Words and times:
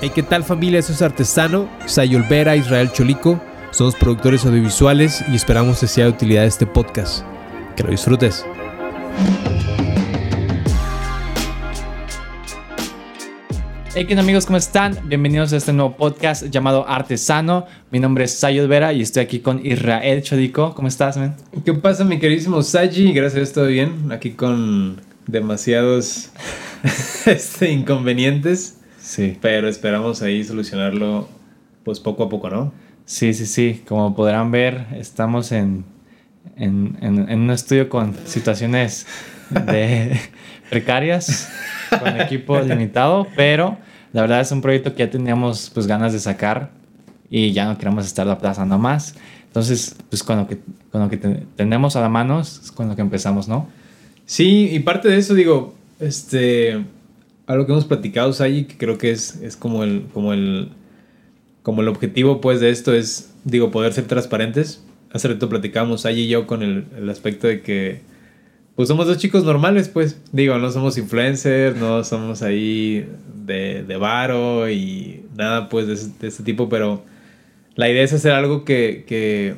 Hey, 0.00 0.12
¿qué 0.14 0.22
tal 0.22 0.44
familia? 0.44 0.78
Eso 0.78 0.92
es 0.92 1.02
Artesano, 1.02 1.68
Sayol 1.86 2.22
Vera, 2.22 2.54
Israel 2.54 2.88
Cholico. 2.92 3.42
Somos 3.72 3.96
productores 3.96 4.46
audiovisuales 4.46 5.24
y 5.28 5.34
esperamos 5.34 5.80
que 5.80 5.88
sea 5.88 6.04
de 6.04 6.10
utilidad 6.12 6.44
este 6.44 6.66
podcast. 6.66 7.24
Que 7.76 7.82
lo 7.82 7.90
disfrutes. 7.90 8.46
Hey, 13.92 14.04
¿qué 14.06 14.14
amigos? 14.16 14.46
¿Cómo 14.46 14.56
están? 14.56 14.96
Bienvenidos 15.08 15.52
a 15.52 15.56
este 15.56 15.72
nuevo 15.72 15.96
podcast 15.96 16.44
llamado 16.44 16.88
Artesano. 16.88 17.66
Mi 17.90 17.98
nombre 17.98 18.26
es 18.26 18.38
Sayod 18.38 18.68
Vera 18.68 18.92
y 18.92 19.02
estoy 19.02 19.24
aquí 19.24 19.40
con 19.40 19.66
Israel 19.66 20.22
Chodico. 20.22 20.76
¿Cómo 20.76 20.86
estás, 20.86 21.16
man? 21.16 21.34
¿Qué 21.64 21.74
pasa, 21.74 22.04
mi 22.04 22.20
queridísimo 22.20 22.62
Saji? 22.62 23.12
Gracias 23.12 23.52
todo 23.52 23.66
bien. 23.66 24.12
Aquí 24.12 24.30
con 24.30 25.00
demasiados 25.26 26.30
este, 27.26 27.72
inconvenientes. 27.72 28.77
Sí. 29.08 29.38
Pero 29.40 29.68
esperamos 29.68 30.20
ahí 30.20 30.44
solucionarlo 30.44 31.28
pues 31.82 31.98
poco 31.98 32.24
a 32.24 32.28
poco, 32.28 32.50
¿no? 32.50 32.72
Sí, 33.06 33.32
sí, 33.32 33.46
sí. 33.46 33.82
Como 33.88 34.14
podrán 34.14 34.50
ver, 34.50 34.84
estamos 34.96 35.50
en, 35.50 35.84
en, 36.56 36.98
en, 37.00 37.26
en 37.30 37.40
un 37.40 37.50
estudio 37.50 37.88
con 37.88 38.14
situaciones 38.26 39.06
de 39.50 40.20
precarias, 40.70 41.48
con 41.98 42.20
equipo 42.20 42.60
limitado, 42.60 43.26
pero 43.34 43.78
la 44.12 44.20
verdad 44.20 44.42
es 44.42 44.52
un 44.52 44.60
proyecto 44.60 44.94
que 44.94 44.98
ya 45.06 45.10
teníamos 45.10 45.70
pues 45.72 45.86
ganas 45.86 46.12
de 46.12 46.18
sacar 46.20 46.70
y 47.30 47.52
ya 47.52 47.64
no 47.64 47.78
queremos 47.78 48.04
estarlo 48.04 48.32
aplazando 48.32 48.76
más. 48.76 49.14
Entonces, 49.46 49.96
pues 50.10 50.22
con 50.22 50.36
lo 50.36 50.46
que, 50.46 50.58
con 50.92 51.00
lo 51.00 51.08
que 51.08 51.16
te- 51.16 51.46
tenemos 51.56 51.96
a 51.96 52.02
la 52.02 52.10
mano 52.10 52.40
es 52.42 52.70
con 52.74 52.88
lo 52.90 52.94
que 52.94 53.00
empezamos, 53.00 53.48
¿no? 53.48 53.68
Sí, 54.26 54.68
y 54.70 54.80
parte 54.80 55.08
de 55.08 55.16
eso, 55.16 55.32
digo, 55.32 55.74
este, 55.98 56.84
algo 57.48 57.66
que 57.66 57.72
hemos 57.72 57.86
platicado, 57.86 58.32
Sayi, 58.32 58.64
que 58.64 58.76
creo 58.76 58.98
que 58.98 59.10
es, 59.10 59.40
es 59.42 59.56
como 59.56 59.82
el, 59.82 60.04
como 60.12 60.34
el, 60.34 60.68
como 61.62 61.80
el 61.80 61.88
objetivo, 61.88 62.40
pues, 62.40 62.60
de 62.60 62.70
esto 62.70 62.92
es, 62.92 63.34
digo, 63.44 63.70
poder 63.70 63.94
ser 63.94 64.04
transparentes. 64.04 64.84
Hace 65.12 65.28
rato 65.28 65.48
platicábamos, 65.48 66.02
Sayi 66.02 66.24
y 66.24 66.28
yo, 66.28 66.46
con 66.46 66.62
el, 66.62 66.84
el 66.96 67.08
aspecto 67.08 67.46
de 67.46 67.62
que, 67.62 68.02
pues, 68.76 68.88
somos 68.88 69.06
dos 69.06 69.16
chicos 69.16 69.44
normales, 69.44 69.88
pues, 69.88 70.20
digo, 70.30 70.58
no 70.58 70.70
somos 70.70 70.98
influencers, 70.98 71.76
no 71.78 72.04
somos 72.04 72.42
ahí 72.42 73.08
de, 73.46 73.82
de 73.82 73.96
varo 73.96 74.70
y 74.70 75.24
nada, 75.34 75.70
pues, 75.70 75.86
de, 75.86 75.96
de 76.20 76.28
este 76.28 76.42
tipo, 76.42 76.68
pero 76.68 77.02
la 77.76 77.88
idea 77.88 78.02
es 78.02 78.12
hacer 78.12 78.32
algo 78.32 78.66
que, 78.66 79.04
que 79.08 79.54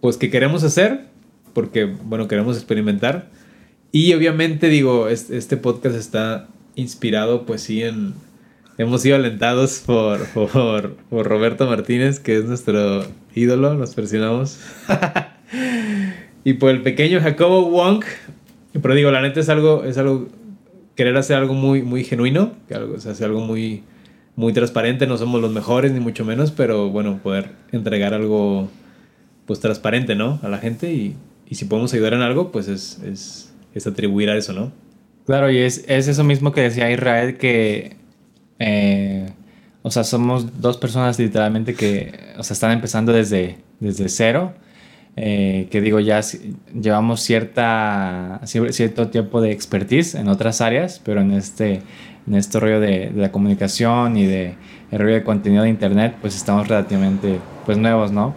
pues, 0.00 0.18
que 0.18 0.30
queremos 0.30 0.62
hacer, 0.62 1.06
porque, 1.52 1.84
bueno, 1.84 2.28
queremos 2.28 2.56
experimentar. 2.56 3.28
Y 3.96 4.12
obviamente, 4.12 4.68
digo, 4.70 5.06
es- 5.06 5.30
este 5.30 5.56
podcast 5.56 5.94
está 5.94 6.48
inspirado, 6.74 7.46
pues 7.46 7.62
sí, 7.62 7.84
en... 7.84 8.14
Hemos 8.76 9.02
sido 9.02 9.14
alentados 9.14 9.84
por, 9.86 10.26
por, 10.30 10.96
por 10.96 11.26
Roberto 11.28 11.64
Martínez, 11.68 12.18
que 12.18 12.36
es 12.36 12.44
nuestro 12.44 13.04
ídolo, 13.36 13.74
nos 13.74 13.94
presionamos. 13.94 14.58
y 16.44 16.54
por 16.54 16.70
el 16.70 16.82
pequeño 16.82 17.20
Jacobo 17.20 17.70
Wong. 17.70 18.02
Pero 18.72 18.94
digo, 18.96 19.12
la 19.12 19.22
neta 19.22 19.38
es 19.38 19.48
algo, 19.48 19.84
es 19.84 19.96
algo, 19.96 20.26
querer 20.96 21.16
hacer 21.16 21.36
algo 21.36 21.54
muy, 21.54 21.82
muy 21.84 22.02
genuino, 22.02 22.54
que 22.66 22.74
algo, 22.74 22.96
hacer 22.96 23.26
algo 23.26 23.42
muy, 23.42 23.84
muy 24.34 24.52
transparente. 24.52 25.06
No 25.06 25.18
somos 25.18 25.40
los 25.40 25.52
mejores, 25.52 25.92
ni 25.92 26.00
mucho 26.00 26.24
menos, 26.24 26.50
pero 26.50 26.90
bueno, 26.90 27.20
poder 27.22 27.50
entregar 27.70 28.12
algo, 28.12 28.68
pues 29.46 29.60
transparente, 29.60 30.16
¿no? 30.16 30.40
A 30.42 30.48
la 30.48 30.58
gente 30.58 30.92
y, 30.92 31.14
y 31.48 31.54
si 31.54 31.66
podemos 31.66 31.94
ayudar 31.94 32.14
en 32.14 32.22
algo, 32.22 32.50
pues 32.50 32.66
es, 32.66 32.98
es, 33.04 33.53
es 33.74 33.86
atribuir 33.86 34.30
a 34.30 34.36
eso, 34.36 34.52
¿no? 34.52 34.72
Claro, 35.26 35.50
y 35.50 35.58
es, 35.58 35.84
es 35.88 36.08
eso 36.08 36.22
mismo 36.24 36.52
que 36.52 36.60
decía 36.60 36.90
Israel, 36.90 37.36
que, 37.38 37.96
eh, 38.58 39.26
o 39.82 39.90
sea, 39.90 40.04
somos 40.04 40.60
dos 40.60 40.76
personas 40.76 41.18
literalmente 41.18 41.74
que, 41.74 42.12
o 42.38 42.42
sea, 42.42 42.54
están 42.54 42.72
empezando 42.72 43.12
desde, 43.12 43.56
desde 43.80 44.08
cero, 44.08 44.52
eh, 45.16 45.68
que 45.70 45.80
digo, 45.80 46.00
ya 46.00 46.20
llevamos 46.78 47.20
cierta, 47.20 48.40
cier- 48.44 48.72
cierto 48.72 49.08
tiempo 49.08 49.40
de 49.40 49.52
expertise 49.52 50.14
en 50.14 50.28
otras 50.28 50.60
áreas, 50.60 51.00
pero 51.04 51.20
en 51.20 51.32
este, 51.32 51.82
en 52.26 52.34
este 52.34 52.60
rollo 52.60 52.80
de, 52.80 53.10
de 53.10 53.20
la 53.22 53.32
comunicación 53.32 54.16
y 54.16 54.26
de 54.26 54.54
el 54.90 54.98
rollo 54.98 55.14
de 55.14 55.24
contenido 55.24 55.62
de 55.62 55.70
internet, 55.70 56.16
pues 56.20 56.36
estamos 56.36 56.68
relativamente, 56.68 57.40
pues, 57.64 57.78
nuevos, 57.78 58.12
¿no? 58.12 58.34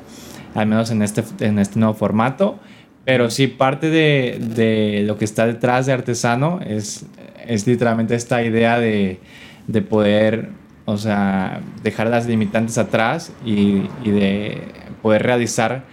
Al 0.55 0.67
menos 0.67 0.89
en 0.89 1.01
este, 1.01 1.23
en 1.41 1.59
este 1.59 1.77
nuevo 1.79 1.93
formato. 1.93 2.59
Pero 3.07 3.29
sí, 3.29 3.47
parte 3.47 3.89
de, 3.89 4.37
de 4.37 5.03
lo 5.07 5.17
que 5.17 5.23
está 5.23 5.47
detrás 5.47 5.85
de 5.85 5.93
Artesano 5.93 6.59
es, 6.67 7.05
es 7.47 7.65
literalmente 7.65 8.15
esta 8.15 8.43
idea 8.43 8.79
de, 8.79 9.21
de 9.67 9.81
poder, 9.81 10.49
o 10.83 10.97
sea, 10.97 11.61
dejar 11.83 12.07
las 12.07 12.27
limitantes 12.27 12.77
atrás 12.77 13.31
y, 13.45 13.83
y 14.03 14.11
de 14.11 14.61
poder 15.01 15.23
realizar 15.23 15.85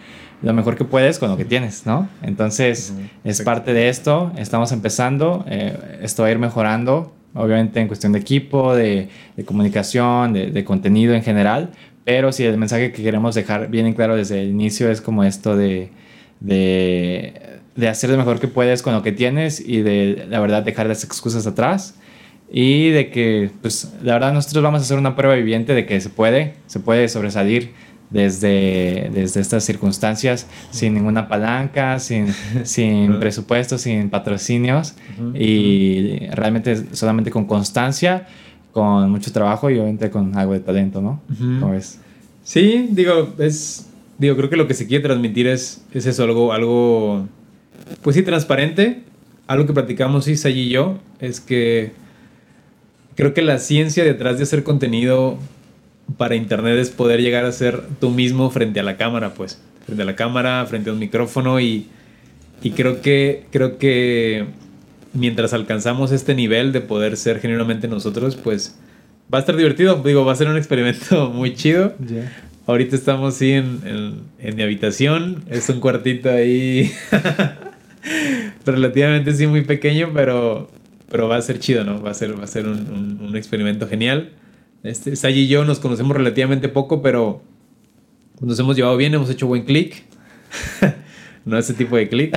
lo 0.42 0.52
mejor 0.54 0.76
que 0.76 0.84
puedes 0.84 1.20
con 1.20 1.30
lo 1.30 1.36
que 1.36 1.44
tienes, 1.44 1.86
¿no? 1.86 2.08
Entonces, 2.20 2.92
es 3.22 3.42
parte 3.42 3.72
de 3.72 3.90
esto, 3.90 4.32
estamos 4.36 4.72
empezando, 4.72 5.44
eh, 5.46 6.00
esto 6.02 6.24
va 6.24 6.30
a 6.30 6.32
ir 6.32 6.40
mejorando, 6.40 7.14
obviamente 7.32 7.78
en 7.78 7.86
cuestión 7.86 8.10
de 8.10 8.18
equipo, 8.18 8.74
de, 8.74 9.08
de 9.36 9.44
comunicación, 9.44 10.32
de, 10.32 10.50
de 10.50 10.64
contenido 10.64 11.14
en 11.14 11.22
general, 11.22 11.70
pero 12.04 12.32
sí, 12.32 12.42
el 12.42 12.58
mensaje 12.58 12.90
que 12.90 13.04
queremos 13.04 13.36
dejar 13.36 13.68
bien 13.68 13.86
en 13.86 13.94
claro 13.94 14.16
desde 14.16 14.42
el 14.42 14.48
inicio 14.48 14.90
es 14.90 15.00
como 15.00 15.22
esto 15.22 15.56
de, 15.56 15.92
de, 16.44 17.32
de 17.74 17.88
hacer 17.88 18.10
lo 18.10 18.16
mejor 18.16 18.38
que 18.38 18.48
puedes 18.48 18.82
con 18.82 18.92
lo 18.94 19.02
que 19.02 19.12
tienes 19.12 19.60
y 19.60 19.82
de, 19.82 20.26
la 20.28 20.40
verdad, 20.40 20.62
dejar 20.62 20.86
las 20.86 21.04
excusas 21.04 21.46
atrás. 21.46 21.96
Y 22.52 22.90
de 22.90 23.10
que, 23.10 23.50
pues, 23.62 23.92
la 24.02 24.12
verdad, 24.12 24.32
nosotros 24.32 24.62
vamos 24.62 24.80
a 24.80 24.84
hacer 24.84 24.98
una 24.98 25.16
prueba 25.16 25.34
viviente 25.34 25.74
de 25.74 25.86
que 25.86 26.00
se 26.00 26.10
puede, 26.10 26.54
se 26.66 26.78
puede 26.78 27.08
sobresalir 27.08 27.72
desde, 28.10 29.10
desde 29.12 29.40
estas 29.40 29.64
circunstancias 29.64 30.46
sin 30.70 30.94
ninguna 30.94 31.26
palanca, 31.26 31.98
sin, 31.98 32.32
sin 32.64 33.10
Ujú. 33.12 33.20
presupuesto, 33.20 33.78
sin 33.78 34.10
patrocinios 34.10 34.94
y 35.34 36.18
realmente 36.30 36.94
solamente 36.94 37.30
con 37.30 37.46
constancia, 37.46 38.28
con 38.72 39.10
mucho 39.10 39.32
trabajo 39.32 39.70
y 39.70 39.74
obviamente 39.78 40.10
con 40.10 40.36
algo 40.36 40.52
de 40.52 40.60
talento, 40.60 41.00
¿no? 41.00 41.22
¿Cómo 41.60 41.72
ves? 41.72 41.98
Sí, 42.44 42.88
digo, 42.90 43.32
es. 43.38 43.86
Digo, 44.18 44.36
creo 44.36 44.50
que 44.50 44.56
lo 44.56 44.68
que 44.68 44.74
se 44.74 44.86
quiere 44.86 45.02
transmitir 45.02 45.46
es, 45.46 45.84
es 45.92 46.06
eso, 46.06 46.24
algo, 46.24 46.52
algo. 46.52 47.28
Pues 48.02 48.16
sí, 48.16 48.22
transparente. 48.22 49.02
Algo 49.46 49.66
que 49.66 49.72
platicamos, 49.72 50.24
sí, 50.24 50.36
Sayi 50.36 50.62
y 50.62 50.68
yo, 50.70 50.98
es 51.20 51.40
que. 51.40 51.92
Creo 53.16 53.34
que 53.34 53.42
la 53.42 53.58
ciencia 53.58 54.02
detrás 54.04 54.38
de 54.38 54.44
hacer 54.44 54.64
contenido 54.64 55.38
para 56.16 56.34
internet 56.34 56.78
es 56.78 56.90
poder 56.90 57.20
llegar 57.20 57.44
a 57.44 57.52
ser 57.52 57.82
tú 58.00 58.10
mismo 58.10 58.50
frente 58.50 58.80
a 58.80 58.82
la 58.82 58.96
cámara, 58.96 59.34
pues. 59.34 59.60
Frente 59.84 60.02
a 60.02 60.06
la 60.06 60.16
cámara, 60.16 60.64
frente 60.66 60.90
a 60.90 60.92
un 60.92 60.98
micrófono 60.98 61.60
y. 61.60 61.86
Y 62.62 62.70
creo 62.70 63.00
que. 63.00 63.46
Creo 63.50 63.78
que. 63.78 64.46
Mientras 65.12 65.52
alcanzamos 65.52 66.10
este 66.10 66.34
nivel 66.34 66.72
de 66.72 66.80
poder 66.80 67.16
ser 67.16 67.40
genuinamente 67.40 67.88
nosotros, 67.88 68.36
pues. 68.36 68.78
Va 69.32 69.38
a 69.38 69.40
estar 69.40 69.56
divertido. 69.56 70.02
Digo, 70.04 70.24
va 70.24 70.32
a 70.32 70.36
ser 70.36 70.48
un 70.48 70.56
experimento 70.56 71.30
muy 71.34 71.54
chido. 71.54 71.94
Ahorita 72.66 72.96
estamos 72.96 73.34
sí 73.34 73.52
en, 73.52 73.80
en, 73.84 74.20
en 74.38 74.56
mi 74.56 74.62
habitación. 74.62 75.44
Es 75.50 75.68
un 75.68 75.80
cuartito 75.80 76.30
ahí 76.30 76.90
relativamente 78.64 79.34
sí 79.34 79.46
muy 79.46 79.62
pequeño, 79.62 80.10
pero, 80.14 80.70
pero 81.10 81.28
va 81.28 81.36
a 81.36 81.42
ser 81.42 81.58
chido, 81.58 81.84
¿no? 81.84 82.00
Va 82.02 82.10
a 82.10 82.14
ser, 82.14 82.38
va 82.38 82.44
a 82.44 82.46
ser 82.48 82.66
un, 82.66 83.20
un- 83.20 83.36
experimento 83.36 83.86
genial. 83.86 84.30
Este, 84.82 85.14
y 85.30 85.48
yo 85.48 85.64
nos 85.64 85.78
conocemos 85.78 86.16
relativamente 86.16 86.68
poco, 86.68 87.02
pero 87.02 87.42
nos 88.40 88.58
hemos 88.58 88.76
llevado 88.76 88.96
bien, 88.96 89.12
hemos 89.14 89.28
hecho 89.28 89.46
buen 89.46 89.64
clic. 89.64 90.04
no 91.44 91.58
ese 91.58 91.74
tipo 91.74 91.96
de 91.96 92.08
clic. 92.08 92.34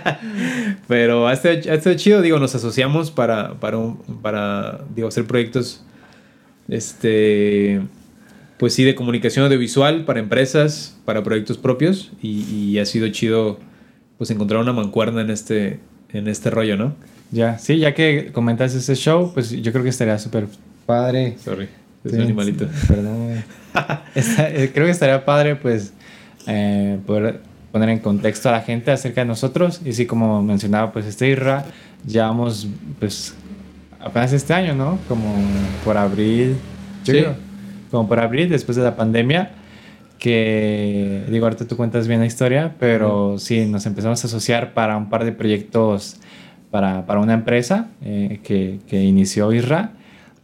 pero 0.88 1.28
ha 1.28 1.34
estado, 1.34 1.54
ha 1.54 1.74
estado 1.74 1.96
chido, 1.96 2.22
digo, 2.22 2.38
nos 2.38 2.54
asociamos 2.54 3.10
para, 3.10 3.60
para, 3.60 3.78
para 4.22 4.80
digo, 4.94 5.08
hacer 5.08 5.26
proyectos 5.26 5.84
este 6.68 7.82
pues 8.58 8.74
sí, 8.74 8.84
de 8.84 8.94
comunicación 8.94 9.44
audiovisual 9.46 10.04
para 10.04 10.20
empresas, 10.20 10.96
para 11.04 11.22
proyectos 11.22 11.58
propios 11.58 12.12
y, 12.22 12.42
y 12.50 12.78
ha 12.78 12.86
sido 12.86 13.08
chido 13.08 13.58
pues 14.18 14.30
encontrar 14.30 14.60
una 14.60 14.72
mancuerna 14.72 15.22
en 15.22 15.30
este, 15.30 15.80
en 16.12 16.28
este 16.28 16.50
rollo, 16.50 16.76
¿no? 16.76 16.94
Ya, 17.30 17.58
sí, 17.58 17.78
ya 17.78 17.94
que 17.94 18.30
comentas 18.32 18.74
ese 18.74 18.94
show, 18.94 19.32
pues 19.34 19.50
yo 19.50 19.72
creo 19.72 19.82
que 19.82 19.90
estaría 19.90 20.18
súper 20.18 20.46
padre. 20.86 21.36
Sorry, 21.44 21.68
es 22.04 22.10
Sí, 22.12 22.16
un 22.16 22.22
animalito. 22.22 22.66
Perdón. 22.86 23.42
eh, 24.14 24.70
creo 24.72 24.86
que 24.86 24.92
estaría 24.92 25.24
padre, 25.24 25.56
pues, 25.56 25.92
eh, 26.46 26.98
poder 27.06 27.40
poner 27.72 27.88
en 27.88 27.98
contexto 27.98 28.48
a 28.50 28.52
la 28.52 28.60
gente 28.60 28.92
acerca 28.92 29.22
de 29.22 29.26
nosotros. 29.26 29.80
Y 29.84 29.94
sí, 29.94 30.06
como 30.06 30.42
mencionaba, 30.44 30.92
pues, 30.92 31.06
este 31.06 31.26
IRRA, 31.28 31.64
llevamos, 32.06 32.68
pues, 33.00 33.34
apenas 34.00 34.32
este 34.32 34.52
año, 34.54 34.74
¿no? 34.76 35.00
Como 35.08 35.34
por 35.84 35.96
abril. 35.96 36.56
yo 37.04 37.12
Sí. 37.12 37.18
creo, 37.18 37.34
como 37.94 38.08
por 38.08 38.18
abril, 38.18 38.48
después 38.48 38.76
de 38.76 38.82
la 38.82 38.96
pandemia. 38.96 39.52
Que, 40.18 41.22
digo, 41.30 41.46
ahorita 41.46 41.66
tú 41.66 41.76
cuentas 41.76 42.08
bien 42.08 42.20
la 42.20 42.26
historia, 42.26 42.74
pero 42.80 43.38
sí, 43.38 43.66
nos 43.66 43.86
empezamos 43.86 44.24
a 44.24 44.26
asociar 44.26 44.74
para 44.74 44.96
un 44.96 45.08
par 45.10 45.24
de 45.24 45.32
proyectos 45.32 46.16
para, 46.70 47.06
para 47.06 47.20
una 47.20 47.34
empresa 47.34 47.88
eh, 48.02 48.40
que, 48.42 48.80
que 48.88 49.02
inició 49.04 49.52
IRRA. 49.52 49.92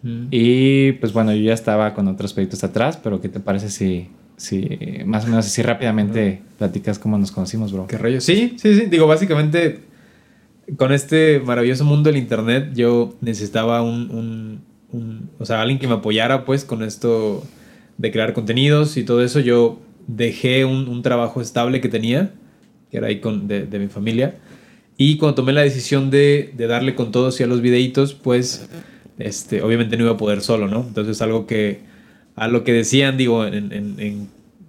Mm. 0.03 0.27
Y 0.31 0.93
pues 0.93 1.13
bueno, 1.13 1.33
yo 1.33 1.43
ya 1.43 1.55
estaba 1.55 1.93
con 1.93 2.07
otros 2.07 2.33
proyectos 2.33 2.63
atrás, 2.63 2.97
pero 3.03 3.21
¿qué 3.21 3.29
te 3.29 3.41
parece 3.41 3.69
si, 3.69 4.09
si 4.37 4.79
más 5.07 5.25
o 5.25 5.29
menos 5.29 5.47
así 5.47 5.61
rápidamente 5.63 6.43
platicas 6.59 7.01
cómo 7.01 7.19
nos 7.19 7.33
conocimos, 7.33 7.73
bro? 7.73 7.89
¿Qué 7.89 7.99
rollo? 7.99 8.21
Sí, 8.21 8.55
sí, 8.59 8.77
sí. 8.77 8.87
Digo, 8.87 9.09
básicamente, 9.09 9.81
con 10.77 10.93
este 10.93 11.41
maravilloso 11.45 11.85
mundo 11.85 12.11
del 12.11 12.19
internet, 12.19 12.71
yo 12.75 13.17
necesitaba 13.21 13.83
un, 13.83 14.11
un, 14.11 14.61
un- 14.93 15.31
o 15.39 15.45
sea, 15.47 15.61
alguien 15.63 15.79
que 15.79 15.87
me 15.89 15.95
apoyara, 15.95 16.45
pues, 16.45 16.65
con 16.65 16.83
esto 16.83 17.45
de 17.99 18.11
crear 18.11 18.33
contenidos 18.33 18.97
y 18.97 19.05
todo 19.05 19.23
eso. 19.23 19.41
Yo 19.41 19.81
dejé 20.07 20.65
un, 20.65 20.89
un 20.89 21.03
trabajo 21.03 21.41
estable 21.41 21.81
que 21.81 21.89
tenía, 21.89 22.33
que 22.91 22.97
era 22.99 23.09
ahí 23.09 23.21
con, 23.21 23.47
de, 23.49 23.67
de 23.67 23.79
mi 23.79 23.89
familia. 23.89 24.37
Y 24.97 25.17
cuando 25.17 25.37
tomé 25.37 25.53
la 25.53 25.63
decisión 25.63 26.11
de, 26.11 26.53
de 26.57 26.67
darle 26.67 26.95
con 26.95 27.11
todo 27.13 27.29
hacia 27.29 27.47
los 27.47 27.61
videitos, 27.63 28.15
pues, 28.15 28.69
este, 29.19 29.63
obviamente 29.63 29.97
no 29.97 30.05
iba 30.05 30.13
a 30.13 30.17
poder 30.17 30.41
solo, 30.41 30.69
¿no? 30.69 30.85
Entonces, 30.87 31.21
algo 31.23 31.47
que, 31.47 31.81
a 32.37 32.49
lo 32.49 32.65
que 32.65 32.73
decían, 32.73 33.17
digo, 33.17 33.47
en, 33.47 33.73
en- 33.73 33.95
en- 33.99 34.29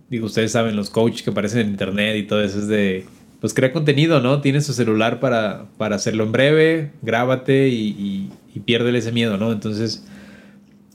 digo, 0.10 0.26
ustedes 0.28 0.52
saben, 0.52 0.76
los 0.76 0.90
coaches 0.90 1.22
que 1.24 1.30
aparecen 1.32 1.62
en 1.62 1.70
internet 1.70 2.16
y 2.18 2.24
todo 2.24 2.44
eso 2.44 2.60
es 2.60 2.68
de, 2.68 3.06
pues 3.40 3.54
crea 3.54 3.72
contenido, 3.74 4.20
¿no? 4.22 4.42
Tienes 4.42 4.68
tu 4.68 4.74
celular 4.74 5.20
para, 5.20 5.66
para 5.78 5.96
hacerlo 5.96 6.24
en 6.26 6.32
breve, 6.32 6.92
grábate 7.02 7.70
y, 7.70 7.88
y, 7.90 8.30
y 8.54 8.60
piérdele 8.60 9.00
ese 9.00 9.12
miedo, 9.14 9.38
¿no? 9.38 9.52
Entonces, 9.52 10.06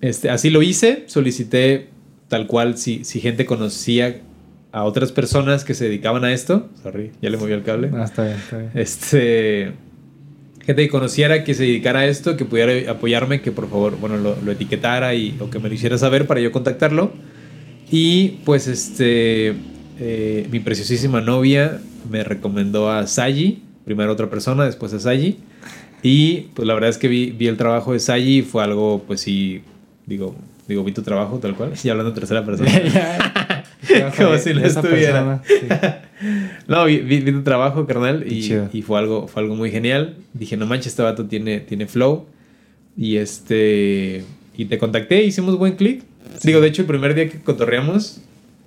este, 0.01 0.31
así 0.31 0.51
lo 0.51 0.63
hice, 0.63 1.05
solicité 1.07 1.89
tal 2.29 2.47
cual 2.47 2.77
si, 2.77 3.05
si 3.05 3.21
gente 3.21 3.45
conocía 3.47 4.21
a 4.73 4.85
otras 4.85 5.13
personas 5.13 5.65
que 5.65 5.75
se 5.75 5.85
dedicaban 5.85 6.25
a 6.25 6.33
esto, 6.33 6.69
sorry, 6.83 7.13
ya 7.23 7.31
le 7.31 7.37
moví 7.37 7.53
el 7.53 7.63
cable. 7.63 7.91
Ah, 7.95 8.05
está 8.05 8.25
bien, 8.25 8.37
está 8.37 8.59
bien. 8.59 8.71
Este. 8.75 9.73
Gente 10.65 10.83
que 10.83 10.89
conociera, 10.89 11.45
que 11.45 11.55
se 11.55 11.63
dedicara 11.63 12.01
a 12.01 12.07
esto, 12.07 12.37
que 12.37 12.45
pudiera 12.45 12.91
apoyarme, 12.91 13.41
que 13.41 13.53
por 13.53 13.71
favor, 13.71 13.97
bueno, 14.01 14.17
lo, 14.17 14.37
lo 14.45 14.51
etiquetara 14.53 15.15
y, 15.15 15.37
o 15.39 15.49
que 15.49 15.61
me 15.61 15.69
lo 15.69 15.75
hiciera 15.75 15.97
saber 15.97 16.27
para 16.27 16.41
yo 16.41 16.51
contactarlo. 16.51 17.13
Y 17.91 18.41
pues, 18.45 18.67
este. 18.67 19.55
eh, 19.99 20.47
mi 20.51 20.61
preciosísima 20.61 21.21
novia 21.21 21.81
me 22.11 22.25
recomendó 22.25 22.91
a 22.91 23.07
Sayi, 23.07 23.63
primero 23.85 24.13
otra 24.13 24.29
persona, 24.29 24.65
después 24.65 24.93
a 24.93 25.01
Sayi. 25.01 25.39
Y 26.03 26.49
pues 26.55 26.69
la 26.69 26.75
verdad 26.75 26.91
es 26.91 26.99
que 26.99 27.09
vi, 27.09 27.31
vi 27.31 27.47
el 27.47 27.57
trabajo 27.57 27.93
de 27.93 28.01
Sayi 28.01 28.39
y 28.39 28.43
fue 28.43 28.63
algo, 28.63 29.05
pues 29.07 29.21
sí, 29.21 29.63
digo, 30.07 30.35
digo, 30.69 30.85
vi 30.85 30.93
tu 30.93 31.03
trabajo 31.03 31.39
tal 31.39 31.55
cual. 31.55 31.73
Y 31.85 31.89
hablando 31.89 32.11
en 32.11 32.15
tercera 32.15 32.45
persona. 32.45 32.71
Como 34.17 34.37
si 34.39 34.53
no 34.55 34.61
Esa 34.65 34.81
estuviera. 34.81 35.41
persona, 35.41 35.43
sí. 35.47 35.67
No, 36.69 36.85
vi, 36.87 36.99
vi- 36.99 37.21
vi 37.21 37.31
tu 37.33 37.43
trabajo, 37.43 37.87
carnal, 37.87 38.25
y, 38.27 38.83
fue 38.83 38.99
algo, 38.99 39.29
fue 39.29 39.43
algo 39.43 39.55
muy 39.55 39.71
genial. 39.71 40.17
Dije, 40.33 40.57
no 40.57 40.67
manches, 40.67 40.89
este 40.89 41.03
vato 41.03 41.27
tiene, 41.27 41.61
tiene 41.61 41.87
flow. 41.87 42.27
Y 42.97 43.19
este. 43.19 44.25
Y 44.57 44.65
te 44.65 44.79
contacté, 44.79 45.23
hicimos 45.25 45.59
buen 45.59 45.77
clic. 45.77 46.03
Digo, 46.43 46.61
de 46.63 46.69
hecho, 46.69 46.83
el 46.83 46.89
primer 46.89 47.15
día 47.15 47.29
que 47.29 47.41
cotorreamos, 47.41 48.21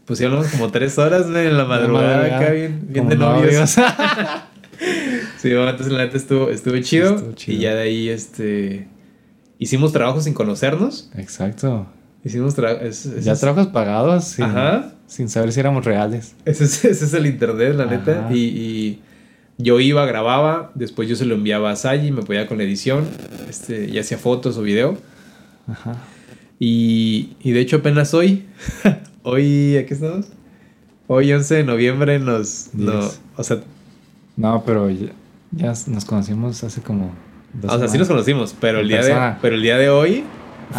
pues 0.06 0.20
sí 0.20 0.26
hablamos 0.26 0.48
como 0.48 0.70
tres 0.70 0.98
horas 1.00 1.28
¿no? 1.28 1.40
en 1.40 1.58
la 1.58 1.66
madrugada, 1.66 2.18
madrugada, 2.18 2.38
acá, 2.38 2.52
bien, 2.54 2.80
bien 2.88 3.10
de 3.10 3.16
novios. 3.18 3.78
novios. 3.78 4.44
sí, 5.40 5.50
bueno, 5.50 5.70
entonces 5.72 5.92
la 5.92 6.06
neta 6.06 6.18
estuvo, 6.18 6.50
estuvo 6.52 6.78
chido. 6.80 7.16
Estuvo 7.16 7.34
chido. 7.34 7.58
Y 7.58 7.62
ya 7.62 7.74
de 7.76 7.82
ahí, 7.82 8.10
este. 8.10 8.88
Hicimos 9.60 9.92
trabajo 9.94 10.22
sin 10.22 10.34
conocernos. 10.34 11.12
Exacto. 11.16 11.86
Hicimos 12.24 12.58
es- 12.58 13.06
es- 13.06 13.24
Ya 13.26 13.34
es- 13.34 13.40
trabajos 13.40 13.68
pagados 13.68 14.24
sin, 14.26 14.46
Ajá. 14.46 14.94
sin 15.06 15.30
saber 15.30 15.52
si 15.54 15.60
éramos 15.60 15.86
reales. 15.86 16.34
Ese 16.46 16.64
es, 16.64 16.84
ese 16.86 17.18
el 17.18 17.28
internet, 17.28 17.76
la 17.76 17.86
neta. 17.86 18.30
Y, 18.34 18.38
y 18.40 19.02
yo 19.58 19.80
iba, 19.80 20.06
grababa, 20.06 20.72
después 20.76 21.08
yo 21.10 21.16
se 21.16 21.26
lo 21.26 21.36
enviaba 21.36 21.72
a 21.72 21.76
Sayi, 21.76 22.12
me 22.12 22.22
apoyaba 22.22 22.48
con 22.48 22.58
la 22.58 22.64
edición, 22.64 23.06
este, 23.50 23.90
y 23.90 24.00
hacía 24.00 24.18
fotos 24.18 24.58
o 24.58 24.62
video. 24.64 24.98
Ajá. 25.68 25.96
Y, 26.60 27.36
y 27.42 27.52
de 27.52 27.60
hecho 27.62 27.78
apenas 27.78 28.14
hoy, 28.14 28.46
hoy, 29.24 29.78
¿aquí 29.78 29.94
estamos? 29.94 30.28
Hoy 31.08 31.32
11 31.34 31.56
de 31.56 31.64
noviembre 31.64 32.20
nos... 32.20 32.70
no, 32.74 33.10
o 33.36 33.44
sea, 33.44 33.60
No, 34.38 34.64
pero 34.66 34.90
ya, 34.90 35.08
ya 35.52 35.74
nos 35.88 36.06
conocimos 36.06 36.64
hace 36.64 36.82
como 36.82 37.12
dos 37.54 37.74
o 37.74 37.80
sea, 37.80 37.88
sí 37.88 37.98
nos 37.98 38.08
conocimos, 38.08 38.56
pero 38.60 38.80
el, 38.80 38.88
día 38.88 39.02
de, 39.04 39.34
pero 39.42 39.56
el 39.56 39.62
día 39.62 39.78
de 39.78 39.90
hoy 39.90 40.24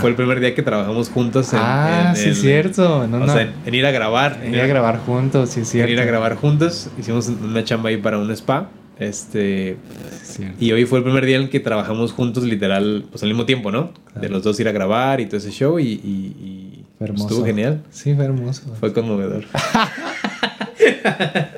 fue 0.00 0.10
el 0.10 0.16
primer 0.16 0.38
día 0.40 0.54
que 0.54 0.62
trabajamos 0.62 1.08
juntos 1.08 1.52
en... 1.52 1.58
Ah, 1.60 2.10
en- 2.10 2.16
sí, 2.16 2.28
en- 2.28 2.34
cierto. 2.36 3.06
No, 3.08 3.16
o 3.16 3.26
no. 3.26 3.32
sea, 3.32 3.52
en, 3.66 3.74
ir 3.74 3.84
a 3.86 3.90
grabar. 3.90 4.38
En 4.42 4.54
ir 4.54 4.60
a 4.60 4.66
grabar 4.66 4.98
juntos, 4.98 5.50
sí, 5.50 5.60
es 5.60 5.66
en 5.66 5.70
cierto. 5.72 5.92
ir 5.92 6.00
a 6.00 6.04
grabar 6.04 6.36
juntos. 6.36 6.88
Hicimos 6.98 7.28
una 7.28 7.64
chamba 7.64 7.88
ahí 7.88 7.96
para 7.96 8.18
un 8.18 8.30
spa. 8.30 8.68
Este, 9.00 9.78
Sí, 10.22 10.34
cierto. 10.42 10.56
Y 10.64 10.72
hoy 10.72 10.84
fue 10.84 10.98
el 10.98 11.04
primer 11.04 11.24
día 11.26 11.36
en 11.36 11.42
el 11.44 11.48
que 11.50 11.58
trabajamos 11.58 12.12
juntos, 12.12 12.44
literal, 12.44 13.06
pues 13.10 13.22
al 13.22 13.30
mismo 13.30 13.46
tiempo, 13.46 13.72
¿no? 13.72 13.92
Claro. 14.04 14.20
De 14.20 14.28
los 14.28 14.42
dos 14.44 14.60
ir 14.60 14.68
a 14.68 14.72
grabar 14.72 15.20
y 15.20 15.26
todo 15.26 15.38
ese 15.38 15.50
show 15.50 15.78
y, 15.80 15.84
y- 15.84 15.96
y 16.40 16.84
Fue 16.98 17.06
hermoso. 17.06 17.28
estuvo 17.28 17.44
genial. 17.46 17.82
Sí, 17.90 18.14
fue 18.14 18.26
hermoso. 18.26 18.74
Fue 18.78 18.92
conmovedor. 18.92 19.44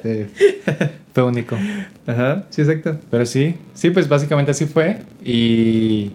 Sí. 0.03 0.27
Fue 1.15 1.23
único. 1.23 1.57
Ajá, 2.07 2.45
sí, 2.49 2.63
exacto. 2.63 2.99
Pero 3.11 3.27
sí, 3.27 3.57
sí, 3.75 3.91
pues 3.91 4.09
básicamente 4.09 4.51
así 4.53 4.65
fue. 4.65 5.03
Y, 5.25 6.13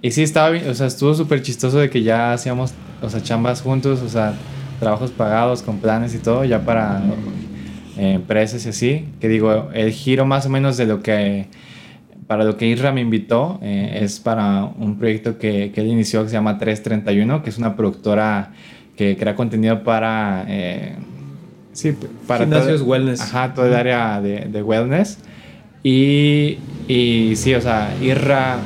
y 0.00 0.10
sí, 0.12 0.22
estaba 0.22 0.50
bien, 0.50 0.68
o 0.68 0.74
sea, 0.74 0.86
estuvo 0.86 1.12
súper 1.14 1.42
chistoso 1.42 1.78
de 1.78 1.90
que 1.90 2.02
ya 2.02 2.32
hacíamos, 2.32 2.72
o 3.02 3.10
sea, 3.10 3.22
chambas 3.22 3.62
juntos, 3.62 4.02
o 4.02 4.08
sea, 4.08 4.34
trabajos 4.78 5.10
pagados 5.10 5.62
con 5.62 5.78
planes 5.78 6.14
y 6.14 6.18
todo, 6.18 6.44
ya 6.44 6.60
para 6.64 7.02
eh, 7.98 8.12
empresas 8.12 8.64
y 8.66 8.68
así. 8.68 9.08
Que 9.20 9.28
digo, 9.28 9.70
el 9.74 9.90
giro 9.90 10.24
más 10.24 10.46
o 10.46 10.50
menos 10.50 10.76
de 10.76 10.86
lo 10.86 11.02
que, 11.02 11.46
para 12.28 12.44
lo 12.44 12.56
que 12.56 12.68
Isra 12.68 12.92
me 12.92 13.00
invitó, 13.00 13.58
eh, 13.60 13.98
es 14.02 14.20
para 14.20 14.64
un 14.64 14.98
proyecto 14.98 15.38
que, 15.38 15.72
que 15.74 15.80
él 15.80 15.88
inició 15.88 16.22
que 16.22 16.28
se 16.28 16.34
llama 16.34 16.58
331, 16.58 17.42
que 17.42 17.50
es 17.50 17.58
una 17.58 17.74
productora 17.74 18.52
que 18.96 19.16
crea 19.16 19.34
contenido 19.34 19.82
para... 19.82 20.44
eh, 20.46 20.94
sí, 21.76 21.94
para 22.26 22.44
Gimnasios 22.44 22.80
todo- 22.80 22.90
wellness. 22.90 23.20
Ajá, 23.20 23.54
todo 23.54 23.66
el 23.66 23.74
área 23.74 24.20
de, 24.20 24.46
de 24.50 24.62
wellness. 24.62 25.18
Y, 25.82 26.58
y 26.88 27.34
sí, 27.36 27.54
o 27.54 27.60
sea, 27.60 27.94
Irra 28.02 28.56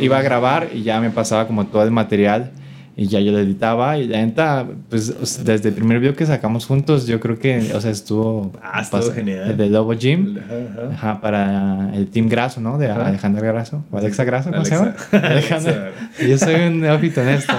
iba 0.00 0.18
a 0.18 0.22
grabar 0.22 0.68
y 0.72 0.82
ya 0.82 1.00
me 1.00 1.10
pasaba 1.10 1.46
como 1.46 1.66
todo 1.66 1.82
el 1.84 1.90
material 1.90 2.50
y 2.96 3.06
ya 3.06 3.20
yo 3.20 3.32
lo 3.32 3.38
editaba 3.38 3.96
y 3.98 4.06
la 4.06 4.18
neta, 4.24 4.66
pues 4.90 5.44
desde 5.44 5.70
el 5.70 5.74
primer 5.74 5.98
video 5.98 6.14
que 6.14 6.26
sacamos 6.26 6.66
juntos, 6.66 7.06
yo 7.06 7.20
creo 7.20 7.38
que, 7.38 7.72
o 7.74 7.80
sea, 7.80 7.90
estuvo... 7.90 8.52
Ah, 8.62 8.82
estuvo 8.82 9.10
genial. 9.12 9.50
El 9.50 9.56
de 9.56 9.70
Lobo 9.70 9.92
Gym. 9.94 10.36
Ajá, 10.38 10.92
ajá. 10.92 11.20
Para 11.20 11.90
el 11.94 12.08
Team 12.08 12.28
Graso, 12.28 12.60
¿no? 12.60 12.76
De 12.78 12.90
Ajá. 12.90 13.06
Alejandra 13.06 13.46
Graso. 13.46 13.84
¿O 13.90 13.98
Alexa 13.98 14.24
Graso? 14.24 14.50
¿Cómo 14.50 14.64
se 14.64 14.74
llama? 14.76 14.94
Alexa. 15.12 15.26
Alejandra. 15.26 15.90
Yo 16.28 16.38
soy 16.38 16.54
un 16.54 16.80
neófito 16.80 17.22
en 17.22 17.28
esto. 17.30 17.54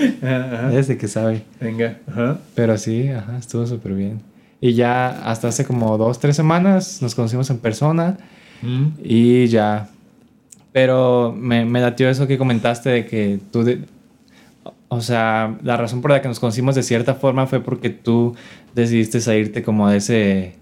Desde 0.70 0.96
que 0.98 1.08
sabe. 1.08 1.42
Venga, 1.60 1.96
ajá. 2.10 2.38
Pero 2.54 2.76
sí, 2.78 3.08
ajá, 3.08 3.38
estuvo 3.38 3.66
súper 3.66 3.92
bien. 3.94 4.20
Y 4.60 4.72
ya 4.74 5.08
hasta 5.30 5.48
hace 5.48 5.64
como 5.64 5.98
dos, 5.98 6.18
tres 6.18 6.34
semanas 6.36 7.00
nos 7.02 7.14
conocimos 7.14 7.50
en 7.50 7.58
persona 7.58 8.16
Mm. 8.62 8.86
y 9.04 9.46
ya. 9.48 9.88
Pero 10.72 11.34
me, 11.38 11.64
me 11.66 11.80
latió 11.80 12.08
eso 12.08 12.26
que 12.26 12.38
comentaste 12.38 12.88
de 12.90 13.06
que 13.06 13.38
tú... 13.52 13.64
de- 13.64 13.84
o 14.88 15.00
sea, 15.00 15.56
la 15.62 15.76
razón 15.76 16.00
por 16.00 16.10
la 16.12 16.22
que 16.22 16.28
nos 16.28 16.38
conocimos 16.40 16.74
de 16.74 16.82
cierta 16.82 17.14
forma 17.14 17.46
fue 17.46 17.60
porque 17.60 17.90
tú 17.90 18.34
decidiste 18.74 19.20
salirte 19.20 19.62
como 19.62 19.88
de 19.90 19.96
ese... 19.98 20.54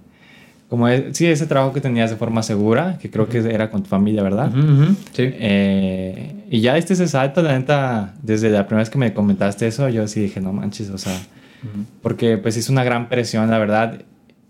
Como 0.68 0.88
de- 0.88 1.14
sí, 1.14 1.26
ese 1.26 1.46
trabajo 1.46 1.72
que 1.72 1.80
tenías 1.80 2.10
de 2.10 2.16
forma 2.16 2.42
segura, 2.42 2.98
que 3.00 3.10
creo 3.10 3.28
que 3.28 3.38
era 3.38 3.70
con 3.70 3.82
tu 3.82 3.88
familia, 3.90 4.22
¿verdad? 4.22 4.50
Sí. 5.12 5.22
Eh, 5.22 6.32
y 6.50 6.60
ya 6.62 6.74
diste 6.74 6.94
ese 6.94 7.06
salto, 7.06 7.42
la 7.42 7.56
neta, 7.58 8.14
desde 8.22 8.50
la 8.50 8.66
primera 8.66 8.80
vez 8.82 8.90
que 8.90 8.98
me 8.98 9.12
comentaste 9.14 9.66
eso, 9.66 9.88
yo 9.88 10.08
sí 10.08 10.20
dije, 10.20 10.40
no 10.40 10.52
manches, 10.52 10.90
o 10.90 10.98
sea. 10.98 11.16
Porque 12.02 12.38
pues 12.38 12.56
es 12.56 12.68
una 12.68 12.84
gran 12.84 13.08
presión, 13.08 13.50
la 13.50 13.58
verdad. 13.58 14.02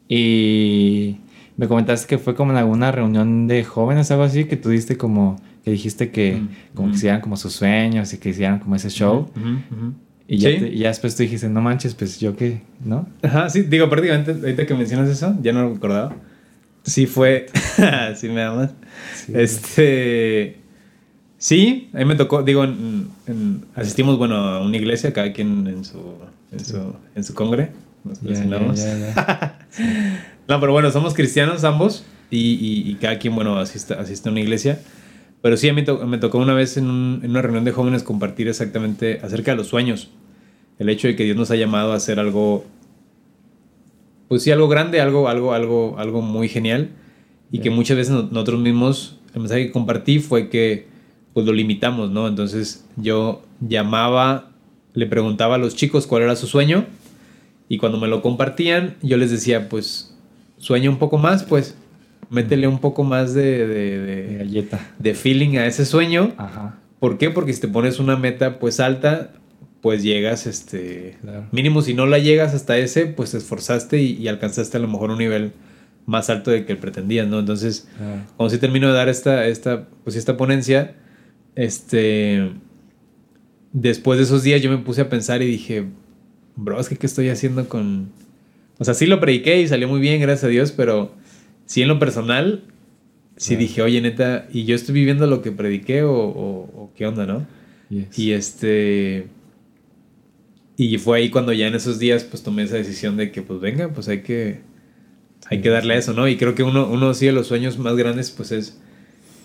Y 0.08 1.18
me 1.56 1.68
comentaste 1.68 2.06
que 2.06 2.18
fue 2.18 2.34
como 2.34 2.52
en 2.52 2.58
alguna 2.58 2.92
reunión 2.92 3.46
de 3.46 3.64
jóvenes, 3.64 4.10
algo 4.10 4.24
así, 4.24 4.44
que 4.44 4.56
tú 4.56 4.70
diste 4.70 4.96
como, 4.96 5.40
que 5.64 5.70
dijiste 5.70 6.10
que 6.10 6.36
Mm, 6.36 6.48
como 6.74 6.88
mm. 6.88 6.90
que 6.90 6.96
hicieran 6.96 7.20
como 7.20 7.36
sus 7.36 7.52
sueños 7.52 8.12
y 8.12 8.18
que 8.18 8.30
hicieran 8.30 8.58
como 8.58 8.76
ese 8.76 8.90
show. 8.90 9.30
Y, 10.26 10.38
ya 10.38 10.50
Sí. 10.50 10.56
te- 10.58 10.68
y 10.68 10.78
ya 10.78 10.88
después 10.88 11.14
tú 11.16 11.22
dijiste, 11.22 11.48
no 11.48 11.60
manches, 11.60 11.94
pues 11.94 12.18
yo 12.18 12.34
qué, 12.36 12.62
¿no? 12.84 13.06
Ajá, 13.22 13.48
sí, 13.50 13.62
digo, 13.62 13.88
prácticamente, 13.90 14.32
ahorita 14.32 14.66
que 14.66 14.74
mencionas 14.74 15.08
eso, 15.10 15.36
ya 15.42 15.52
no 15.52 15.62
lo 15.62 15.74
recordaba. 15.74 16.16
Sí 16.82 17.06
fue, 17.06 17.46
sí 18.16 18.28
me 18.28 18.42
amas. 18.42 18.70
Sí. 19.14 19.32
Este, 19.34 20.56
sí, 21.38 21.90
a 21.92 21.98
mí 21.98 22.04
me 22.06 22.14
tocó, 22.14 22.42
digo, 22.42 22.64
en- 22.64 23.08
en- 23.26 23.64
asistimos, 23.74 24.16
bueno, 24.18 24.36
a 24.36 24.62
una 24.64 24.76
iglesia, 24.76 25.12
cada 25.12 25.32
quien 25.32 25.66
en 25.66 25.84
su, 25.84 25.98
en 26.54 26.64
su, 26.64 26.94
en 27.14 27.24
su 27.24 27.34
congre, 27.34 27.72
nos 28.04 28.20
ya, 28.20 28.26
presionamos. 28.28 28.78
ya, 28.78 28.98
ya. 29.14 29.58
No, 30.48 30.60
pero 30.60 30.72
bueno, 30.72 30.90
somos 30.90 31.14
cristianos 31.14 31.64
ambos 31.64 32.04
y, 32.30 32.38
y- 32.38 32.90
y 32.90 32.94
cada 32.96 33.18
quien, 33.18 33.34
bueno, 33.34 33.58
asiste, 33.58 33.94
asiste 33.94 34.28
a 34.28 34.32
una 34.32 34.40
iglesia. 34.40 34.78
Pero 35.40 35.56
sí, 35.56 35.68
a 35.68 35.72
mí 35.74 35.82
to- 35.84 36.06
me 36.06 36.18
tocó 36.18 36.38
una 36.38 36.52
vez 36.54 36.76
en, 36.76 36.88
un- 36.90 37.20
en 37.22 37.30
una 37.30 37.40
reunión 37.42 37.64
de 37.64 37.72
jóvenes 37.72 38.02
compartir 38.02 38.48
exactamente 38.48 39.20
acerca 39.22 39.52
de 39.52 39.56
los 39.56 39.68
sueños. 39.68 40.10
El 40.78 40.88
hecho 40.90 41.08
de 41.08 41.16
que 41.16 41.24
Dios 41.24 41.36
nos 41.36 41.50
ha 41.50 41.56
llamado 41.56 41.92
a 41.92 41.96
hacer 41.96 42.18
algo, 42.20 42.64
pues 44.28 44.42
sí, 44.42 44.50
algo 44.50 44.68
grande, 44.68 45.00
algo, 45.00 45.28
algo, 45.28 45.52
algo, 45.54 45.96
algo 45.98 46.20
muy 46.22 46.48
genial. 46.48 46.90
Y 47.50 47.60
que 47.60 47.70
muchas 47.70 47.96
veces 47.96 48.12
no- 48.12 48.22
nosotros 48.24 48.60
mismos, 48.60 49.18
el 49.34 49.40
mensaje 49.40 49.66
que 49.66 49.72
compartí 49.72 50.18
fue 50.18 50.48
que 50.50 50.88
pues 51.32 51.46
lo 51.46 51.52
limitamos, 51.52 52.10
¿no? 52.10 52.28
Entonces 52.28 52.84
yo 52.96 53.42
llamaba, 53.60 54.50
le 54.94 55.06
preguntaba 55.06 55.56
a 55.56 55.58
los 55.58 55.74
chicos 55.76 56.06
cuál 56.06 56.22
era 56.22 56.36
su 56.36 56.46
sueño 56.46 56.86
y 57.68 57.78
cuando 57.78 57.98
me 57.98 58.08
lo 58.08 58.22
compartían, 58.22 58.94
yo 59.02 59.16
les 59.16 59.30
decía, 59.30 59.68
pues 59.68 60.14
sueña 60.58 60.88
un 60.90 60.98
poco 60.98 61.18
más, 61.18 61.42
pues 61.44 61.76
métele 62.30 62.66
un 62.68 62.78
poco 62.78 63.04
más 63.04 63.34
de, 63.34 63.66
de, 63.66 63.98
de, 63.98 64.38
galleta. 64.38 64.80
de 64.98 65.14
feeling 65.14 65.56
a 65.58 65.66
ese 65.66 65.84
sueño. 65.84 66.32
Ajá. 66.36 66.78
¿Por 67.00 67.18
qué? 67.18 67.30
Porque 67.30 67.52
si 67.52 67.60
te 67.60 67.68
pones 67.68 67.98
una 67.98 68.16
meta 68.16 68.58
pues 68.58 68.80
alta, 68.80 69.32
pues 69.82 70.02
llegas, 70.02 70.46
este, 70.46 71.18
Claro. 71.20 71.46
mínimo 71.52 71.82
si 71.82 71.92
no 71.92 72.06
la 72.06 72.18
llegas 72.18 72.54
hasta 72.54 72.78
ese, 72.78 73.06
pues 73.06 73.32
te 73.32 73.38
esforzaste 73.38 74.00
y, 74.00 74.12
y 74.14 74.28
alcanzaste 74.28 74.76
a 74.78 74.80
lo 74.80 74.88
mejor 74.88 75.10
un 75.10 75.18
nivel 75.18 75.52
más 76.06 76.30
alto 76.30 76.50
del 76.50 76.64
que 76.66 76.76
pretendías, 76.76 77.26
¿no? 77.28 77.38
Entonces, 77.40 77.88
Claro. 77.98 78.20
cuando 78.36 78.54
sí 78.54 78.60
termino 78.60 78.88
de 78.88 78.94
dar 78.94 79.08
esta, 79.08 79.46
esta, 79.46 79.86
pues 80.04 80.16
esta 80.16 80.36
ponencia, 80.36 80.94
este, 81.56 82.50
después 83.74 84.18
de 84.18 84.24
esos 84.24 84.44
días 84.44 84.62
yo 84.62 84.70
me 84.70 84.78
puse 84.78 85.02
a 85.02 85.10
pensar 85.10 85.42
y 85.42 85.46
dije, 85.46 85.86
bro, 86.56 86.80
es 86.80 86.88
que 86.90 86.96
qué 86.96 87.06
estoy 87.06 87.30
haciendo 87.30 87.68
con... 87.68 88.10
O 88.78 88.84
sea, 88.84 88.94
sí 88.94 89.06
lo 89.06 89.20
prediqué 89.20 89.60
y 89.62 89.68
salió 89.68 89.88
muy 89.88 90.00
bien, 90.00 90.20
gracias 90.22 90.44
a 90.44 90.48
Dios, 90.48 90.72
pero 90.72 91.14
sí 91.66 91.82
en 91.82 91.88
lo 91.88 91.98
personal, 92.00 92.64
sí 93.36 93.56
dije, 93.56 93.82
oye, 93.82 94.00
neta, 94.02 94.48
¿y 94.52 94.64
yo 94.66 94.76
estoy 94.76 94.94
viviendo 94.96 95.26
lo 95.28 95.42
que 95.42 95.52
prediqué 95.52 96.04
o, 96.04 96.14
o- 96.14 96.70
o 96.84 96.92
qué 96.96 97.06
onda, 97.06 97.26
no? 97.26 97.48
Yes. 97.88 98.18
Y 98.18 98.32
este... 98.32 99.28
Y 100.76 100.98
fue 100.98 101.18
ahí 101.18 101.30
cuando 101.30 101.52
ya 101.52 101.68
en 101.68 101.74
esos 101.74 101.98
días 101.98 102.24
pues 102.24 102.42
tomé 102.42 102.64
esa 102.64 102.76
decisión 102.76 103.16
de 103.16 103.30
que 103.30 103.42
pues 103.42 103.60
venga, 103.60 103.92
pues 103.92 104.08
hay 104.08 104.22
que... 104.22 104.60
Hay 105.46 105.58
Sí, 105.58 105.62
que 105.62 105.68
darle 105.70 105.94
a 105.94 105.98
eso, 105.98 106.14
¿no? 106.14 106.28
Y 106.28 106.36
creo 106.36 106.54
que 106.54 106.62
uno, 106.64 106.88
uno 106.90 107.14
sí 107.14 107.26
de 107.26 107.32
los 107.32 107.48
sueños 107.48 107.78
más 107.78 107.96
grandes 107.96 108.30
pues 108.30 108.52
es... 108.52 108.80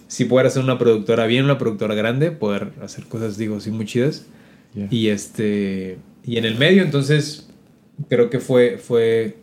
Si 0.09 0.25
poder 0.25 0.47
hacer 0.47 0.61
una 0.63 0.77
productora 0.77 1.25
bien, 1.27 1.45
una 1.45 1.57
productora 1.57 1.95
grande, 1.95 2.31
poder 2.31 2.73
hacer 2.81 3.05
cosas, 3.05 3.37
digo, 3.37 3.59
sí, 3.61 3.71
muy 3.71 3.85
chidas. 3.85 4.25
Yeah. 4.73 4.87
Y 4.91 5.07
este... 5.09 5.97
Y 6.25 6.37
en 6.37 6.45
el 6.45 6.57
medio, 6.57 6.83
entonces, 6.83 7.47
creo 8.09 8.29
que 8.29 8.39
fue, 8.39 8.77
fue 8.79 9.37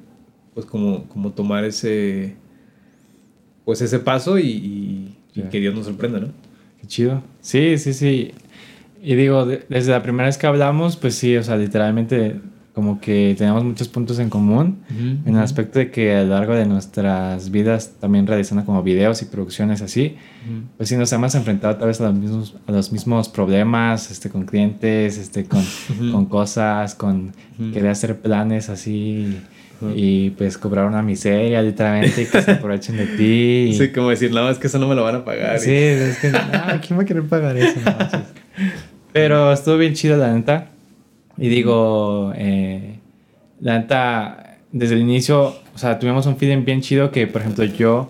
pues 0.54 0.66
como, 0.66 1.08
como 1.08 1.32
tomar 1.32 1.64
ese... 1.64 2.34
Pues 3.64 3.80
ese 3.80 3.98
paso 4.00 4.38
y, 4.38 4.42
y- 4.50 5.16
y 5.34 5.42
Ya. 5.42 5.48
que 5.50 5.60
Dios 5.60 5.74
nos 5.74 5.86
sorprenda, 5.86 6.18
¿no? 6.20 6.28
Qué 6.80 6.86
chido. 6.86 7.22
Sí, 7.40 7.78
sí, 7.78 7.92
sí. 7.92 8.32
Y 9.02 9.14
digo, 9.14 9.46
de- 9.46 9.64
desde 9.68 9.92
la 9.92 10.02
primera 10.02 10.26
vez 10.26 10.36
que 10.38 10.46
hablamos, 10.46 10.96
pues 10.96 11.14
sí, 11.14 11.36
o 11.36 11.42
sea, 11.42 11.56
literalmente 11.56 12.40
como 12.76 13.00
que 13.00 13.34
tenemos 13.38 13.64
muchos 13.64 13.88
puntos 13.88 14.18
en 14.18 14.28
común 14.28 14.80
en 15.24 15.34
el 15.34 15.40
aspecto 15.40 15.78
de 15.78 15.90
que 15.90 16.14
a 16.14 16.22
lo 16.24 16.28
largo 16.34 16.54
de 16.54 16.66
nuestras 16.66 17.50
vidas 17.50 17.92
también 17.98 18.26
realizando 18.26 18.66
como 18.66 18.82
videos 18.82 19.22
y 19.22 19.24
producciones 19.24 19.80
así, 19.80 20.16
pues 20.76 20.90
sí 20.90 20.96
nos 20.98 21.10
hemos 21.14 21.34
enfrentado 21.34 21.74
tal 21.76 21.88
vez 21.88 21.98
a 22.02 22.04
los 22.10 22.14
mismos, 22.14 22.54
a 22.66 22.72
los 22.72 22.92
mismos 22.92 23.30
problemas, 23.30 24.10
este, 24.10 24.28
con 24.28 24.44
clientes, 24.44 25.16
este, 25.16 25.46
con, 25.46 25.60
Ujú. 25.60 26.12
con 26.12 26.26
cosas, 26.26 26.94
con 26.94 27.32
querer 27.72 27.88
hacer 27.88 28.20
planes 28.20 28.68
así 28.68 29.38
y 29.94 30.30
pues 30.30 30.58
cobrar 30.58 30.84
una 30.86 31.00
miseria 31.00 31.62
literalmente 31.62 32.22
y 32.22 32.26
que 32.26 32.42
se 32.42 32.50
aprovechen 32.52 32.98
de 32.98 33.06
ti. 33.16 33.68
y- 33.70 33.74
Sí, 33.74 33.88
como 33.88 34.10
decir, 34.10 34.30
nada 34.34 34.48
más 34.48 34.58
que 34.58 34.66
eso 34.66 34.78
no 34.78 34.86
me 34.86 34.94
lo 34.94 35.02
van 35.02 35.14
a 35.16 35.24
pagar. 35.24 35.58
Sí, 35.60 35.72
es 35.72 36.18
que, 36.18 36.28
ah, 36.34 36.78
¿quién 36.86 36.98
va 36.98 37.04
a 37.04 37.06
querer 37.06 37.22
pagar 37.22 37.56
eso? 37.56 37.80
No. 37.82 37.96
Pero 39.14 39.50
estuvo 39.50 39.78
bien 39.78 39.94
chido, 39.94 40.18
la 40.18 40.30
neta. 40.34 40.72
Y 41.38 41.48
digo, 41.48 42.32
eh, 42.34 42.98
la 43.60 43.78
neta, 43.78 44.58
desde 44.72 44.94
el 44.94 45.00
inicio, 45.00 45.54
o 45.74 45.78
sea, 45.78 45.98
tuvimos 45.98 46.26
un 46.26 46.36
feeling 46.36 46.64
bien 46.64 46.80
chido 46.80 47.10
que, 47.10 47.26
por 47.26 47.42
ejemplo, 47.42 47.64
yo, 47.64 48.08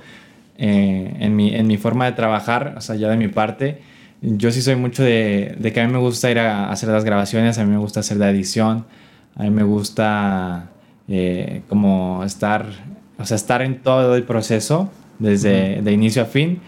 eh, 0.59 1.17
en, 1.19 1.37
mi, 1.37 1.55
en 1.55 1.67
mi 1.67 1.77
forma 1.77 2.07
de 2.07 2.13
trabajar, 2.13 2.75
o 2.77 2.81
sea, 2.81 2.97
ya 2.97 3.09
de 3.09 3.17
mi 3.17 3.29
parte, 3.29 3.81
yo 4.23 4.51
sí 4.51 4.63
soy 4.63 4.77
mucho 4.77 5.03
de, 5.03 5.57
de 5.59 5.73
que 5.73 5.81
a 5.81 5.87
mí 5.87 5.93
me 5.93 5.99
gusta 5.99 6.31
ir 6.31 6.39
a 6.39 6.71
hacer 6.71 6.89
las 6.89 7.05
grabaciones, 7.05 7.59
a 7.59 7.65
mí 7.65 7.71
me 7.71 7.79
gusta 7.79 8.01
hacer 8.01 8.17
la 8.17 8.31
edición, 8.31 8.87
a 9.35 9.43
mí 9.43 9.51
me 9.51 9.63
gusta 9.63 10.71
eh, 11.09 11.63
como 11.69 12.25
estar, 12.25 12.67
o 13.19 13.25
sea, 13.25 13.37
estar 13.37 13.63
en 13.63 13.83
todo 13.83 14.17
el 14.17 14.23
proceso, 14.25 14.91
desde 15.19 15.83
de 15.83 15.93
inicio 15.93 16.23
a 16.23 16.27
fin. 16.27 16.61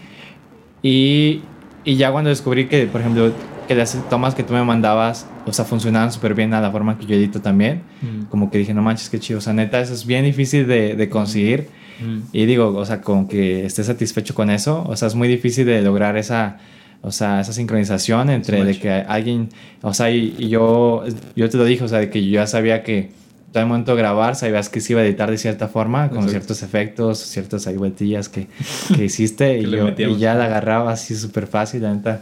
Y, 0.81 1.41
y 1.83 1.95
ya 1.95 2.11
cuando 2.11 2.29
descubrí 2.29 2.67
que, 2.67 2.85
por 2.85 3.01
ejemplo, 3.01 3.31
que 3.69 3.75
las 3.75 3.95
tomas 4.09 4.33
que 4.33 4.41
tú 4.41 4.53
me 4.53 4.63
mandabas, 4.63 5.27
o 5.45 5.53
sea, 5.53 5.63
funcionaban 5.63 6.11
súper 6.11 6.33
bien 6.33 6.55
a 6.55 6.59
la 6.59 6.71
forma 6.71 6.97
que 6.97 7.05
yo 7.05 7.15
edito 7.15 7.39
también, 7.39 7.83
Mm. 8.01 8.23
como 8.25 8.49
que 8.49 8.57
dije, 8.57 8.73
no 8.73 8.81
manches, 8.81 9.11
qué 9.11 9.19
chido. 9.19 9.37
O 9.37 9.41
sea, 9.41 9.53
neta, 9.53 9.79
eso 9.79 9.93
es 9.93 10.07
bien 10.07 10.25
difícil 10.25 10.65
de, 10.65 10.95
de 10.95 11.07
conseguir. 11.09 11.67
Mm. 12.03 12.19
Y 12.33 12.45
digo, 12.47 12.75
o 12.75 12.83
sea, 12.83 12.99
con 13.01 13.27
que 13.27 13.67
estés 13.67 13.85
satisfecho 13.85 14.33
con 14.33 14.49
eso, 14.49 14.83
o 14.87 14.95
sea, 14.95 15.07
es 15.07 15.13
muy 15.13 15.27
difícil 15.27 15.67
de 15.67 15.83
lograr 15.83 16.17
esa, 16.17 16.57
o 17.03 17.11
sea, 17.11 17.41
esa 17.41 17.53
sincronización 17.53 18.31
entre 18.31 18.63
de 18.65 18.79
que 18.79 18.89
alguien, 18.91 19.49
o 19.83 19.93
sea, 19.93 20.09
y, 20.09 20.33
y 20.39 20.49
yo, 20.49 21.03
yo 21.35 21.47
te 21.47 21.57
lo 21.57 21.63
dije, 21.63 21.83
o 21.83 21.87
sea, 21.87 21.99
de 21.99 22.09
que 22.09 22.25
yo 22.25 22.31
ya 22.31 22.47
sabía 22.47 22.81
que 22.81 23.11
todo 23.51 23.61
el 23.61 23.69
momento 23.69 23.91
de 23.95 24.01
grabar, 24.01 24.35
sabías 24.35 24.69
que 24.69 24.81
se 24.81 24.93
iba 24.93 25.01
a 25.01 25.05
editar 25.05 25.29
de 25.29 25.37
cierta 25.37 25.67
forma, 25.67 26.09
con 26.09 26.17
Exacto. 26.23 26.31
ciertos 26.31 26.63
efectos, 26.63 27.19
ciertas 27.19 27.67
ahí 27.67 27.77
vueltillas 27.77 28.29
que, 28.29 28.47
que 28.95 29.05
hiciste, 29.05 29.59
y, 29.59 29.69
yo, 29.69 29.89
y 29.95 30.17
ya 30.17 30.33
la 30.33 30.45
agarraba 30.45 30.91
así 30.93 31.13
súper 31.15 31.45
fácil, 31.45 31.83
la 31.83 31.93
neta. 31.93 32.21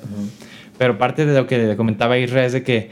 Pero 0.77 0.97
parte 0.97 1.25
de 1.25 1.35
lo 1.37 1.47
que 1.47 1.75
comentaba 1.75 2.17
Isra 2.17 2.45
es 2.45 2.53
de 2.53 2.63
que, 2.63 2.91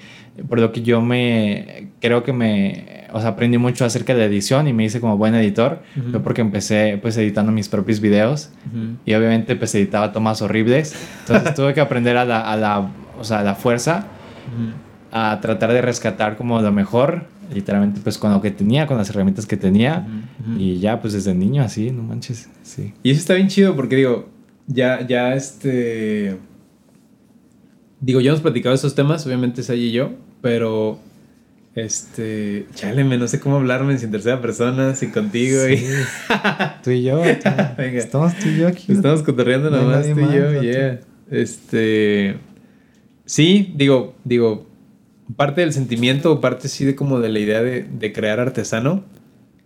por 0.50 0.60
lo 0.60 0.72
que 0.72 0.82
yo 0.82 1.01
me, 1.01 1.89
creo 2.01 2.24
que 2.24 2.34
me, 2.34 3.06
o 3.13 3.20
sea, 3.22 3.30
aprendí 3.30 3.58
mucho 3.58 3.86
acerca 3.86 4.15
de 4.15 4.25
edición 4.25 4.68
y 4.68 4.74
me 4.74 4.86
hice 4.86 5.00
como 5.00 5.18
buen 5.18 5.36
editor, 5.36 5.82
Ujú. 5.98 6.12
fue 6.12 6.20
porque 6.22 6.42
empecé 6.42 6.98
pues 7.01 7.15
editando 7.18 7.51
mis 7.51 7.70
propios 7.70 8.00
videos 8.00 8.50
Ujú. 8.68 8.98
y 9.06 9.13
obviamente 9.13 9.56
pues 9.56 9.74
editaba 9.75 10.12
tomas 10.12 10.42
horribles, 10.42 10.96
entonces 11.22 11.54
tuve 11.56 11.74
que 11.74 11.82
aprender 11.82 12.18
a 12.18 12.25
la, 12.25 12.42
a 12.42 12.58
la, 12.58 12.89
o 13.20 13.24
sea, 13.24 13.39
a 13.39 13.44
la 13.44 13.56
fuerza 13.56 14.08
Ujú. 14.48 14.72
a 15.12 15.39
tratar 15.42 15.72
de 15.72 15.82
rescatar 15.82 16.36
como 16.38 16.60
lo 16.62 16.72
mejor, 16.72 17.25
literalmente 17.54 18.01
pues 18.04 18.18
con 18.18 18.32
lo 18.34 18.42
que 18.42 18.50
tenía, 18.51 18.88
con 18.88 18.98
las 18.98 19.10
herramientas 19.12 19.46
que 19.46 19.58
tenía 19.58 20.08
y 20.58 20.80
ya 20.80 21.00
pues 21.00 21.13
desde 21.13 21.34
niño 21.36 21.62
así, 21.63 21.92
no 21.92 22.01
manches, 22.04 22.50
sí. 22.63 22.94
Y 23.04 23.12
eso 23.12 23.20
está 23.20 23.36
bien 23.36 23.48
chido 23.48 23.75
porque 23.75 23.96
digo, 23.96 24.27
ya, 24.68 25.06
ya 25.08 25.36
este... 25.36 26.38
Digo, 28.02 28.22
ya 28.22 28.30
hemos 28.32 28.42
platicado 28.42 28.75
esos 28.75 28.96
temas, 28.96 29.25
obviamente 29.25 29.62
es 29.62 29.70
y 29.70 29.92
yo, 29.92 30.12
pero... 30.42 31.00
Este... 31.75 32.68
Chale, 32.74 33.04
me 33.04 33.18
no 33.18 33.28
sé 33.28 33.40
cómo 33.42 33.58
hablarme 33.58 33.98
sin 33.98 34.10
tercera 34.12 34.42
persona, 34.42 34.96
sin 34.96 35.12
contigo 35.12 35.60
Sí. 35.68 35.74
y... 35.74 35.84
Tú 36.84 36.92
y 36.92 37.04
yo, 37.04 37.20
Venga. 37.20 37.98
estamos 38.00 38.34
tú 38.40 38.48
y 38.48 38.60
yo 38.60 38.68
aquí. 38.70 38.94
Estamos 38.94 39.24
cotorreando 39.24 39.70
No 39.70 39.82
nomás 39.82 40.06
tú 40.10 40.20
y 40.20 40.34
yo, 40.36 40.62
yeah. 40.62 41.00
Este... 41.30 42.38
Sí, 43.25 43.74
digo, 43.75 44.16
digo, 44.24 44.68
parte 45.36 45.62
del 45.62 45.74
sentimiento, 45.74 46.40
parte 46.40 46.68
sí 46.70 46.86
de 46.86 46.96
como 46.96 47.20
de 47.20 47.30
la 47.30 47.40
idea 47.40 47.62
de, 47.64 47.84
de 47.84 48.14
crear 48.14 48.40
artesano, 48.40 49.04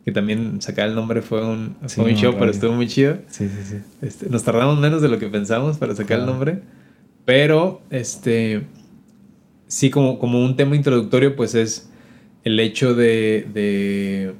que 0.06 0.12
también 0.14 0.62
sacar 0.62 0.88
el 0.88 0.96
nombre 0.96 1.22
fue 1.22 1.46
un, 1.46 1.76
Sí, 1.88 1.96
fue 1.98 2.06
un 2.06 2.12
no, 2.14 2.18
show, 2.18 2.32
pero 2.32 2.46
rollo. 2.46 2.52
estuvo 2.54 2.72
muy 2.74 2.88
chido. 2.88 3.18
Sí, 3.30 3.48
sí, 3.50 3.64
sí. 3.70 3.76
Este, 4.02 4.30
nos 4.30 4.44
tardamos 4.44 4.80
menos 4.80 5.02
de 5.02 5.10
lo 5.10 5.20
que 5.20 5.28
pensamos 5.28 5.78
para 5.78 5.94
sacar 5.96 6.20
el 6.22 6.26
nombre. 6.26 6.62
Pero, 7.30 7.84
este. 7.92 8.64
Sí, 9.68 9.92
como, 9.92 10.18
como 10.18 10.44
un 10.44 10.56
tema 10.56 10.76
introductorio, 10.76 11.36
pues 11.36 11.54
es 11.54 11.88
el 12.44 12.60
hecho 12.60 12.96
de, 12.96 13.46
de, 13.54 14.34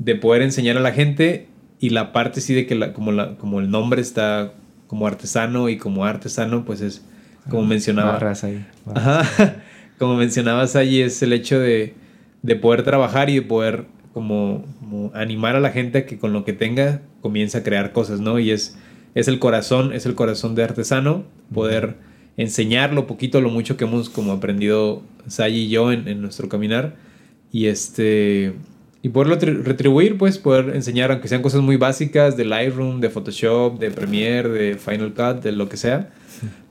de 0.00 0.16
poder 0.16 0.42
enseñar 0.42 0.76
a 0.76 0.80
la 0.80 0.90
gente 0.90 1.46
y 1.78 1.90
la 1.90 2.12
parte 2.12 2.40
sí 2.40 2.52
de 2.52 2.66
que 2.66 2.74
la, 2.74 2.92
como, 2.92 3.12
la, 3.12 3.36
como 3.36 3.60
el 3.60 3.70
nombre 3.70 4.02
está 4.02 4.52
como 4.88 5.06
artesano 5.06 5.68
y 5.68 5.76
como 5.76 6.04
artesano, 6.04 6.64
pues 6.64 6.80
es 6.80 7.04
como 7.48 7.66
mencionaba. 7.66 8.14
Barras 8.14 8.42
ahí. 8.42 8.66
Ajá. 8.92 9.62
Como 10.00 10.16
mencionabas 10.16 10.74
allí, 10.74 11.02
es 11.02 11.22
el 11.22 11.32
hecho 11.32 11.60
de, 11.60 11.94
de 12.42 12.56
poder 12.56 12.82
trabajar 12.82 13.30
y 13.30 13.36
de 13.36 13.42
poder 13.42 13.84
como, 14.12 14.64
como 14.80 15.12
animar 15.14 15.54
a 15.54 15.60
la 15.60 15.70
gente 15.70 15.98
a 15.98 16.06
que 16.06 16.18
con 16.18 16.32
lo 16.32 16.44
que 16.44 16.52
tenga 16.52 17.00
comience 17.20 17.58
a 17.58 17.62
crear 17.62 17.92
cosas, 17.92 18.18
¿no? 18.18 18.40
Y 18.40 18.50
es, 18.50 18.76
es 19.14 19.28
el 19.28 19.38
corazón, 19.38 19.92
es 19.92 20.04
el 20.04 20.16
corazón 20.16 20.56
de 20.56 20.64
artesano, 20.64 21.22
poder 21.52 21.94
enseñar 22.36 22.92
lo 22.92 23.06
poquito, 23.06 23.40
lo 23.40 23.50
mucho 23.50 23.76
que 23.76 23.84
hemos 23.84 24.08
como 24.10 24.32
aprendido 24.32 25.02
Sayi 25.28 25.62
y 25.64 25.68
yo 25.68 25.92
en, 25.92 26.08
en 26.08 26.20
nuestro 26.20 26.48
caminar. 26.48 26.96
Y 27.52 27.66
este 27.66 28.52
y 29.02 29.10
poderlo 29.10 29.38
tri- 29.38 29.62
retribuir, 29.62 30.16
pues 30.16 30.38
poder 30.38 30.74
enseñar, 30.74 31.12
aunque 31.12 31.28
sean 31.28 31.42
cosas 31.42 31.60
muy 31.60 31.76
básicas 31.76 32.36
de 32.38 32.44
Lightroom, 32.46 33.00
de 33.00 33.10
Photoshop, 33.10 33.78
de 33.78 33.90
Premiere, 33.90 34.48
de 34.48 34.74
Final 34.76 35.12
Cut, 35.12 35.42
de 35.42 35.52
lo 35.52 35.68
que 35.68 35.76
sea, 35.76 36.10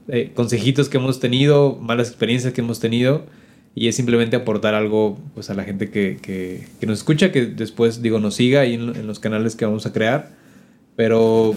eh, 0.08 0.32
consejitos 0.34 0.90
que 0.90 0.98
hemos 0.98 1.20
tenido, 1.20 1.78
malas 1.80 2.08
experiencias 2.10 2.52
que 2.52 2.62
hemos 2.62 2.80
tenido, 2.80 3.24
y 3.76 3.88
es 3.88 3.96
simplemente 3.96 4.36
aportar 4.36 4.74
algo 4.74 5.20
pues, 5.36 5.52
a 5.52 5.54
la 5.54 5.64
gente 5.64 5.92
que, 5.92 6.18
que- 6.22 6.68
que 6.80 6.88
nos 6.88 6.98
escucha, 7.00 7.32
que 7.32 7.46
después, 7.46 8.02
digo, 8.02 8.20
nos 8.20 8.34
siga 8.36 8.62
ahí 8.62 8.74
en, 8.74 8.96
en 8.96 9.06
los 9.06 9.20
canales 9.20 9.56
que 9.56 9.66
vamos 9.66 9.86
a 9.86 9.94
crear. 9.94 10.32
Pero 10.96 11.56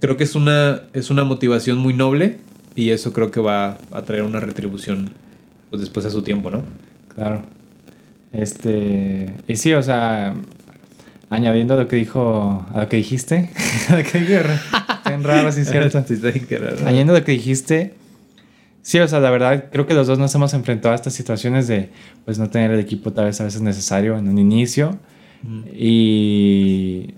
creo 0.00 0.16
que 0.16 0.24
es 0.24 0.34
una, 0.36 0.82
es 0.92 1.10
una 1.10 1.24
motivación 1.24 1.78
muy 1.78 1.94
noble 1.94 2.38
y 2.76 2.90
eso 2.90 3.12
creo 3.12 3.30
que 3.30 3.40
va 3.40 3.78
a 3.90 4.02
traer 4.02 4.22
una 4.22 4.38
retribución 4.38 5.10
pues, 5.70 5.80
después 5.80 6.06
a 6.06 6.10
su 6.10 6.22
tiempo, 6.22 6.50
¿no? 6.50 6.62
Claro. 7.14 7.42
Este. 8.32 9.34
Y 9.48 9.56
sí, 9.56 9.72
o 9.72 9.82
sea. 9.82 10.34
Añadiendo 11.28 11.74
a 11.74 11.78
lo 11.78 11.88
que 11.88 11.96
dijo. 11.96 12.66
A 12.72 12.82
lo 12.82 12.88
que 12.88 12.98
dijiste. 12.98 13.50
a 13.88 13.96
lo 13.96 14.04
que 14.04 14.20
dije. 14.20 14.42
Tan 15.02 15.24
raro, 15.24 15.50
sí, 15.50 15.64
cierto. 15.64 16.04
Sí. 16.06 16.20
Añadiendo 16.84 17.14
a 17.14 17.18
lo 17.18 17.24
que 17.24 17.32
dijiste. 17.32 17.94
Sí, 18.82 19.00
o 19.00 19.08
sea, 19.08 19.18
la 19.18 19.30
verdad, 19.30 19.64
creo 19.72 19.86
que 19.86 19.94
los 19.94 20.06
dos 20.06 20.18
nos 20.18 20.32
hemos 20.36 20.54
enfrentado 20.54 20.92
a 20.92 20.94
estas 20.94 21.12
situaciones 21.12 21.66
de, 21.66 21.90
pues, 22.24 22.38
no 22.38 22.50
tener 22.50 22.70
el 22.70 22.78
equipo 22.78 23.12
tal 23.12 23.24
vez 23.24 23.40
a 23.40 23.44
veces 23.44 23.60
necesario 23.60 24.16
en 24.16 24.28
un 24.28 24.38
inicio. 24.38 24.98
Y, 25.74 27.14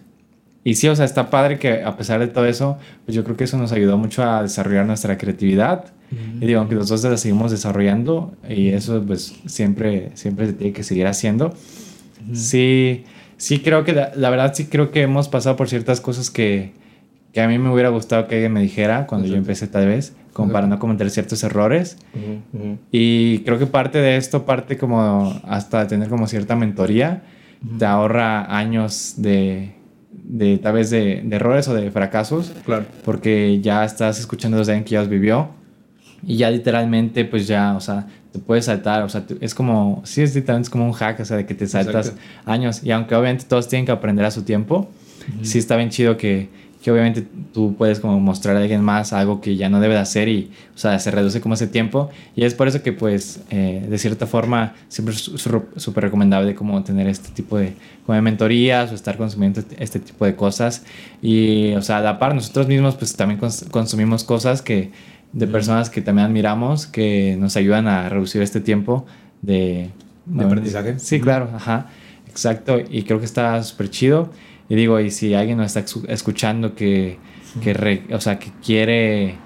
y 0.68 0.74
sí, 0.74 0.86
o 0.86 0.94
sea, 0.94 1.06
está 1.06 1.30
padre 1.30 1.58
que 1.58 1.82
a 1.82 1.96
pesar 1.96 2.20
de 2.20 2.26
todo 2.26 2.44
eso, 2.44 2.76
pues 3.06 3.16
yo 3.16 3.24
creo 3.24 3.38
que 3.38 3.44
eso 3.44 3.56
nos 3.56 3.72
ayudó 3.72 3.96
mucho 3.96 4.22
a 4.22 4.42
desarrollar 4.42 4.84
nuestra 4.84 5.16
creatividad. 5.16 5.86
Y 6.42 6.44
digo, 6.44 6.60
aunque 6.60 6.74
los 6.74 6.88
dos 6.88 7.02
la 7.04 7.16
seguimos 7.16 7.50
desarrollando 7.50 8.34
y 8.46 8.68
eso 8.68 9.02
pues 9.06 9.34
siempre, 9.46 10.10
siempre 10.12 10.48
se 10.48 10.52
tiene 10.52 10.74
que 10.74 10.82
seguir 10.82 11.06
haciendo. 11.06 11.54
Sí, 12.34 13.04
sí 13.38 13.60
creo 13.60 13.82
que, 13.84 13.94
la, 13.94 14.12
la, 14.14 14.28
verdad 14.28 14.52
sí 14.54 14.66
creo 14.66 14.90
que 14.90 15.00
hemos 15.00 15.30
pasado 15.30 15.56
por 15.56 15.70
ciertas 15.70 16.02
cosas 16.02 16.30
que, 16.30 16.72
que 17.32 17.40
a 17.40 17.48
mí 17.48 17.56
me 17.58 17.72
hubiera 17.72 17.88
gustado 17.88 18.28
que 18.28 18.34
alguien 18.34 18.52
me 18.52 18.60
dijera 18.60 19.06
cuando 19.06 19.26
yo 19.26 19.36
empecé 19.36 19.68
tal 19.68 19.86
vez 19.86 20.12
como 20.34 20.52
para 20.52 20.66
no 20.66 20.78
cometer 20.78 21.08
ciertos 21.08 21.42
errores. 21.44 21.96
Y 22.92 23.38
creo 23.38 23.58
que 23.58 23.64
parte 23.64 23.96
de 24.02 24.18
esto, 24.18 24.44
parte 24.44 24.76
como 24.76 25.34
hasta 25.44 25.80
de 25.80 25.86
tener 25.86 26.10
como 26.10 26.26
cierta 26.26 26.56
mentoría, 26.56 27.22
te 27.78 27.86
ahorra 27.86 28.54
años 28.54 29.14
de, 29.16 29.77
de 30.28 30.58
tal 30.58 30.74
vez 30.74 30.90
de, 30.90 31.22
de, 31.24 31.36
errores 31.36 31.66
o 31.68 31.74
de 31.74 31.90
fracasos. 31.90 32.52
Claro. 32.64 32.84
Porque 33.04 33.60
ya 33.60 33.84
estás 33.84 34.20
escuchando 34.20 34.58
desde 34.58 34.72
alguien 34.72 34.84
que 34.84 34.90
ya 34.90 35.00
los 35.00 35.08
vivió. 35.08 35.48
Y 36.22 36.36
ya 36.36 36.50
literalmente, 36.50 37.24
pues 37.24 37.46
ya, 37.46 37.74
o 37.76 37.80
sea, 37.80 38.06
te 38.32 38.38
puedes 38.38 38.66
saltar, 38.66 39.02
o 39.04 39.08
sea, 39.08 39.24
es 39.40 39.54
como, 39.54 40.02
sí, 40.04 40.22
es 40.22 40.34
literalmente 40.34 40.66
es 40.66 40.70
como 40.70 40.84
un 40.84 40.92
hack, 40.92 41.20
o 41.20 41.24
sea, 41.24 41.36
de 41.36 41.46
que 41.46 41.54
te 41.54 41.66
saltas 41.66 42.14
años. 42.44 42.82
Y 42.82 42.90
aunque 42.90 43.14
obviamente 43.14 43.44
todos 43.48 43.68
tienen 43.68 43.86
que 43.86 43.92
aprender 43.92 44.24
a 44.24 44.30
su 44.30 44.42
tiempo, 44.42 44.90
sí 45.42 45.58
está 45.58 45.76
bien 45.76 45.90
chido 45.90 46.16
que 46.16 46.48
que 46.82 46.92
obviamente 46.92 47.26
tú 47.52 47.74
puedes 47.76 47.98
como 47.98 48.20
mostrar 48.20 48.56
a 48.56 48.60
alguien 48.60 48.82
más 48.82 49.12
algo 49.12 49.40
que 49.40 49.56
ya 49.56 49.68
no 49.68 49.80
debe 49.80 49.94
de 49.94 50.00
hacer 50.00 50.28
y, 50.28 50.50
o 50.74 50.78
sea, 50.78 50.98
se 51.00 51.10
reduce 51.10 51.40
como 51.40 51.54
ese 51.54 51.66
tiempo. 51.66 52.10
Y 52.36 52.44
es 52.44 52.54
por 52.54 52.68
eso 52.68 52.82
que, 52.82 52.92
pues, 52.92 53.40
eh, 53.50 53.84
de 53.88 53.98
cierta 53.98 54.26
forma, 54.26 54.74
siempre 54.88 55.14
es 55.14 55.22
súper 55.22 56.04
recomendable 56.04 56.54
como 56.54 56.82
tener 56.84 57.08
este 57.08 57.30
tipo 57.30 57.58
de, 57.58 57.74
como 58.06 58.14
de 58.14 58.22
mentorías 58.22 58.92
o 58.92 58.94
estar 58.94 59.16
consumiendo 59.16 59.60
este, 59.60 59.82
este 59.82 59.98
tipo 59.98 60.24
de 60.24 60.36
cosas. 60.36 60.84
Y, 61.20 61.72
o 61.74 61.82
sea, 61.82 61.98
a 61.98 62.00
la 62.00 62.18
par, 62.18 62.34
nosotros 62.34 62.68
mismos, 62.68 62.94
pues, 62.94 63.16
también 63.16 63.40
consumimos 63.70 64.22
cosas 64.22 64.62
que, 64.62 64.92
de 65.32 65.46
personas 65.48 65.90
que 65.90 66.00
también 66.00 66.26
admiramos, 66.26 66.86
que 66.86 67.36
nos 67.38 67.56
ayudan 67.56 67.88
a 67.88 68.08
reducir 68.08 68.40
este 68.42 68.60
tiempo 68.60 69.04
de... 69.42 69.90
¿De 70.26 70.44
aprendizaje? 70.44 70.98
Sí, 70.98 71.20
claro, 71.20 71.50
ajá, 71.54 71.86
exacto. 72.28 72.78
Y 72.78 73.02
creo 73.02 73.18
que 73.18 73.24
está 73.24 73.62
súper 73.62 73.90
chido. 73.90 74.30
Y 74.68 74.74
digo, 74.74 75.00
y 75.00 75.10
si 75.10 75.34
alguien 75.34 75.58
nos 75.58 75.74
está 75.74 75.84
escuchando 76.08 76.74
que, 76.74 77.18
que 77.62 78.02
o 78.12 78.20
sea, 78.20 78.38
que 78.38 78.50
quiere 78.64 79.36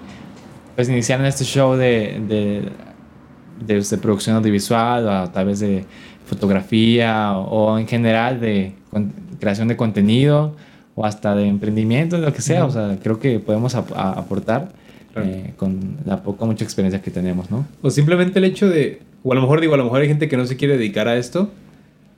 pues 0.75 0.89
iniciar 0.89 1.19
en 1.19 1.27
este 1.27 1.43
show 1.43 1.75
de, 1.75 2.19
de, 2.27 3.75
de, 3.75 3.97
producción 3.97 4.35
audiovisual 4.35 5.07
o 5.07 5.29
tal 5.29 5.45
vez 5.45 5.59
de 5.59 5.85
fotografía 6.25 7.33
o, 7.37 7.77
en 7.77 7.87
general 7.87 8.39
de 8.39 8.73
creación 9.39 9.67
de 9.67 9.77
contenido 9.77 10.55
o 10.95 11.05
hasta 11.05 11.35
de 11.35 11.47
emprendimiento, 11.47 12.17
lo 12.17 12.33
que 12.33 12.41
sea, 12.41 12.65
o 12.65 12.71
sea, 12.71 12.97
creo 13.01 13.19
que 13.19 13.39
podemos 13.39 13.75
aportar 13.75 14.69
eh, 15.15 15.53
con 15.57 15.97
la 16.05 16.21
poca 16.21 16.45
mucha 16.45 16.63
experiencia 16.63 17.01
que 17.01 17.11
tenemos, 17.11 17.49
¿no? 17.49 17.65
O 17.81 17.89
simplemente 17.89 18.39
el 18.39 18.45
hecho 18.45 18.69
de, 18.69 19.01
o 19.23 19.31
a 19.31 19.35
lo 19.35 19.41
mejor 19.41 19.61
digo, 19.61 19.73
a 19.73 19.77
lo 19.77 19.85
mejor 19.85 20.01
hay 20.01 20.07
gente 20.07 20.27
que 20.27 20.37
no 20.37 20.45
se 20.45 20.55
quiere 20.55 20.77
dedicar 20.77 21.07
a 21.07 21.15
esto, 21.17 21.51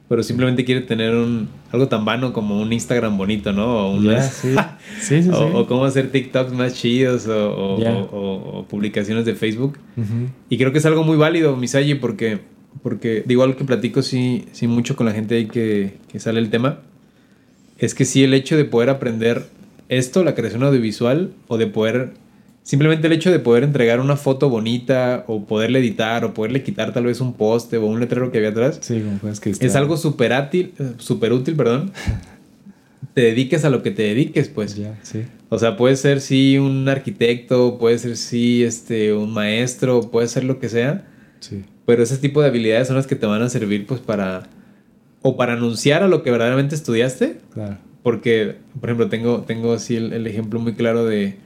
pero 0.07 0.21
simplemente 0.21 0.65
quiere 0.65 0.81
tener 0.81 1.15
un 1.15 1.50
algo 1.71 1.88
tan 1.88 2.05
vano 2.05 2.31
como 2.31 2.62
un 2.62 2.71
Instagram 2.71 3.17
bonito, 3.17 3.51
¿no? 3.51 3.89
O, 3.89 4.01
sí. 4.21 4.55
Sí, 5.01 5.24
sí, 5.24 5.29
o, 5.31 5.65
cómo 5.65 5.85
hacer 5.85 6.12
TikToks 6.12 6.53
más 6.53 6.75
chidos 6.75 7.27
o, 7.27 7.75
o 8.12 8.65
publicaciones 8.67 9.25
de 9.25 9.35
Facebook. 9.35 9.79
Y 10.50 10.57
creo 10.57 10.71
que 10.71 10.77
es 10.77 10.85
algo 10.85 11.03
muy 11.03 11.17
válido, 11.17 11.55
Misayi, 11.55 11.95
porque, 11.95 12.39
porque 12.83 13.24
digo 13.25 13.43
algo 13.43 13.57
que 13.57 13.65
platico 13.65 14.01
sí, 14.01 14.45
sí 14.51 14.67
mucho 14.67 14.95
con 14.95 15.05
la 15.05 15.13
gente 15.13 15.35
ahí 15.35 15.47
que, 15.47 15.97
que 16.12 16.19
sale 16.19 16.39
el 16.39 16.50
tema. 16.50 16.79
Es 17.77 17.96
que 17.96 18.05
sí, 18.05 18.24
el 18.24 18.33
hecho 18.33 18.55
de 18.55 18.65
poder 18.65 18.89
aprender 18.89 19.48
esto, 19.89 20.24
la 20.24 20.35
creación 20.35 20.63
audiovisual, 20.63 21.33
o 21.48 21.57
de 21.57 21.68
poder 21.68 22.13
Simplemente 22.65 23.05
el 23.05 23.13
hecho 23.13 23.31
de 23.31 23.37
poder 23.37 23.63
entregar 23.63 23.99
una 23.99 24.15
foto 24.15 24.49
bonita 24.49 25.23
o 25.27 25.45
poderle 25.45 25.77
editar 25.77 26.25
o 26.25 26.33
poderle 26.33 26.63
quitar 26.63 26.93
tal 26.93 27.05
vez 27.05 27.21
un 27.21 27.33
poste 27.33 27.77
o 27.77 27.85
un 27.85 27.99
letrero 27.99 28.31
que 28.31 28.39
había 28.39 28.49
atrás. 28.49 28.79
Sí, 28.81 29.03
como 29.03 29.19
que 29.39 29.51
Es 29.51 29.75
algo 29.75 29.97
súper 29.97 30.33
útil, 30.33 30.73
super 30.97 31.31
útil, 31.31 31.55
perdón. 31.55 31.91
te 33.13 33.21
dediques 33.21 33.65
a 33.65 33.69
lo 33.69 33.83
que 33.83 33.91
te 33.91 34.01
dediques, 34.01 34.49
pues. 34.49 34.75
Ya, 34.77 34.97
sí. 35.03 35.25
O 35.49 35.59
sea, 35.59 35.77
puede 35.77 35.95
ser 35.95 36.21
sí 36.21 36.57
un 36.57 36.89
arquitecto, 36.89 37.77
puede 37.77 37.99
ser 37.99 38.17
sí 38.17 38.63
este, 38.63 39.13
un 39.13 39.31
maestro, 39.31 40.09
puede 40.09 40.27
ser 40.27 40.43
lo 40.43 40.59
que 40.59 40.67
sea. 40.67 41.05
Sí. 41.41 41.65
Pero 41.85 42.01
ese 42.01 42.17
tipo 42.17 42.41
de 42.41 42.47
habilidades 42.47 42.87
son 42.87 42.95
las 42.95 43.05
que 43.05 43.15
te 43.15 43.27
van 43.27 43.43
a 43.43 43.49
servir 43.49 43.85
pues 43.85 44.01
para... 44.01 44.49
O 45.21 45.37
para 45.37 45.53
anunciar 45.53 46.01
a 46.01 46.07
lo 46.07 46.23
que 46.23 46.31
verdaderamente 46.31 46.73
estudiaste. 46.73 47.37
Claro. 47.53 47.77
Porque, 48.01 48.55
por 48.79 48.89
ejemplo, 48.89 49.07
tengo, 49.07 49.41
tengo 49.41 49.73
así 49.73 49.97
el 49.97 50.25
ejemplo 50.25 50.59
muy 50.59 50.73
claro 50.73 51.05
de 51.05 51.45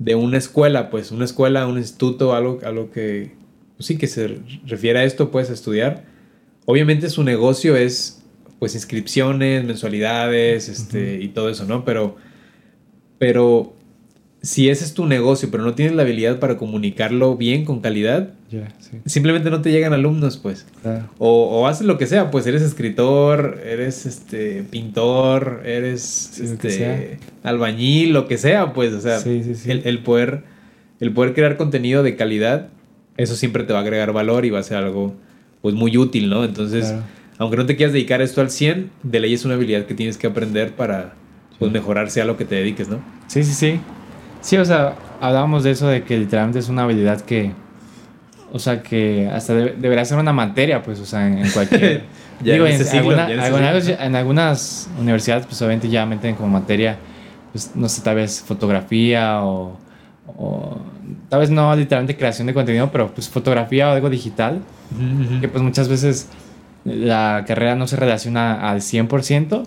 de 0.00 0.14
una 0.14 0.38
escuela, 0.38 0.90
pues 0.90 1.12
una 1.12 1.26
escuela, 1.26 1.66
un 1.66 1.76
instituto, 1.76 2.34
algo, 2.34 2.58
algo 2.64 2.90
que 2.90 3.32
pues 3.76 3.86
sí 3.86 3.98
que 3.98 4.06
se 4.06 4.38
refiere 4.66 4.98
a 4.98 5.04
esto, 5.04 5.30
puedes 5.30 5.50
estudiar. 5.50 6.04
Obviamente 6.64 7.10
su 7.10 7.22
negocio 7.22 7.76
es 7.76 8.22
pues 8.58 8.74
inscripciones, 8.74 9.62
mensualidades, 9.62 10.68
este, 10.68 11.20
y 11.20 11.28
todo 11.28 11.50
eso, 11.50 11.66
¿no? 11.66 11.84
Pero, 11.84 12.16
pero 13.18 13.74
si 14.42 14.70
ese 14.70 14.84
es 14.84 14.94
tu 14.94 15.06
negocio, 15.06 15.50
pero 15.50 15.62
no 15.62 15.74
tienes 15.74 15.94
la 15.94 16.02
habilidad 16.02 16.38
para 16.38 16.56
comunicarlo 16.56 17.36
bien, 17.36 17.64
con 17.64 17.80
calidad, 17.80 18.30
simplemente 19.04 19.50
no 19.50 19.60
te 19.60 19.70
llegan 19.70 19.92
alumnos, 19.92 20.38
pues. 20.38 20.66
O, 21.18 21.44
o, 21.44 21.66
haces 21.66 21.86
lo 21.86 21.98
que 21.98 22.06
sea, 22.06 22.30
pues 22.30 22.46
eres 22.46 22.62
escritor, 22.62 23.60
eres 23.64 24.06
este 24.06 24.62
pintor, 24.62 25.62
eres 25.66 26.40
este, 26.40 27.18
albañil, 27.42 28.14
lo 28.14 28.28
que 28.28 28.38
sea, 28.38 28.72
pues. 28.72 28.94
O 28.94 29.00
sea, 29.00 29.20
el, 29.26 29.98
poder, 29.98 30.44
el 31.00 31.12
poder 31.12 31.34
crear 31.34 31.58
contenido 31.58 32.02
de 32.02 32.16
calidad, 32.16 32.68
eso 33.18 33.36
siempre 33.36 33.64
te 33.64 33.74
va 33.74 33.80
a 33.80 33.82
agregar 33.82 34.12
valor 34.12 34.46
y 34.46 34.50
va 34.50 34.60
a 34.60 34.62
ser 34.62 34.78
algo 34.78 35.14
pues 35.60 35.74
muy 35.74 35.98
útil, 35.98 36.30
¿no? 36.30 36.44
Entonces, 36.44 36.94
aunque 37.36 37.58
no 37.58 37.66
te 37.66 37.76
quieras 37.76 37.92
dedicar 37.92 38.22
esto 38.22 38.40
al 38.40 38.50
100, 38.50 38.90
de 39.02 39.20
ley 39.20 39.34
es 39.34 39.44
una 39.44 39.54
habilidad 39.54 39.84
que 39.84 39.94
tienes 39.94 40.16
que 40.16 40.26
aprender 40.26 40.72
para 40.72 41.12
pues, 41.58 41.70
mejorar 41.70 42.10
sea 42.10 42.24
lo 42.24 42.38
que 42.38 42.46
te 42.46 42.54
dediques, 42.54 42.88
¿no? 42.88 43.04
Sí, 43.26 43.44
sí, 43.44 43.52
sí. 43.52 43.80
Sí, 44.40 44.56
o 44.56 44.64
sea, 44.64 44.94
hablábamos 45.20 45.64
de 45.64 45.72
eso, 45.72 45.88
de 45.88 46.02
que 46.02 46.16
literalmente 46.16 46.58
es 46.58 46.68
una 46.68 46.82
habilidad 46.82 47.20
que, 47.20 47.52
o 48.52 48.58
sea, 48.58 48.82
que 48.82 49.28
hasta 49.32 49.54
debería 49.54 50.04
ser 50.04 50.18
una 50.18 50.32
materia, 50.32 50.82
pues, 50.82 50.98
o 51.00 51.06
sea, 51.06 51.26
en, 51.26 51.48
cualquier... 51.50 52.04
digo, 52.40 52.66
en, 52.66 54.16
algunas 54.16 54.88
universidades, 54.98 55.46
pues, 55.46 55.60
obviamente 55.62 55.88
ya 55.88 56.06
meten 56.06 56.34
como 56.34 56.48
materia, 56.48 56.96
pues, 57.52 57.72
no 57.74 57.88
sé, 57.88 58.02
tal 58.02 58.16
vez 58.16 58.40
fotografía 58.40 59.42
o, 59.42 59.78
o 60.36 60.78
tal 61.28 61.40
vez 61.40 61.50
no 61.50 61.74
literalmente 61.76 62.16
creación 62.16 62.46
de 62.46 62.54
contenido, 62.54 62.90
pero 62.90 63.12
pues 63.12 63.28
fotografía 63.28 63.88
o 63.88 63.92
algo 63.92 64.10
digital, 64.10 64.60
que 65.40 65.48
pues 65.48 65.62
muchas 65.62 65.88
veces 65.88 66.28
la 66.84 67.44
carrera 67.46 67.76
no 67.76 67.86
se 67.86 67.96
relaciona 67.96 68.68
al 68.68 68.80
100%, 68.80 69.64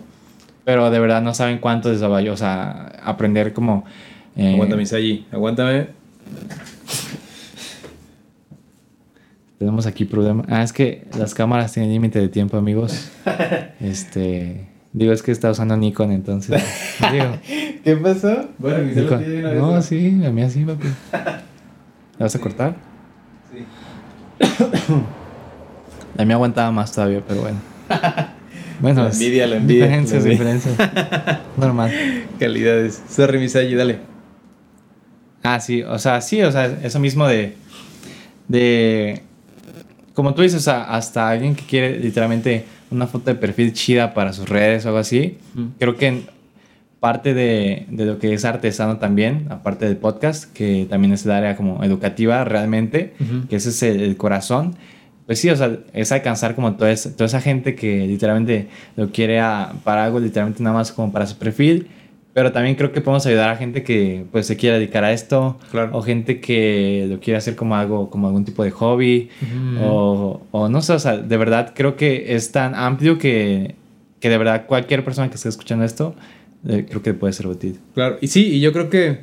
pero 0.65 0.91
de 0.91 0.99
verdad 0.99 1.21
no 1.21 1.33
saben 1.33 1.59
cuánto 1.59 1.91
es, 1.91 2.01
o 2.01 2.37
sea, 2.37 2.91
aprender 3.03 3.53
como 3.53 3.85
eh, 4.35 4.53
aguántame, 4.53 4.83
allí, 4.91 5.25
aguántame. 5.31 5.87
Tenemos 9.63 9.85
aquí 9.85 10.03
problema. 10.03 10.43
Ah, 10.49 10.61
es 10.63 10.73
que 10.73 11.07
las 11.17 11.33
cámaras 11.33 11.71
tienen 11.71 11.91
límite 11.91 12.19
de 12.19 12.27
tiempo, 12.27 12.57
amigos. 12.57 13.09
Este. 13.79 14.67
Digo, 14.91 15.11
es 15.11 15.23
que 15.23 15.31
está 15.31 15.49
usando 15.51 15.75
Nikon, 15.77 16.11
entonces. 16.11 16.61
¿Qué 17.83 17.95
pasó? 17.95 18.49
Bueno, 18.57 18.79
Nikon. 18.79 19.57
No, 19.57 19.81
sí, 19.81 20.21
a 20.25 20.31
mí 20.31 20.41
así, 20.41 20.63
papi. 20.63 20.87
¿La 21.13 22.25
vas 22.25 22.35
a 22.35 22.39
cortar? 22.39 22.75
Sí. 23.51 23.65
La 26.17 26.25
mía 26.25 26.35
aguantaba 26.35 26.71
más 26.71 26.91
todavía, 26.91 27.21
pero 27.27 27.41
bueno. 27.41 27.57
Bueno, 28.79 29.03
la 29.03 29.09
envidia, 29.09 29.47
la 29.47 29.55
envidia. 29.55 29.85
Diferencias, 29.85 30.23
diferencias. 30.25 30.75
Normal. 31.57 31.91
Calidades. 32.37 33.01
Sorry, 33.09 33.39
Misayi, 33.39 33.75
dale. 33.75 34.12
Ah, 35.43 35.59
sí, 35.59 35.83
o 35.83 35.99
sea, 35.99 36.21
sí, 36.21 36.41
o 36.41 36.51
sea, 36.51 36.65
eso 36.83 36.99
mismo 36.99 37.27
de, 37.27 37.53
de, 38.47 39.21
como 40.13 40.33
tú 40.33 40.41
dices, 40.41 40.61
o 40.61 40.63
sea, 40.63 40.83
hasta 40.83 41.29
alguien 41.29 41.53
que 41.53 41.63
quiere 41.63 41.99
literalmente 41.99 42.65
una 42.89 43.07
foto 43.07 43.25
de 43.25 43.35
perfil 43.35 43.73
chida 43.73 44.13
para 44.13 44.31
sus 44.31 44.47
redes 44.47 44.85
o 44.85 44.89
algo 44.89 44.99
así, 44.99 45.37
creo 45.79 45.97
que 45.97 46.21
parte 47.01 47.33
de, 47.33 47.85
de, 47.89 48.05
lo 48.05 48.19
que 48.19 48.33
es 48.33 48.45
artesano 48.45 48.97
también, 48.99 49.47
aparte 49.49 49.85
del 49.85 49.97
podcast, 49.97 50.53
que 50.53 50.87
también 50.89 51.11
es 51.11 51.25
el 51.25 51.31
área 51.31 51.57
como 51.57 51.83
educativa 51.83 52.45
realmente, 52.45 53.13
que 53.49 53.57
ese 53.57 53.69
es 53.69 53.83
el, 53.83 54.15
corazón, 54.15 54.75
pues 55.25 55.39
sí, 55.39 55.49
o 55.49 55.57
sea, 55.57 55.77
es 55.93 56.13
alcanzar 56.13 56.55
como 56.55 56.75
toda 56.75 56.91
esa, 56.91 57.11
toda 57.11 57.25
esa 57.25 57.41
gente 57.41 57.75
que 57.75 58.07
literalmente 58.07 58.69
lo 58.95 59.11
quiere 59.11 59.41
para 59.83 60.05
algo, 60.05 60.21
literalmente 60.21 60.63
nada 60.63 60.77
más 60.77 60.93
como 60.93 61.11
para 61.11 61.25
su 61.25 61.37
perfil, 61.37 61.89
Pero 62.33 62.51
también 62.51 62.75
creo 62.75 62.91
que 62.91 62.99
podemos 63.01 63.25
ayudar 63.27 63.49
a 63.49 63.55
gente 63.57 63.83
que 63.83 64.25
pues 64.31 64.47
se 64.47 64.57
quiera 64.57 64.77
dedicar 64.77 65.03
a 65.03 65.11
esto. 65.13 65.59
Claro. 65.69 65.91
O 65.93 66.01
gente 66.01 66.39
que 66.39 67.05
lo 67.09 67.19
quiere 67.19 67.37
hacer 67.37 67.55
como 67.55 67.75
algo, 67.75 68.09
como 68.09 68.25
algún 68.27 68.43
tipo 68.43 68.63
de 68.63 68.71
hobby. 68.71 69.29
o, 69.79 70.41
o 70.51 70.67
no 70.69 70.81
sé, 70.81 70.93
o 70.93 70.99
sea, 70.99 71.17
de 71.17 71.37
verdad 71.37 71.73
creo 71.75 71.95
que 71.95 72.33
es 72.35 72.51
tan 72.51 72.73
amplio 72.73 73.19
que, 73.19 73.75
que 74.19 74.29
de 74.29 74.37
verdad 74.39 74.65
cualquier 74.65 75.03
persona 75.03 75.29
que 75.29 75.35
esté 75.35 75.47
escuchando 75.49 75.85
esto, 75.85 76.15
eh, 76.67 76.85
creo 76.89 77.03
que 77.03 77.13
puede 77.13 77.33
ser 77.33 77.45
útil. 77.45 77.79
Claro, 77.93 78.17
y 78.19 78.27
sí, 78.27 78.47
y 78.55 78.61
yo 78.61 78.73
creo 78.73 78.89
que, 78.89 79.19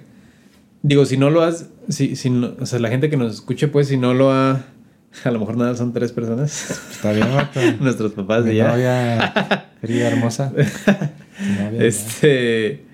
digo, 0.83 1.05
si 1.05 1.17
no 1.17 1.31
lo 1.31 1.43
has, 1.43 1.69
si, 1.89 2.15
si 2.15 2.31
no- 2.31 2.55
o 2.61 2.67
sea, 2.67 2.79
la 2.79 2.91
gente 2.91 3.11
que 3.11 3.17
nos 3.17 3.35
escuche, 3.35 3.67
pues 3.67 3.89
si 3.89 3.97
no 3.97 4.15
lo 4.15 4.31
ha, 4.31 4.67
a 5.25 5.31
lo 5.33 5.41
mejor 5.41 5.57
nada, 5.57 5.75
son 5.75 5.93
tres 5.93 6.13
personas, 6.13 6.71
Está 6.93 7.11
bien, 7.13 7.27
nuestros 7.81 8.13
papás 8.13 8.45
de 8.45 8.51
Mi 8.53 8.57
ya. 8.59 8.69
novia 8.69 9.67
querida, 9.81 10.07
hermosa. 10.09 10.53
Mi 10.55 11.65
novia, 11.65 11.85
Este, 11.85 12.85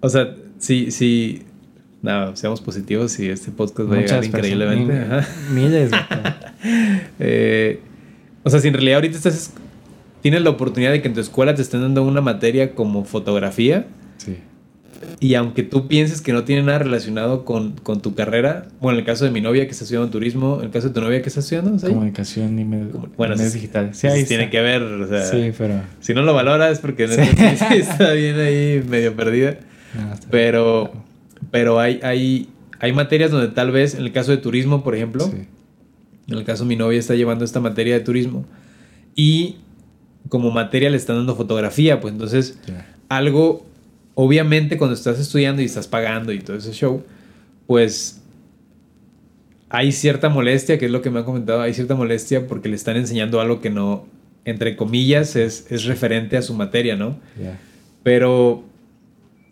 o 0.00 0.08
sea, 0.08 0.34
sí, 0.58 0.90
sí, 0.90 1.42
nada, 2.02 2.34
seamos 2.36 2.60
positivos 2.60 3.18
y 3.20 3.28
este 3.28 3.50
podcast 3.50 3.90
va 3.90 3.96
a 3.96 4.00
llegar 4.00 4.24
increíblemente. 4.24 4.92
personas, 4.94 5.28
Miles. 5.52 5.90
Eh, 7.18 7.80
o 8.42 8.50
sea, 8.50 8.60
si 8.60 8.68
en 8.68 8.74
realidad 8.74 8.96
ahorita 8.96 9.16
estás, 9.16 9.52
tienes 10.22 10.42
la 10.42 10.50
oportunidad 10.50 10.92
de 10.92 11.00
que 11.02 11.08
en 11.08 11.14
tu 11.14 11.20
escuela 11.20 11.54
te 11.54 11.62
estén 11.62 11.80
dando 11.82 12.02
una 12.02 12.20
materia 12.20 12.74
como 12.74 13.04
fotografía, 13.04 13.86
Sí. 14.18 14.36
y 15.20 15.34
aunque 15.34 15.62
tú 15.62 15.88
pienses 15.88 16.20
que 16.20 16.32
no 16.34 16.44
tiene 16.44 16.62
nada 16.62 16.80
relacionado 16.80 17.44
con, 17.46 17.72
con 17.82 18.02
tu 18.02 18.14
carrera, 18.14 18.66
bueno, 18.80 18.98
en 18.98 19.00
el 19.00 19.06
caso 19.06 19.24
de 19.24 19.30
mi 19.30 19.40
novia 19.40 19.64
que 19.64 19.70
está 19.72 19.84
estudiando 19.84 20.10
turismo, 20.10 20.58
en 20.60 20.66
el 20.66 20.70
caso 20.70 20.88
de 20.88 20.94
tu 20.94 21.00
novia 21.00 21.22
que 21.22 21.28
está 21.28 21.40
estudiando, 21.40 21.78
¿sí? 21.78 21.86
Comunicación 21.86 22.58
y 22.58 22.64
Bueno, 22.64 23.36
medios 23.36 23.52
sí, 23.52 23.58
digitales. 23.60 23.96
Sí, 23.96 24.06
ahí 24.06 24.24
tiene 24.24 24.50
que 24.50 24.60
ver, 24.60 24.82
o 24.82 25.08
sea, 25.08 25.22
Sí, 25.24 25.52
pero. 25.56 25.80
si 26.00 26.12
no 26.12 26.20
lo 26.22 26.34
valora 26.34 26.70
es 26.70 26.78
porque 26.80 27.08
sí 27.08 27.20
está 27.78 28.12
bien 28.12 28.38
ahí 28.38 28.84
medio 28.86 29.14
perdida. 29.16 29.56
No, 29.94 30.12
está 30.14 30.26
Pero, 30.30 30.92
pero 31.50 31.80
hay, 31.80 32.00
hay, 32.02 32.48
hay 32.78 32.92
materias 32.92 33.30
donde 33.30 33.48
tal 33.48 33.70
vez, 33.70 33.94
en 33.94 34.02
el 34.02 34.12
caso 34.12 34.30
de 34.30 34.36
turismo, 34.38 34.82
por 34.84 34.94
ejemplo, 34.94 35.24
Sí. 35.26 35.46
en 36.28 36.38
el 36.38 36.44
caso 36.44 36.64
mi 36.64 36.76
novia 36.76 36.98
está 36.98 37.14
llevando 37.14 37.44
esta 37.44 37.60
materia 37.60 37.94
de 37.94 38.00
turismo 38.00 38.44
y 39.14 39.56
como 40.28 40.50
materia 40.50 40.90
le 40.90 40.96
están 40.96 41.16
dando 41.16 41.34
fotografía, 41.34 42.00
pues 42.00 42.12
entonces 42.12 42.58
Ya. 42.66 42.86
algo, 43.08 43.66
obviamente 44.14 44.76
cuando 44.78 44.94
estás 44.94 45.18
estudiando 45.18 45.62
y 45.62 45.64
estás 45.64 45.88
pagando 45.88 46.32
y 46.32 46.38
todo 46.40 46.56
ese 46.56 46.72
show, 46.72 47.02
pues 47.66 48.16
hay 49.68 49.92
cierta 49.92 50.28
molestia, 50.28 50.78
que 50.78 50.86
es 50.86 50.90
lo 50.90 51.00
que 51.00 51.10
me 51.10 51.20
han 51.20 51.24
comentado, 51.24 51.60
hay 51.62 51.72
cierta 51.74 51.94
molestia 51.94 52.46
porque 52.48 52.68
le 52.68 52.74
están 52.76 52.96
enseñando 52.96 53.40
algo 53.40 53.60
que 53.60 53.70
no, 53.70 54.04
entre 54.44 54.74
comillas, 54.76 55.36
es, 55.36 55.66
es 55.70 55.84
referente 55.84 56.36
a 56.36 56.42
su 56.42 56.54
materia, 56.54 56.96
¿no? 56.96 57.16
Ya. 57.40 57.58
Pero 58.02 58.64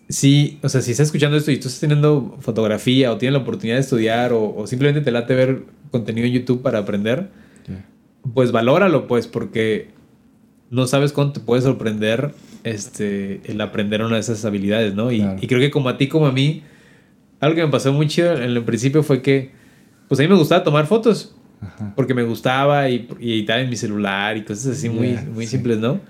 sí, 0.09 0.59
o 0.63 0.69
sea, 0.69 0.81
si 0.81 0.93
estás 0.93 1.07
escuchando 1.09 1.37
esto 1.37 1.51
y 1.51 1.57
tú 1.59 1.69
estás 1.69 1.81
teniendo 1.81 2.37
fotografía 2.41 3.13
o 3.13 3.19
tienes 3.19 3.35
la 3.35 3.43
oportunidad 3.43 3.77
de 3.77 3.81
estudiar 3.83 4.33
o, 4.33 4.55
o 4.57 4.67
simplemente 4.67 5.01
te 5.03 5.11
late 5.11 5.35
ver 5.35 5.63
contenido 5.91 6.27
en 6.27 6.33
YouTube 6.35 6.63
para 6.63 6.79
aprender, 6.79 7.29
pues 8.35 8.53
valóralo, 8.53 9.07
pues, 9.07 9.27
porque 9.27 9.89
no 10.71 10.87
sabes 10.87 11.13
cuándo 11.13 11.33
te 11.35 11.41
puede 11.41 11.63
sorprender 11.63 12.35
este, 12.65 13.41
el 13.45 13.61
aprender 13.61 14.03
una 14.03 14.15
de 14.17 14.21
esas 14.21 14.45
habilidades, 14.45 14.95
¿no? 14.95 15.11
Y, 15.13 15.21
Claro. 15.21 15.39
y 15.41 15.47
creo 15.47 15.61
que 15.61 15.71
como 15.71 15.89
a 15.89 15.97
ti, 15.97 16.09
como 16.09 16.27
a 16.27 16.33
mí, 16.33 16.63
algo 17.41 17.55
que 17.57 17.65
me 17.65 17.71
pasó 17.71 17.93
muy 17.93 18.07
chido 18.09 18.35
en 18.37 18.43
el 18.43 18.63
principio 18.65 19.03
fue 19.03 19.23
que, 19.23 19.53
pues 20.09 20.19
a 20.21 20.23
mí 20.25 20.29
me 20.29 20.35
gustaba 20.35 20.65
tomar 20.65 20.87
fotos, 20.87 21.35
Ajá. 21.61 21.93
porque 21.97 22.13
me 22.13 22.25
gustaba 22.25 22.91
y, 22.91 23.09
y 23.21 23.33
editaba 23.35 23.61
en 23.61 23.71
mi 23.71 23.77
celular 23.77 24.37
y 24.37 24.43
cosas 24.43 24.77
así 24.77 24.89
muy, 24.91 25.17
muy 25.33 25.47
sí. 25.47 25.53
simples, 25.53 25.79
¿no? 25.79 26.01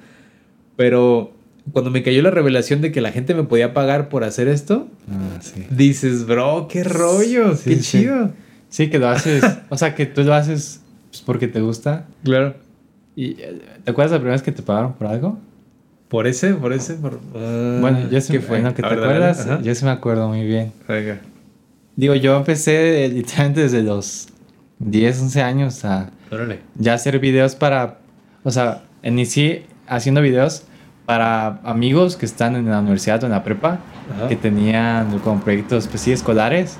Pero 0.76 1.32
cuando 1.72 1.90
me 1.90 2.02
cayó 2.02 2.22
la 2.22 2.30
revelación 2.30 2.80
de 2.80 2.92
que 2.92 3.00
la 3.00 3.10
gente 3.12 3.34
me 3.34 3.44
podía 3.44 3.74
pagar 3.74 4.08
por 4.08 4.24
hacer 4.24 4.48
esto, 4.48 4.88
Ah, 5.10 5.38
sí. 5.40 5.64
dices, 5.70 6.26
bro, 6.26 6.68
qué 6.68 6.84
rollo, 6.84 7.56
Sí, 7.56 7.70
qué 7.70 7.76
sí, 7.76 7.82
chido. 7.82 8.30
Sí, 8.68 8.90
que 8.90 8.98
lo 8.98 9.08
haces. 9.08 9.42
o 9.68 9.76
sea, 9.78 9.94
que 9.94 10.06
tú 10.06 10.22
lo 10.22 10.34
haces 10.34 10.82
pues, 11.10 11.22
porque 11.22 11.48
te 11.48 11.60
gusta. 11.60 12.06
Claro. 12.24 12.54
¿Y 13.16 13.30
eh, 13.40 13.60
te 13.84 13.90
acuerdas 13.90 14.12
la 14.12 14.18
primera 14.18 14.34
vez 14.34 14.42
que 14.42 14.52
te 14.52 14.62
pagaron 14.62 14.92
por 14.94 15.06
algo? 15.06 15.38
Por 16.08 16.26
ese, 16.26 16.54
por 16.54 16.72
ese, 16.72 16.94
por... 16.94 17.20
ah, 17.34 17.78
bueno, 17.80 18.08
yo 18.10 18.20
sí, 18.20 18.38
bueno, 18.38 18.72
que 18.74 18.82
te 18.82 18.88
ver, 18.88 18.98
acuerdas, 18.98 19.46
yo 19.62 19.74
sí 19.74 19.84
me 19.84 19.90
acuerdo 19.90 20.28
muy 20.28 20.44
bien. 20.44 20.72
Digo, 21.96 22.14
yo 22.14 22.36
empecé 22.36 23.04
eh, 23.04 23.08
literalmente 23.08 23.62
desde 23.62 23.82
los 23.82 24.28
10, 24.78 25.20
11 25.22 25.42
años 25.42 25.84
a 25.84 26.10
Órale. 26.30 26.60
ya 26.76 26.94
hacer 26.94 27.18
videos 27.18 27.56
para, 27.56 27.98
o 28.44 28.50
sea, 28.50 28.84
inicié 29.02 29.66
haciendo 29.86 30.22
videos 30.22 30.62
para 31.08 31.58
amigos 31.64 32.16
que 32.18 32.26
están 32.26 32.54
en 32.54 32.68
la 32.68 32.80
universidad 32.80 33.22
o 33.22 33.26
en 33.26 33.32
la 33.32 33.42
prepa, 33.42 33.78
Ajá. 34.14 34.28
que 34.28 34.36
tenían 34.36 35.18
como 35.20 35.40
proyectos, 35.40 35.88
pues 35.88 36.02
sí, 36.02 36.12
escolares, 36.12 36.78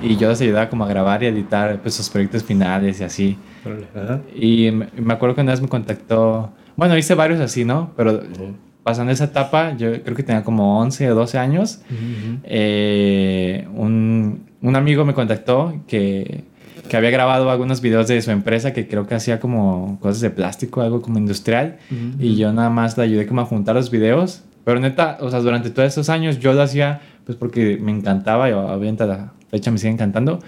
y 0.00 0.16
yo 0.16 0.28
les 0.28 0.40
ayudaba 0.40 0.68
como 0.68 0.84
a 0.84 0.86
grabar 0.86 1.24
y 1.24 1.26
editar 1.26 1.80
pues 1.82 1.94
sus 1.94 2.08
proyectos 2.08 2.44
finales 2.44 3.00
y 3.00 3.02
así. 3.02 3.36
Ajá. 3.92 4.20
Y 4.36 4.70
me, 4.70 4.86
me 4.96 5.14
acuerdo 5.14 5.34
que 5.34 5.40
una 5.40 5.50
vez 5.50 5.60
me 5.60 5.66
contactó, 5.66 6.52
bueno, 6.76 6.96
hice 6.96 7.16
varios 7.16 7.40
así, 7.40 7.64
¿no? 7.64 7.90
Pero 7.96 8.22
pasando 8.84 9.10
esa 9.10 9.24
etapa, 9.24 9.76
yo 9.76 10.00
creo 10.00 10.14
que 10.14 10.22
tenía 10.22 10.44
como 10.44 10.78
11 10.78 11.10
o 11.10 11.16
12 11.16 11.36
años, 11.36 11.80
eh, 12.44 13.66
un, 13.74 14.46
un 14.62 14.76
amigo 14.76 15.04
me 15.04 15.12
contactó 15.12 15.74
que, 15.88 16.44
que 16.88 16.96
había 16.96 17.10
grabado 17.10 17.50
algunos 17.50 17.80
videos 17.80 18.08
de 18.08 18.20
su 18.22 18.30
empresa 18.30 18.72
que 18.72 18.88
creo 18.88 19.06
que 19.06 19.14
hacía 19.14 19.40
como 19.40 19.98
cosas 20.00 20.20
de 20.20 20.30
plástico, 20.30 20.80
algo 20.80 21.02
como 21.02 21.18
industrial, 21.18 21.78
y 22.18 22.36
yo 22.36 22.52
nada 22.52 22.70
más 22.70 22.96
le 22.96 23.04
ayudé 23.04 23.26
como 23.26 23.40
a 23.40 23.44
juntar 23.44 23.74
los 23.74 23.90
videos. 23.90 24.42
Pero 24.64 24.80
neta, 24.80 25.18
o 25.20 25.30
sea, 25.30 25.40
durante 25.40 25.70
todos 25.70 25.86
esos 25.86 26.08
años 26.08 26.40
yo 26.40 26.52
lo 26.52 26.60
hacía 26.60 27.00
pues 27.26 27.36
porque 27.36 27.78
me 27.80 27.90
encantaba 27.90 28.48
y 28.48 28.52
obviamente 28.52 29.02
a 29.02 29.06
la 29.06 29.32
fecha 29.50 29.72
me 29.72 29.78
sigue 29.78 29.92
encantando. 29.92 30.38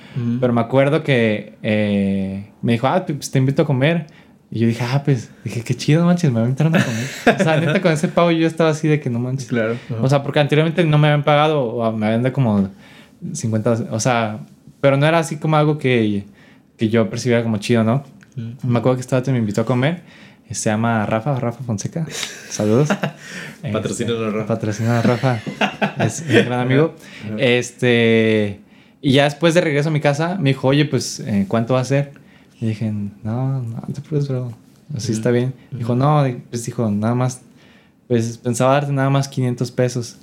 Pero 0.41 0.53
me 0.53 0.61
acuerdo 0.61 1.03
que 1.03 1.55
eh, 1.63 2.53
me 2.63 2.73
dijo, 2.73 2.87
ah, 2.87 3.05
pues 3.05 3.31
te 3.31 3.39
invito 3.39 3.63
a 3.63 3.65
comer. 3.65 4.07
Y 4.51 4.61
yo 4.61 4.67
dije, 4.69 4.85
ah, 4.85 5.03
pues, 5.05 5.31
dije, 5.45 5.63
qué 5.63 5.75
chido, 5.75 6.07
manches, 6.07 6.33
me 6.33 6.41
invitaron 6.41 6.75
a 6.77 6.85
comer. 6.85 7.41
o 7.41 7.45
sea, 7.45 7.61
neta, 7.61 7.83
con 7.83 7.93
ese 7.93 8.09
pavo 8.09 8.31
yo 8.31 8.47
estaba 8.47 8.71
así 8.71 8.87
de 8.87 9.01
que 9.01 9.11
no 9.11 9.19
manches. 9.19 9.49
Claro. 9.49 9.77
O 10.01 10.09
sea, 10.09 10.23
porque 10.23 10.39
anteriormente 10.39 10.85
no 10.85 10.99
me 10.99 11.09
habían 11.09 11.25
pagado 11.25 11.63
o 11.63 11.93
me 11.93 12.07
habían 12.07 12.23
dado 12.23 12.33
como 12.33 12.71
50, 13.33 13.89
o 13.91 14.01
sea, 14.01 14.41
pero 14.81 14.97
no 14.97 15.07
era 15.07 15.19
así 15.19 15.37
como 15.37 15.57
algo 15.57 15.79
que, 15.79 16.25
que 16.77 16.89
yo 16.89 17.09
percibiera 17.11 17.43
como 17.43 17.59
chido, 17.59 17.85
¿no? 17.85 18.05
Me 18.63 18.79
acuerdo 18.79 18.97
que 18.97 19.01
estaba, 19.01 19.23
te 19.23 19.33
me 19.33 19.39
invitó 19.39 19.63
a 19.63 19.65
comer. 19.65 20.03
eh, 20.49 20.55
Se 20.55 20.71
llama 20.71 21.05
Rafa, 21.07 21.39
Rafa 21.41 21.65
Fonseca. 21.65 22.07
Saludos. 22.51 22.89
Patrocínanos, 23.73 24.21
Este, 24.23 24.31
Rafa. 24.39 24.47
Patrocínanos, 24.47 25.05
Rafa. 25.07 25.41
Es 26.05 26.21
un 26.21 26.45
gran 26.45 26.61
amigo. 26.61 26.95
Este. 27.37 28.61
Y 29.01 29.13
ya 29.13 29.25
después 29.25 29.55
de 29.55 29.61
regreso 29.61 29.89
a 29.89 29.93
mi 29.93 30.01
casa, 30.01 30.37
me 30.41 30.51
dijo, 30.51 30.69
oye, 30.69 30.85
pues, 30.85 31.21
eh, 31.21 31.45
¿cuánto 31.49 31.75
va 31.75 31.81
a 31.81 31.85
ser? 31.85 32.13
Y 32.61 32.67
dije, 32.67 32.93
no, 32.93 33.63
no 33.63 33.81
te 33.93 34.01
preocupes, 34.01 34.29
bro. 34.29 34.53
Así 34.97 35.13
está 35.13 35.31
bien. 35.31 35.55
Dijo, 35.71 35.95
no, 35.95 36.25
pues 36.51 36.65
dijo, 36.65 36.91
nada 36.91 37.15
más. 37.15 37.43
Pues 38.09 38.39
pensaba 38.39 38.73
darte 38.73 38.93
nada 38.93 39.11
más 39.11 39.29
500 39.29 39.71
pesos. 39.73 40.17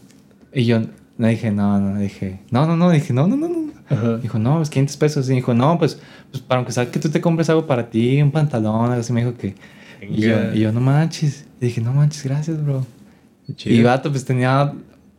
Y 0.53 0.65
yo 0.65 0.81
le 1.17 1.27
dije, 1.29 1.51
no, 1.51 1.79
no, 1.79 1.99
dije, 1.99 2.39
no, 2.51 2.65
no, 2.65 2.75
no, 2.75 2.89
dije, 2.89 3.13
no, 3.13 3.27
no, 3.27 3.35
no, 3.35 3.47
no. 3.47 3.64
Ajá. 3.89 4.17
Dijo, 4.17 4.39
no, 4.39 4.57
pues 4.57 4.69
500 4.69 4.97
pesos. 4.97 5.29
Y 5.29 5.33
dijo, 5.33 5.53
no, 5.53 5.77
pues, 5.77 5.99
pues 6.31 6.41
para 6.41 6.59
aunque 6.59 6.71
sea 6.71 6.89
que 6.89 6.99
tú 6.99 7.09
te 7.09 7.21
compres 7.21 7.49
algo 7.49 7.67
para 7.67 7.89
ti, 7.89 8.21
un 8.21 8.31
pantalón, 8.31 8.85
algo 8.89 9.01
así, 9.01 9.13
me 9.13 9.23
dijo 9.23 9.37
que. 9.37 9.55
Y 10.01 10.21
yo, 10.21 10.53
y 10.53 10.59
yo, 10.61 10.71
no 10.71 10.81
manches. 10.81 11.45
Y 11.61 11.65
dije, 11.67 11.81
no 11.81 11.93
manches, 11.93 12.23
gracias, 12.23 12.63
bro. 12.63 12.85
Chido. 13.55 13.75
Y 13.75 13.83
vato, 13.83 14.09
pues 14.11 14.25
tenía 14.25 14.73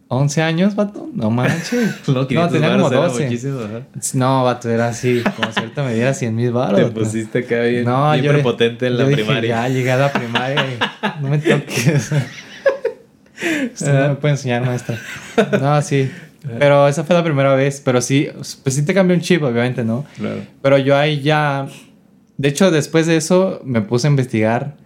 11 0.08 0.42
años, 0.42 0.74
vato. 0.76 1.08
No 1.14 1.30
manches. 1.30 1.94
No, 2.08 2.26
500 2.26 2.52
tenía 2.52 2.68
como 2.76 2.82
varos 2.84 2.92
era 2.92 3.08
12. 3.08 3.24
muchísimo, 3.24 3.60
ajá. 3.60 3.80
No, 4.14 4.44
vato, 4.44 4.68
era 4.70 4.88
así. 4.88 5.22
Como 5.36 5.52
si 5.52 5.60
ahorita 5.60 5.82
me 5.84 5.94
diera 5.94 6.12
100 6.14 6.34
mil 6.34 6.52
baros. 6.52 6.80
Te 6.80 6.86
pusiste 6.90 7.38
acá 7.40 7.60
bien, 7.62 7.84
No, 7.84 8.12
bien 8.12 8.24
yo- 8.24 8.32
prepotente 8.32 8.86
en 8.88 8.92
yo 8.94 8.98
la 9.00 9.08
dije, 9.08 9.22
primaria. 9.24 9.48
Ya 9.62 9.68
llegué 9.68 9.92
a 9.92 9.96
la 9.96 10.12
primaria 10.12 10.64
y 10.66 11.22
no 11.22 11.28
me 11.30 11.38
toques. 11.38 12.12
Usted 13.74 13.92
no 14.02 14.08
me 14.10 14.14
puede 14.16 14.34
enseñar, 14.34 14.64
maestra. 14.64 14.98
No, 15.60 15.80
sí. 15.82 16.10
Pero 16.58 16.86
esa 16.88 17.04
fue 17.04 17.14
la 17.16 17.24
primera 17.24 17.54
vez. 17.54 17.80
Pero 17.84 18.00
sí, 18.00 18.28
pues 18.62 18.74
sí 18.74 18.84
te 18.84 18.94
cambió 18.94 19.16
un 19.16 19.22
chip, 19.22 19.42
obviamente, 19.42 19.84
¿no? 19.84 20.04
Claro. 20.16 20.40
Pero 20.62 20.78
yo 20.78 20.96
ahí 20.96 21.20
ya. 21.20 21.66
De 22.36 22.48
hecho, 22.48 22.70
después 22.70 23.06
de 23.06 23.16
eso 23.16 23.60
me 23.64 23.80
puse 23.80 24.06
a 24.06 24.10
investigar. 24.10 24.76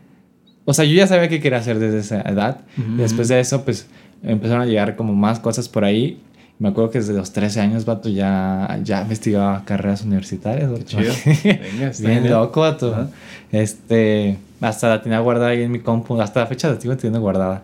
O 0.64 0.73
sea, 0.75 0.85
yo 0.85 0.94
ya 0.94 1.07
sabía 1.07 1.29
qué 1.29 1.40
quería 1.40 1.59
hacer 1.59 1.79
desde 1.79 1.99
esa 1.99 2.20
edad. 2.23 2.61
Ujú. 2.79 2.92
Y 2.94 2.96
después 2.99 3.29
de 3.29 3.40
eso, 3.40 3.64
pues 3.64 3.88
empezaron 4.23 4.62
a 4.62 4.66
llegar 4.66 4.94
como 4.96 5.14
más 5.14 5.40
cosas 5.40 5.68
por 5.68 5.85
ahí. 5.85 6.20
Me 6.59 6.68
acuerdo 6.68 6.90
que 6.90 6.99
desde 6.99 7.14
los 7.14 7.33
13 7.33 7.61
años, 7.61 7.85
vato, 7.87 8.09
ya, 8.11 8.79
ya 8.85 9.01
investigaba 9.03 9.64
carreras 9.64 10.03
universitarias. 10.03 10.70
vato. 10.70 10.83
chido. 10.85 11.12
Venga, 11.44 11.88
está 11.88 12.07
Bien 12.09 12.23
genial. 12.23 12.40
loco, 12.40 12.61
vato. 12.61 12.92
Ajá. 12.92 13.09
Este, 13.51 14.37
hasta 14.61 14.88
la 14.90 15.03
tenía 15.03 15.18
guardada 15.20 15.49
ahí 15.53 15.62
en 15.62 15.73
mi 15.73 15.81
compu. 15.81 16.20
Hasta 16.20 16.40
la 16.40 16.46
fecha 16.46 16.68
la 16.70 16.79
sigo 16.81 16.94
teniendo 16.96 17.20
guardada. 17.20 17.62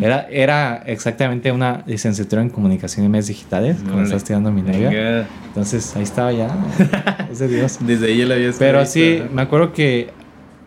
Era, 0.00 0.26
era 0.28 0.82
exactamente 0.86 1.52
una 1.52 1.84
licenciatura 1.86 2.42
en 2.42 2.50
comunicación 2.50 3.06
y 3.06 3.08
medios 3.08 3.28
digitales, 3.28 3.76
Órale. 3.86 4.02
está 4.02 4.16
estudiando 4.16 4.50
mi. 4.50 4.62
Venga. 4.62 5.26
Entonces 5.46 5.94
ahí 5.94 6.02
estaba 6.02 6.32
ya. 6.32 6.48
Es 7.30 7.38
de 7.38 7.48
Dios. 7.48 7.78
Desde 7.80 8.06
ahí 8.06 8.18
ya 8.18 8.26
la 8.26 8.34
había 8.34 8.50
Pero 8.58 8.84
sí, 8.84 9.22
me 9.32 9.42
acuerdo 9.42 9.72
que, 9.72 10.10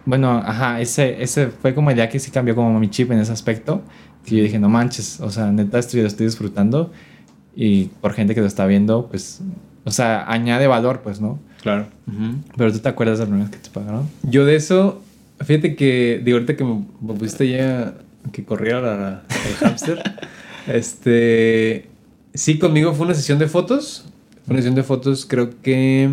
bueno, 0.06 0.42
ajá, 0.46 0.80
ese, 0.80 1.22
ese 1.22 1.48
fue 1.48 1.74
como 1.76 1.90
el 1.90 1.98
día 1.98 2.08
que 2.08 2.20
sí 2.20 2.32
cambió 2.32 2.56
como 2.56 2.80
mi 2.80 2.90
chip 2.90 3.12
en 3.12 3.20
ese 3.20 3.32
aspecto. 3.32 3.82
Que 4.26 4.38
yo 4.38 4.44
dije, 4.44 4.60
no 4.60 4.70
manches, 4.70 5.20
o 5.20 5.30
sea, 5.30 5.52
neta 5.52 5.80
estoy, 5.80 6.02
lo 6.02 6.08
estoy 6.08 6.26
disfrutando 6.26 6.92
y 7.56 7.86
por 8.02 8.14
gente 8.14 8.36
que 8.36 8.42
lo 8.42 8.48
está 8.48 8.66
viendo, 8.66 9.08
pues, 9.08 9.42
o 9.84 9.92
sea, 9.92 10.32
añade 10.32 10.68
valor, 10.68 11.02
pues, 11.02 11.20
¿no? 11.20 11.40
Claro. 11.62 11.88
Pero 12.56 12.72
tú 12.72 12.80
te 12.80 12.88
acuerdas 12.90 13.18
de 13.18 13.24
las 13.26 13.30
primeras 13.30 13.52
que 13.52 13.58
te 13.58 13.70
pagaron? 13.70 14.08
Yo 14.24 14.46
de 14.46 14.56
eso, 14.56 15.02
fíjate 15.42 15.76
que, 15.76 16.22
digo, 16.24 16.38
ahorita 16.38 16.56
que 16.56 16.64
me, 16.64 16.86
me 17.02 17.14
pusiste 17.16 17.50
ya 17.50 17.96
que 18.32 18.44
corriera 18.46 18.82
la, 18.82 19.24
el 19.48 19.56
hámster, 19.56 20.02
este, 20.68 21.88
sí, 22.34 22.60
conmigo 22.60 22.94
fue 22.94 23.06
una 23.06 23.16
sesión 23.16 23.40
de 23.40 23.48
fotos. 23.48 24.06
Fue 24.46 24.54
una 24.54 24.62
sesión 24.62 24.76
de 24.76 24.84
fotos, 24.84 25.26
creo 25.26 25.50
que 25.62 26.10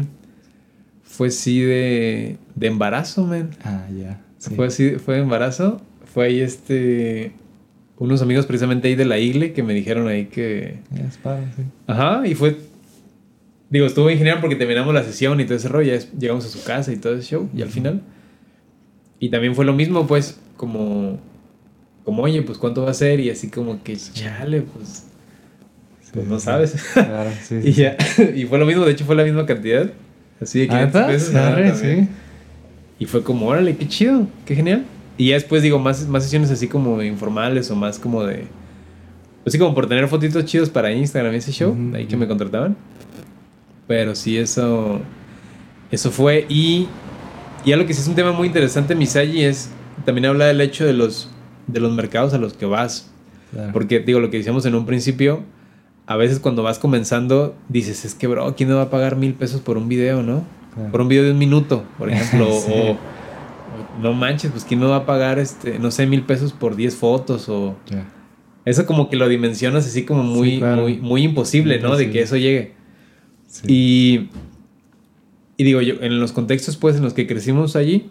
fue 1.02 1.30
sí 1.30 1.60
de, 1.60 2.36
de 2.54 2.66
embarazo, 2.66 3.24
man. 3.24 3.50
Ah, 3.64 3.86
ya. 3.96 4.20
sí. 4.38 4.54
Fue 4.54 4.66
así, 4.66 4.90
fue 4.92 5.14
de 5.14 5.22
embarazo. 5.22 5.80
Fue 6.04 6.26
ahí 6.26 6.40
este, 6.40 7.32
unos 7.98 8.20
amigos 8.22 8.46
precisamente 8.46 8.88
ahí 8.88 8.94
de 8.94 9.04
la 9.04 9.18
igle 9.18 9.52
que 9.52 9.62
me 9.62 9.74
dijeron 9.74 10.08
ahí 10.08 10.26
que... 10.26 10.78
Es 10.94 11.16
padre, 11.16 11.46
sí. 11.56 11.62
Ajá, 11.86 12.26
y 12.26 12.34
fue... 12.34 12.58
Digo, 13.70 13.86
estuvo 13.86 14.06
bien 14.06 14.18
genial 14.18 14.38
porque 14.40 14.54
terminamos 14.54 14.94
la 14.94 15.02
sesión 15.02 15.40
y 15.40 15.44
todo 15.44 15.56
ese 15.56 15.68
rollo, 15.68 15.94
ya 15.94 16.04
llegamos 16.18 16.44
a 16.44 16.48
su 16.48 16.62
casa 16.62 16.92
y 16.92 16.96
todo 16.96 17.14
ese 17.14 17.28
show, 17.28 17.48
y 17.54 17.62
al 17.62 17.68
final... 17.68 18.02
Y 19.18 19.30
también 19.30 19.54
fue 19.54 19.64
lo 19.64 19.72
mismo, 19.72 20.06
pues, 20.06 20.38
como... 20.56 21.18
Como, 22.06 22.22
oye, 22.22 22.40
pues, 22.42 22.56
¿cuánto 22.56 22.84
va 22.84 22.92
a 22.92 22.94
ser? 22.94 23.18
Y 23.20 23.28
así 23.30 23.50
como 23.50 23.82
que, 23.82 23.96
chale, 23.96 24.62
pues... 24.62 25.04
Pues 26.12 26.24
Sí, 26.24 26.30
no 26.30 26.38
sabes. 26.38 26.74
Claro, 26.94 27.30
sí. 27.42 27.60
y 27.64 27.72
ya, 27.72 27.96
y 28.34 28.44
fue 28.44 28.58
lo 28.58 28.64
mismo, 28.64 28.84
de 28.84 28.92
hecho 28.92 29.04
fue 29.04 29.16
la 29.16 29.24
misma 29.24 29.44
cantidad. 29.44 29.90
Así 30.40 30.60
de 30.60 30.68
500 30.68 30.94
¿Neta? 30.94 31.06
pesos. 31.08 31.28
Sí, 31.30 31.36
ajá, 31.36 31.48
arre, 31.48 31.70
también. 31.72 32.04
sí. 32.06 32.10
Y 33.00 33.06
fue 33.06 33.22
como, 33.24 33.48
órale, 33.48 33.76
qué 33.76 33.88
chido, 33.88 34.28
qué 34.46 34.54
genial. 34.54 34.84
Y 35.18 35.30
ya 35.30 35.34
después 35.34 35.62
digo, 35.64 35.78
más, 35.80 36.06
más 36.06 36.22
sesiones 36.22 36.50
así 36.52 36.68
como 36.68 37.02
informales 37.02 37.70
o 37.72 37.74
más 37.76 37.98
como 37.98 38.22
de... 38.24 38.44
Pues 39.42 39.52
sí, 39.52 39.58
como 39.58 39.74
por 39.74 39.88
tener 39.88 40.06
fotitos 40.06 40.44
chidos 40.44 40.70
para 40.70 40.92
Instagram 40.92 41.34
y 41.34 41.38
ese 41.38 41.50
show, 41.52 41.72
Ujú, 41.72 41.96
ahí 41.96 42.06
que 42.06 42.16
me 42.16 42.28
contrataban. 42.28 42.76
Pero 43.88 44.14
sí, 44.14 44.38
eso... 44.38 45.00
Eso 45.90 46.10
fue. 46.12 46.46
Y, 46.48 46.86
y 47.64 47.72
algo 47.72 47.84
que 47.86 47.94
sí 47.94 48.00
es 48.00 48.06
un 48.08 48.14
tema 48.14 48.30
muy 48.30 48.46
interesante, 48.46 48.94
Misagi, 48.94 49.42
es... 49.42 49.70
También 50.04 50.26
habla 50.26 50.46
del 50.46 50.60
hecho 50.60 50.86
de 50.86 50.92
los, 50.92 51.30
de 51.66 51.80
los 51.80 51.92
mercados 51.92 52.34
a 52.34 52.38
los 52.38 52.54
que 52.54 52.66
vas. 52.66 53.10
Claro. 53.52 53.72
Porque, 53.72 54.00
digo, 54.00 54.20
lo 54.20 54.30
que 54.30 54.38
decíamos 54.38 54.66
en 54.66 54.74
un 54.74 54.86
principio, 54.86 55.42
a 56.06 56.16
veces 56.16 56.40
cuando 56.40 56.62
vas 56.62 56.78
comenzando, 56.78 57.54
dices, 57.68 58.04
es 58.04 58.14
que, 58.14 58.26
bro, 58.26 58.54
¿quién 58.56 58.68
me 58.68 58.74
va 58.74 58.82
a 58.82 58.90
pagar 58.90 59.16
mil 59.16 59.34
pesos 59.34 59.60
por 59.60 59.76
un 59.76 59.88
video, 59.88 60.22
no? 60.22 60.44
Claro. 60.74 60.90
Por 60.90 61.00
un 61.00 61.08
video 61.08 61.24
de 61.24 61.32
un 61.32 61.38
minuto, 61.38 61.84
por 61.98 62.10
ejemplo. 62.12 62.48
Sí. 62.52 62.72
o, 62.72 62.96
no 64.00 64.12
manches, 64.12 64.50
pues 64.50 64.64
¿quién 64.64 64.80
me 64.80 64.86
va 64.86 64.96
a 64.96 65.06
pagar, 65.06 65.38
este, 65.38 65.78
no 65.78 65.90
sé, 65.90 66.06
mil 66.06 66.22
pesos 66.22 66.52
por 66.52 66.76
10 66.76 66.96
fotos? 66.96 67.48
O 67.48 67.76
eso 68.64 68.84
como 68.84 69.08
que 69.08 69.16
lo 69.16 69.28
dimensionas 69.28 69.86
así 69.86 70.04
como 70.04 70.22
muy, 70.22 70.52
Sí, 70.52 70.58
claro. 70.58 70.82
muy, 70.82 70.96
muy 70.98 71.22
imposible, 71.22 71.78
¿no? 71.80 71.96
De 71.96 72.10
que 72.10 72.22
eso 72.22 72.36
llegue. 72.36 72.74
Sí. 73.46 73.64
Y, 73.68 74.30
y 75.56 75.64
digo, 75.64 75.80
yo, 75.80 75.94
en 76.00 76.20
los 76.20 76.32
contextos, 76.32 76.76
pues, 76.76 76.96
en 76.96 77.02
los 77.02 77.14
que 77.14 77.26
crecimos 77.26 77.76
allí, 77.76 78.10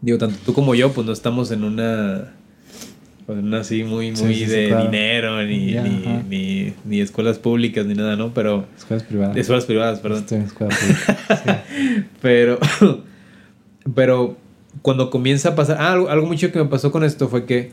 digo, 0.00 0.18
tanto 0.18 0.36
tú 0.46 0.54
como 0.54 0.74
yo, 0.74 0.92
pues 0.92 1.06
no 1.06 1.12
estamos 1.12 1.50
en 1.50 1.64
una... 1.64 2.34
pues, 3.28 3.40
una 3.40 3.60
así 3.60 3.84
muy, 3.84 4.12
muy 4.12 4.34
sí, 4.34 4.46
sí, 4.46 4.46
de 4.46 4.68
claro. 4.68 4.84
dinero, 4.84 5.42
ni, 5.44 5.74
ni, 5.74 6.22
ni, 6.30 6.72
ni 6.86 7.00
escuelas 7.02 7.38
públicas, 7.38 7.84
ni 7.84 7.92
nada, 7.92 8.16
¿no? 8.16 8.32
Pero... 8.32 8.64
Escuelas 8.74 9.04
privadas. 9.04 9.36
Escuelas 9.36 9.64
privadas, 9.66 10.00
perdón. 10.00 10.20
Estoy 10.20 10.38
en 10.38 10.44
escuela 10.44 10.74
pública. 10.74 11.64
Sí. 11.76 12.04
Pero, 12.22 12.58
pero 13.94 14.38
cuando 14.80 15.10
comienza 15.10 15.50
a 15.50 15.54
pasar, 15.54 15.76
ah, 15.78 15.92
algo, 15.92 16.08
algo 16.08 16.26
mucho 16.26 16.50
que 16.50 16.58
me 16.58 16.64
pasó 16.70 16.90
con 16.90 17.04
esto 17.04 17.28
fue 17.28 17.44
que 17.44 17.70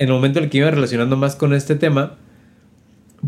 en 0.00 0.08
el 0.08 0.12
momento 0.12 0.40
en 0.40 0.46
el 0.46 0.50
que 0.50 0.58
iba 0.58 0.70
relacionando 0.72 1.16
más 1.16 1.36
con 1.36 1.54
este 1.54 1.76
tema, 1.76 2.14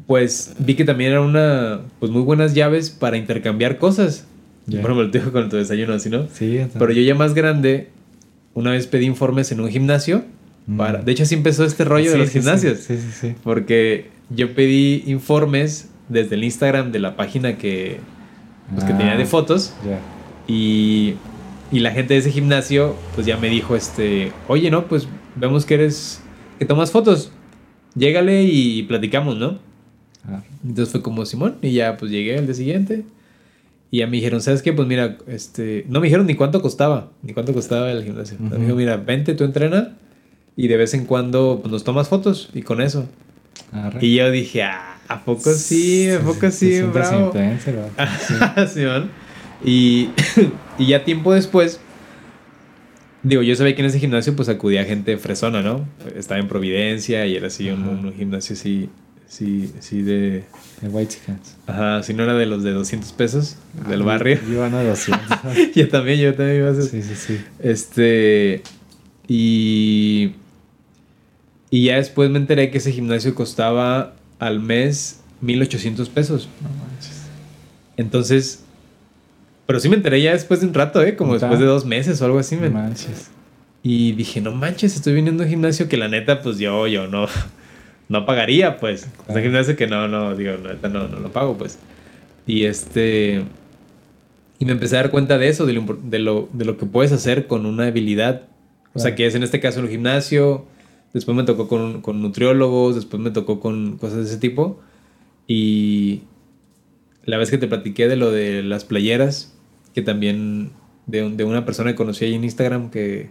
pues 0.09 0.57
vi 0.59 0.75
que 0.75 0.85
también 0.85 1.13
era 1.13 1.21
una, 1.21 1.83
pues 2.01 2.11
muy 2.11 2.23
buenas 2.23 2.53
llaves 2.53 2.91
para 2.91 3.17
intercambiar 3.17 3.79
cosas. 3.79 4.27
Ya. 4.67 4.81
Bueno, 4.81 4.97
me 4.97 5.05
lo 5.05 5.09
digo 5.09 5.31
con 5.31 5.49
tu 5.49 5.57
desayuno, 5.57 5.95
así, 5.95 6.11
¿no? 6.11 6.27
Sí, 6.33 6.57
entonces- 6.57 6.81
Pero 6.81 6.91
yo 6.93 7.03
ya 7.03 7.15
más 7.15 7.33
grande, 7.33 7.91
una 8.57 8.73
vez 8.73 8.87
pedí 8.89 9.05
informes 9.07 9.53
en 9.53 9.61
un 9.61 9.69
gimnasio. 9.71 10.25
Mm. 10.67 10.77
Para, 10.79 11.03
de 11.03 11.13
hecho, 11.13 11.23
así 11.23 11.35
empezó 11.37 11.65
este 11.65 11.85
rollo 11.85 12.11
de 12.11 12.19
los 12.19 12.31
sí, 12.31 12.41
gimnasios. 12.41 12.81
Sí, 12.81 12.97
sí, 12.97 13.09
sí. 13.13 13.35
Porque 13.45 14.11
yo 14.31 14.53
pedí 14.55 15.05
informes 15.07 15.89
desde 16.09 16.35
el 16.35 16.43
Instagram 16.43 16.91
de 16.91 16.99
la 16.99 17.15
página 17.17 17.57
que, 17.59 17.99
pues, 18.73 18.83
que 18.85 18.93
Ah. 18.93 18.99
tenía 18.99 19.17
de 19.17 19.27
fotos. 19.27 19.73
Ya. 19.87 20.01
Y, 20.53 21.15
y 21.71 21.81
la 21.81 21.91
gente 21.93 22.15
de 22.15 22.21
ese 22.21 22.31
gimnasio, 22.33 22.97
pues 23.15 23.27
ya 23.27 23.37
me 23.37 23.49
dijo, 23.49 23.77
este, 23.77 24.33
oye, 24.49 24.71
no, 24.71 24.87
pues 24.87 25.07
vemos 25.37 25.65
que 25.67 25.75
eres, 25.75 26.21
que 26.59 26.65
tomas 26.65 26.91
fotos. 26.91 27.31
Llégale 27.95 28.43
y 28.43 28.83
platicamos, 28.85 29.37
¿no? 29.37 29.59
Ah, 30.29 30.43
Entonces 30.65 30.91
fue 30.93 31.03
como 31.03 31.25
Simón 31.25 31.57
y 31.63 31.73
ya 31.73 31.97
pues 31.97 32.11
llegué 32.11 32.37
al 32.39 32.47
día 32.47 32.55
siguiente. 32.55 33.05
Y 33.91 33.99
ya 33.99 34.07
me 34.07 34.17
dijeron, 34.17 34.41
¿sabes 34.41 34.63
qué? 34.63 34.73
Pues 34.73 34.89
mira, 34.89 35.17
este, 35.29 35.85
no 35.89 36.01
me 36.01 36.07
dijeron 36.07 36.27
ni 36.27 36.35
cuánto 36.35 36.61
costaba, 36.61 37.13
ni 37.23 37.33
cuánto 37.33 37.53
costaba 37.53 37.91
el 37.93 38.03
gimnasio. 38.05 38.37
Me 38.41 38.49
Ujú. 38.49 38.59
dijo, 38.65 38.75
mira, 38.77 38.97
vente, 38.97 39.35
tú 39.35 39.45
entrena 39.45 39.97
y 40.57 40.69
de 40.69 40.77
vez 40.77 40.95
en 40.95 41.05
cuando 41.05 41.59
pues, 41.63 41.71
nos 41.71 41.85
tomas 41.85 42.09
fotos 42.09 42.51
y 42.53 42.63
con 42.63 42.81
eso. 42.81 43.09
arre. 43.73 44.05
Y 44.05 44.17
yo 44.17 44.31
dije, 44.31 44.63
ah, 44.65 44.99
¿a 45.09 45.25
poco 45.25 45.53
sí? 45.53 46.11
¿A 46.11 46.21
poco 46.21 46.51
sí? 46.51 46.73
Sientes 46.73 46.93
Bravo. 47.11 47.33
Sí. 48.69 48.85
Y, 49.65 50.11
y 50.79 50.87
ya 50.89 51.05
tiempo 51.05 51.33
después, 51.33 51.81
digo, 53.23 53.43
yo 53.43 53.55
sabía 53.57 53.75
que 53.75 53.83
en 53.83 53.87
ese 53.87 53.99
gimnasio 53.99 54.35
pues 54.37 54.49
acudía 54.49 54.85
gente 54.85 55.17
fresona, 55.17 55.63
¿no? 55.63 55.87
Estaba 56.17 56.41
en 56.41 56.49
Providencia 56.49 57.25
y 57.27 57.37
era 57.37 57.47
así 57.47 57.71
un, 57.71 57.83
un 57.87 58.13
gimnasio 58.15 58.55
así, 58.55 58.89
sí, 59.29 59.73
sí 59.81 60.03
de... 60.03 60.45
De 60.81 60.89
White 60.89 61.15
Chickens. 61.15 61.57
Ajá, 61.67 62.03
si 62.03 62.13
no 62.13 62.25
era 62.25 62.35
de 62.35 62.47
los 62.47 62.63
de 62.63 62.73
200 62.73 63.13
pesos 63.13 63.57
del 63.89 64.03
barrio. 64.03 64.39
Yo 64.51 64.63
a 64.63 64.69
200. 64.69 65.21
yo 65.75 65.89
también, 65.89 66.21
yo 66.21 66.35
también 66.35 66.59
iba 66.59 66.71
a 66.71 66.75
ser. 66.75 66.85
sí, 66.85 67.03
sí, 67.03 67.15
sí. 67.15 67.41
Este. 67.59 68.63
Y. 69.27 70.33
Y 71.71 71.85
ya 71.87 71.97
después 71.97 72.31
me 72.31 72.39
enteré 72.39 72.71
que 72.71 72.79
ese 72.79 72.93
gimnasio 72.93 73.35
costaba 73.35 74.15
al 74.39 74.61
mes 74.61 75.21
1800 75.41 76.09
pesos. 76.11 76.49
No 76.61 76.69
manches. 76.69 77.23
Entonces. 77.97 78.65
Pero 79.67 79.81
sí 79.81 79.89
me 79.89 79.97
enteré 79.97 80.21
ya 80.21 80.33
después 80.33 80.61
de 80.61 80.67
un 80.67 80.75
rato, 80.75 81.03
¿eh? 81.03 81.17
Como 81.17 81.33
después 81.33 81.59
de 81.59 81.67
dos 81.67 81.87
meses 81.87 82.21
o 82.21 82.27
algo 82.27 82.39
así. 82.39 82.57
No 82.57 82.71
manches. 82.71 83.31
Y 83.83 84.13
dije, 84.13 84.41
no 84.41 84.53
manches, 84.53 84.95
estoy 84.95 85.15
viniendo 85.15 85.43
a 85.43 85.47
un 85.47 85.51
gimnasio 85.51 85.89
que 85.89 85.97
la 85.97 86.09
neta, 86.09 86.43
pues 86.43 86.59
yo, 86.59 86.87
yo 86.89 87.07
no, 87.07 87.29
no 88.09 88.25
pagaría, 88.27 88.77
pues. 88.79 89.03
Es 89.03 89.09
un 89.19 89.25
Claro. 89.27 89.43
gimnasio 89.43 89.77
que 89.77 89.87
no, 89.87 90.09
no, 90.09 90.35
digo, 90.37 90.53
neta 90.59 90.89
no, 90.89 91.09
no 91.09 91.21
lo 91.21 91.31
pago, 91.33 91.57
pues. 91.59 91.79
Y 92.47 92.65
este. 92.65 93.43
Y 94.59 94.65
me 94.65 94.73
empecé 94.73 94.97
a 94.97 95.03
dar 95.03 95.11
cuenta 95.11 95.37
de 95.39 95.49
eso, 95.49 95.67
de 95.67 95.73
lo, 95.75 95.99
de 96.03 96.19
lo, 96.19 96.49
de 96.53 96.65
lo 96.65 96.79
que 96.79 96.87
puedes 96.87 97.13
hacer 97.13 97.47
con 97.47 97.67
una 97.67 97.87
habilidad. 97.87 98.43
O 98.95 98.99
sea, 98.99 99.15
que 99.15 99.27
es 99.27 99.35
en 99.35 99.43
este 99.43 99.61
caso 99.61 99.81
el 99.81 99.89
gimnasio. 99.89 100.65
Después 101.13 101.37
me 101.37 101.45
tocó 101.45 101.69
con, 101.69 102.01
con 102.01 102.23
nutriólogos, 102.23 102.95
después 102.95 103.23
me 103.23 103.31
tocó 103.31 103.61
con 103.61 103.99
cosas 103.99 104.19
de 104.19 104.25
ese 104.25 104.39
tipo. 104.39 104.81
Y 105.47 106.23
la 107.25 107.37
vez 107.37 107.51
que 107.51 107.59
te 107.59 107.67
platiqué 107.69 108.09
de 108.09 108.17
lo 108.17 108.31
de 108.31 108.63
las 108.63 108.85
playeras, 108.85 109.55
que 109.95 110.01
también 110.03 110.71
de, 111.07 111.25
un- 111.25 111.37
de 111.37 111.45
una 111.45 111.65
persona 111.67 111.91
que 111.91 111.97
conocí 111.97 112.25
ahí 112.25 112.35
en 112.35 112.45
Instagram 112.45 112.91
que, 112.91 113.31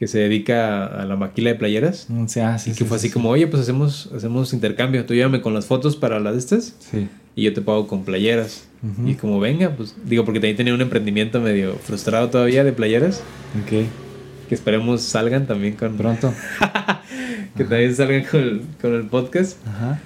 que 0.00 0.08
se 0.08 0.18
dedica 0.18 0.86
a, 0.86 1.04
la 1.04 1.14
maquila 1.14 1.50
de 1.50 1.56
playeras. 1.56 2.06
Mm, 2.08 2.26
sí, 2.26 2.40
ah, 2.40 2.58
sí, 2.58 2.70
y 2.70 2.72
que 2.72 2.78
sí, 2.78 2.84
fue 2.86 2.98
sí, 2.98 3.02
así 3.02 3.08
sí. 3.08 3.12
como, 3.12 3.28
oye, 3.28 3.46
pues 3.46 3.62
hacemos, 3.62 4.10
hacemos 4.16 4.52
intercambio. 4.54 5.04
Tú 5.06 5.14
llévame 5.14 5.42
con 5.42 5.54
las 5.54 5.66
fotos 5.66 5.94
para 5.96 6.18
las 6.18 6.32
de 6.32 6.38
estas 6.40 6.74
Sí. 6.78 7.06
y 7.36 7.42
yo 7.44 7.52
te 7.52 7.60
pago 7.60 7.86
con 7.86 8.04
playeras. 8.04 8.66
Y 9.04 9.12
como 9.14 9.38
venga, 9.40 9.76
pues 9.76 9.94
digo, 10.06 10.24
porque 10.24 10.40
también 10.40 10.56
tenía 10.56 10.72
un 10.74 10.80
emprendimiento 10.80 11.38
medio 11.38 11.74
frustrado 11.74 12.30
todavía 12.30 12.64
de 12.64 12.72
playeras, 12.72 13.22
Ok. 13.62 13.68
que 14.48 14.54
esperemos 14.54 15.02
salgan 15.02 15.46
también 15.46 15.74
con... 15.76 15.96
Pronto. 15.96 16.32
Que 17.56 17.64
también 17.64 17.94
salgan 17.94 18.24
con 18.24 18.40
el, 18.40 18.62
con 18.80 18.94
el 18.94 19.02
podcast. 19.06 19.58
Ajá. 19.66 20.00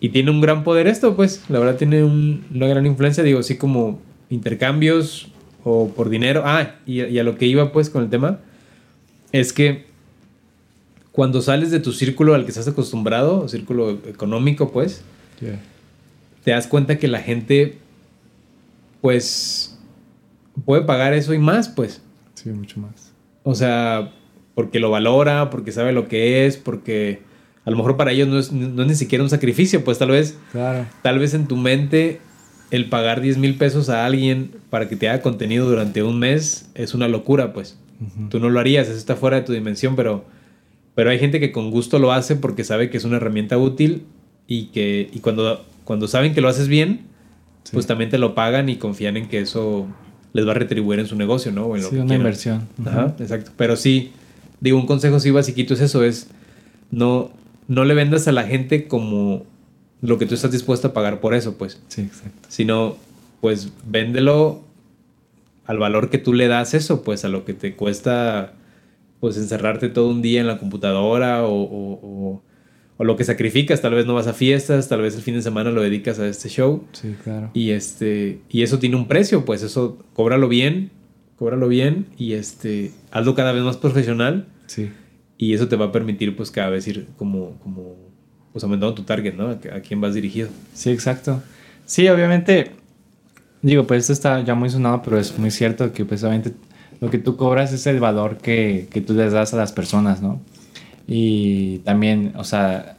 Y 0.00 0.10
tiene 0.10 0.30
un 0.30 0.40
gran 0.40 0.62
poder 0.62 0.86
esto, 0.86 1.16
pues. 1.16 1.42
La 1.48 1.58
verdad 1.58 1.76
tiene 1.76 2.04
un- 2.04 2.44
una 2.54 2.68
gran 2.68 2.86
influencia, 2.86 3.24
digo, 3.24 3.40
así 3.40 3.56
como 3.56 4.00
intercambios 4.30 5.28
o 5.64 5.88
por 5.88 6.08
dinero. 6.08 6.42
Ah, 6.44 6.76
y, 6.86 7.02
y 7.02 7.18
a 7.18 7.24
lo 7.24 7.36
que 7.36 7.46
iba 7.46 7.72
pues 7.72 7.90
con 7.90 8.04
el 8.04 8.10
tema, 8.10 8.38
es 9.32 9.52
que 9.52 9.86
cuando 11.12 11.42
sales 11.42 11.70
de 11.70 11.80
tu 11.80 11.92
círculo 11.92 12.34
al 12.34 12.44
que 12.44 12.50
estás 12.50 12.68
acostumbrado, 12.68 13.48
círculo 13.48 13.90
económico, 14.06 14.70
pues, 14.70 15.02
te 16.44 16.50
das 16.52 16.66
cuenta 16.66 16.98
que 16.98 17.08
la 17.08 17.20
gente, 17.20 17.78
pues, 19.00 19.76
puede 20.64 20.82
pagar 20.82 21.12
eso 21.14 21.34
y 21.34 21.38
más, 21.38 21.68
pues. 21.68 22.00
Sí, 22.34 22.50
mucho 22.50 22.80
más. 22.80 23.12
O 23.42 23.54
sea, 23.54 24.12
porque 24.54 24.78
lo 24.80 24.90
valora, 24.90 25.50
porque 25.50 25.72
sabe 25.72 25.92
lo 25.92 26.08
que 26.08 26.46
es, 26.46 26.56
porque 26.56 27.20
a 27.64 27.70
lo 27.70 27.76
mejor 27.76 27.96
para 27.96 28.12
ellos 28.12 28.28
no 28.28 28.38
es, 28.38 28.52
no 28.52 28.82
es 28.82 28.88
ni 28.88 28.94
siquiera 28.94 29.22
un 29.24 29.30
sacrificio, 29.30 29.84
pues 29.84 29.98
tal 29.98 30.10
vez 30.10 30.38
Claro. 30.52 30.86
tal 31.02 31.18
vez 31.18 31.34
en 31.34 31.46
tu 31.46 31.56
mente 31.56 32.20
el 32.70 32.88
pagar 32.88 33.20
10 33.20 33.38
mil 33.38 33.56
pesos 33.56 33.88
a 33.88 34.04
alguien 34.06 34.52
para 34.70 34.88
que 34.88 34.96
te 34.96 35.08
haga 35.08 35.22
contenido 35.22 35.68
durante 35.68 36.02
un 36.02 36.18
mes 36.18 36.68
es 36.74 36.94
una 36.94 37.08
locura, 37.08 37.52
pues. 37.52 37.76
Tú 38.28 38.38
no 38.38 38.48
lo 38.48 38.60
harías, 38.60 38.88
eso 38.88 38.96
está 38.96 39.16
fuera 39.16 39.38
de 39.38 39.42
tu 39.42 39.52
dimensión, 39.52 39.96
pero 39.96 40.24
Pero 40.94 41.10
hay 41.10 41.18
gente 41.18 41.40
que 41.40 41.52
con 41.52 41.70
gusto 41.70 41.98
lo 41.98 42.12
hace 42.12 42.36
porque 42.36 42.64
sabe 42.64 42.90
que 42.90 42.96
es 42.96 43.04
una 43.04 43.16
herramienta 43.16 43.58
útil 43.58 44.04
y 44.46 44.66
que 44.66 45.10
y 45.12 45.20
cuando, 45.20 45.64
cuando 45.84 46.08
saben 46.08 46.34
que 46.34 46.40
lo 46.40 46.48
haces 46.48 46.68
bien, 46.68 47.02
pues 47.72 47.86
también 47.86 48.10
te 48.10 48.18
lo 48.18 48.34
pagan 48.34 48.68
y 48.68 48.76
confían 48.76 49.16
en 49.16 49.28
que 49.28 49.40
eso 49.40 49.86
les 50.32 50.46
va 50.46 50.52
a 50.52 50.54
retribuir 50.54 51.00
en 51.00 51.06
su 51.06 51.16
negocio, 51.16 51.52
¿no? 51.52 51.72
sí, 51.80 51.96
una 51.96 52.14
inversión. 52.14 52.68
Ajá, 52.84 53.14
exacto. 53.18 53.50
Pero 53.56 53.76
sí, 53.76 54.12
digo, 54.60 54.78
un 54.78 54.86
consejo 54.86 55.20
sí 55.20 55.30
basiquito 55.30 55.74
es 55.74 55.80
eso, 55.80 56.04
es 56.04 56.28
no, 56.90 57.30
no 57.66 57.84
le 57.84 57.94
vendas 57.94 58.28
a 58.28 58.32
la 58.32 58.44
gente 58.44 58.86
como 58.86 59.44
lo 60.00 60.18
que 60.18 60.26
tú 60.26 60.34
estás 60.34 60.52
dispuesto 60.52 60.88
a 60.88 60.92
pagar 60.92 61.20
por 61.20 61.34
eso, 61.34 61.56
pues. 61.58 61.80
Sí, 61.88 62.02
exacto. 62.02 62.48
Sino, 62.48 62.96
pues, 63.40 63.72
véndelo 63.86 64.62
al 65.68 65.78
valor 65.78 66.08
que 66.08 66.16
tú 66.16 66.32
le 66.32 66.48
das 66.48 66.72
eso, 66.72 67.02
pues, 67.02 67.24
a 67.26 67.28
lo 67.28 67.44
que 67.44 67.52
te 67.52 67.76
cuesta, 67.76 68.54
pues, 69.20 69.36
encerrarte 69.36 69.90
todo 69.90 70.08
un 70.08 70.22
día 70.22 70.40
en 70.40 70.46
la 70.46 70.58
computadora 70.58 71.44
o, 71.44 71.52
o, 71.62 72.42
o, 72.96 73.04
lo 73.04 73.16
que 73.16 73.24
sacrificas. 73.24 73.82
Tal 73.82 73.92
vez 73.92 74.06
no 74.06 74.14
vas 74.14 74.26
a 74.26 74.32
fiestas, 74.32 74.88
tal 74.88 75.02
vez 75.02 75.14
el 75.14 75.20
fin 75.20 75.34
de 75.34 75.42
semana 75.42 75.70
lo 75.70 75.82
dedicas 75.82 76.18
a 76.18 76.26
este 76.26 76.48
show. 76.48 76.84
Sí, 76.92 77.14
claro. 77.22 77.50
Y, 77.52 77.70
este, 77.70 78.40
y 78.48 78.62
eso 78.62 78.78
tiene 78.78 78.96
un 78.96 79.06
precio, 79.06 79.44
pues, 79.44 79.62
eso, 79.62 79.98
cóbralo 80.14 80.48
bien, 80.48 80.90
cóbralo 81.36 81.68
bien 81.68 82.06
y, 82.16 82.32
este, 82.32 82.92
hazlo 83.10 83.34
cada 83.34 83.52
vez 83.52 83.62
más 83.62 83.76
profesional. 83.76 84.48
Sí. 84.66 84.90
Y 85.36 85.52
eso 85.52 85.68
te 85.68 85.76
va 85.76 85.86
a 85.86 85.92
permitir, 85.92 86.34
pues, 86.34 86.50
cada 86.50 86.70
vez 86.70 86.88
ir 86.88 87.08
como, 87.18 87.58
como 87.58 87.94
pues, 88.52 88.64
aumentando 88.64 88.94
tu 88.94 89.02
target, 89.02 89.34
¿no? 89.34 89.50
A, 89.50 89.80
quién 89.80 90.00
vas 90.00 90.14
dirigido. 90.14 90.48
Sí, 90.72 90.90
exacto. 90.90 91.42
Sí, 91.84 92.08
obviamente, 92.08 92.72
digo, 93.62 93.86
pues 93.86 94.02
esto 94.02 94.12
está 94.12 94.44
ya 94.44 94.54
muy 94.54 94.70
sonado, 94.70 95.02
pero 95.02 95.18
es 95.18 95.38
muy 95.38 95.50
cierto 95.50 95.92
que, 95.92 96.02
obviamente, 96.02 96.52
lo 97.00 97.10
que 97.10 97.18
tú 97.18 97.36
cobras 97.36 97.72
es 97.72 97.86
el 97.86 98.00
valor 98.00 98.38
que, 98.38 98.88
que 98.90 99.00
tú 99.00 99.14
les 99.14 99.32
das 99.32 99.54
a 99.54 99.56
las 99.56 99.72
personas, 99.72 100.20
¿no? 100.20 100.40
Y 101.06 101.78
también, 101.78 102.32
o 102.36 102.44
sea, 102.44 102.96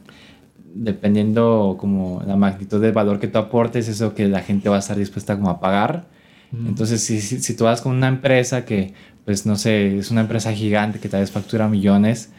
dependiendo 0.74 1.76
como 1.78 2.22
la 2.26 2.36
magnitud 2.36 2.80
del 2.80 2.92
valor 2.92 3.20
que 3.20 3.28
tú 3.28 3.38
aportes, 3.38 3.88
eso 3.88 4.14
que 4.14 4.28
la 4.28 4.40
gente 4.40 4.68
va 4.68 4.76
a 4.76 4.80
estar 4.80 4.96
dispuesta 4.96 5.36
como 5.36 5.50
a 5.50 5.60
pagar. 5.60 6.08
Entonces, 6.52 7.00
si, 7.02 7.20
si, 7.20 7.38
si, 7.38 7.54
tú 7.54 7.64
vas 7.64 7.80
con 7.80 7.94
una 7.94 8.08
empresa 8.08 8.64
que, 8.64 8.92
pues, 9.24 9.46
no 9.46 9.54
sé, 9.54 9.98
es 9.98 10.10
una 10.10 10.22
empresa 10.22 10.52
gigante 10.52 10.98
que 10.98 11.08
tal 11.08 11.20
vez 11.20 11.30
factura 11.30 11.68
millones 11.68 12.32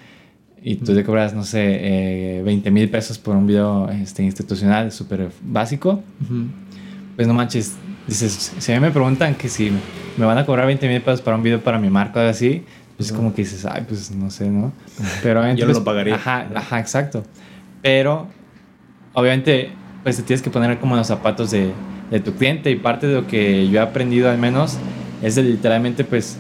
y 0.62 0.75
tú 0.75 0.93
te 0.93 1.03
cobras, 1.03 1.34
no 1.34 1.43
sé, 1.43 2.39
eh, 2.39 2.43
20 2.43 2.69
mil 2.71 2.89
pesos 2.89 3.17
por 3.17 3.36
un 3.36 3.47
video 3.47 3.89
este, 3.89 4.23
institucional 4.23 4.91
súper 4.91 5.31
básico, 5.41 6.03
pues 7.15 7.27
no 7.27 7.34
manches, 7.34 7.75
dices, 8.08 8.54
si 8.58 8.72
a 8.72 8.76
mí 8.76 8.82
me 8.82 8.92
preguntan 8.92 9.36
que 9.36 9.50
si 9.50 9.72
me 10.18 10.26
van 10.26 10.38
a 10.38 10.46
cobrar 10.46 10.66
20 10.68 10.88
mil 10.88 11.02
pesos 11.02 11.22
para 11.22 11.38
un 11.38 11.44
video 11.44 11.62
para 11.62 11.78
mi 11.80 11.90
marco 11.90 12.20
o 12.20 12.22
algo 12.22 12.32
así, 12.32 12.64
pues 12.98 13.12
como 13.12 13.34
que 13.34 13.44
dices, 13.44 13.66
ay, 13.66 13.86
pues 13.88 14.12
no 14.12 14.30
sé, 14.30 14.50
¿no? 14.50 14.72
Pero 15.24 15.54
Yo 15.54 15.66
no 15.66 15.74
lo 15.74 15.84
pagaría. 15.84 16.16
Ajá, 16.16 16.48
ajá, 16.54 16.80
exacto. 16.80 17.24
Pero, 17.82 18.28
obviamente, 19.14 19.72
pues 20.04 20.18
te 20.18 20.24
tienes 20.24 20.42
que 20.42 20.50
poner 20.50 20.78
como 20.80 20.96
los 20.96 21.08
zapatos 21.08 21.52
de, 21.52 21.72
de 22.12 22.20
tu 22.20 22.34
cliente 22.34 22.70
y 22.70 22.76
parte 22.76 23.08
de 23.08 23.16
lo 23.16 23.28
que 23.28 23.70
yo 23.70 23.80
he 23.80 23.84
aprendido 23.84 24.30
al 24.30 24.38
menos 24.38 24.78
es 25.22 25.36
de 25.36 25.44
literalmente 25.44 26.04
pues 26.04 26.38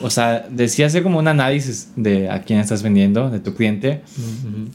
o 0.00 0.10
sea, 0.10 0.46
decía 0.50 0.86
hacer 0.86 1.02
como 1.02 1.18
un 1.18 1.28
análisis 1.28 1.92
de 1.96 2.30
a 2.30 2.42
quién 2.42 2.60
estás 2.60 2.82
vendiendo, 2.82 3.30
de 3.30 3.40
tu 3.40 3.54
cliente, 3.54 4.02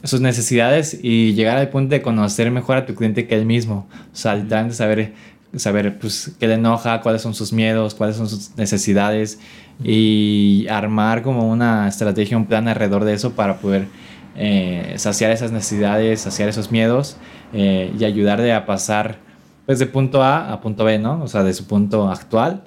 sus 0.02 0.20
necesidades 0.20 0.98
y 1.00 1.32
llegar 1.34 1.56
al 1.56 1.68
punto 1.70 1.94
de 1.94 2.02
conocer 2.02 2.50
mejor 2.50 2.76
a 2.76 2.86
tu 2.86 2.94
cliente 2.94 3.26
que 3.26 3.34
él 3.34 3.46
mismo. 3.46 3.88
O 4.12 4.16
sea, 4.16 4.34
literalmente 4.34 4.76
saber, 4.76 5.14
saber 5.58 5.98
pues, 5.98 6.32
qué 6.38 6.46
le 6.46 6.54
enoja, 6.54 7.00
cuáles 7.00 7.22
son 7.22 7.34
sus 7.34 7.52
miedos, 7.52 7.94
cuáles 7.94 8.16
son 8.16 8.28
sus 8.28 8.56
necesidades 8.56 9.38
y 9.82 10.66
armar 10.70 11.22
como 11.22 11.50
una 11.50 11.88
estrategia, 11.88 12.36
un 12.36 12.46
plan 12.46 12.68
alrededor 12.68 13.04
de 13.04 13.14
eso 13.14 13.32
para 13.32 13.58
poder 13.58 13.86
eh, 14.36 14.94
saciar 14.96 15.30
esas 15.30 15.52
necesidades, 15.52 16.20
saciar 16.20 16.48
esos 16.48 16.70
miedos 16.70 17.16
eh, 17.52 17.92
y 17.98 18.04
ayudarle 18.04 18.52
a 18.52 18.66
pasar 18.66 19.18
pues 19.66 19.78
de 19.78 19.86
punto 19.86 20.22
A 20.22 20.52
a 20.52 20.60
punto 20.60 20.84
B, 20.84 20.98
¿no? 20.98 21.22
O 21.22 21.28
sea, 21.28 21.42
de 21.42 21.54
su 21.54 21.66
punto 21.66 22.08
actual 22.08 22.62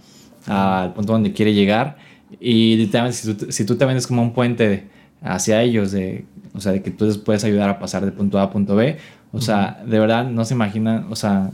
al 0.48 0.94
punto 0.94 1.14
donde 1.14 1.34
quiere 1.34 1.54
llegar 1.54 1.98
y 2.40 2.76
literalmente, 2.76 3.18
si 3.18 3.34
tú, 3.34 3.52
si 3.52 3.66
tú 3.66 3.76
te 3.76 3.86
vendes 3.86 4.08
como 4.08 4.22
un 4.22 4.34
puente 4.34 4.88
hacia 5.22 5.62
ellos, 5.62 5.92
de, 5.92 6.26
o 6.54 6.60
sea, 6.60 6.72
de 6.72 6.82
que 6.82 6.92
tú 6.92 7.06
les 7.06 7.18
puedes 7.18 7.44
ayudar 7.44 7.70
a 7.70 7.80
pasar 7.80 8.06
de 8.06 8.12
punto 8.12 8.40
A 8.40 8.44
a 8.44 8.50
punto 8.50 8.76
B, 8.76 8.98
o 9.32 9.42
sea, 9.42 9.82
de 9.86 10.00
verdad 10.00 10.30
no 10.30 10.46
se 10.46 10.54
imaginan, 10.54 11.08
o 11.10 11.16
sea, 11.16 11.52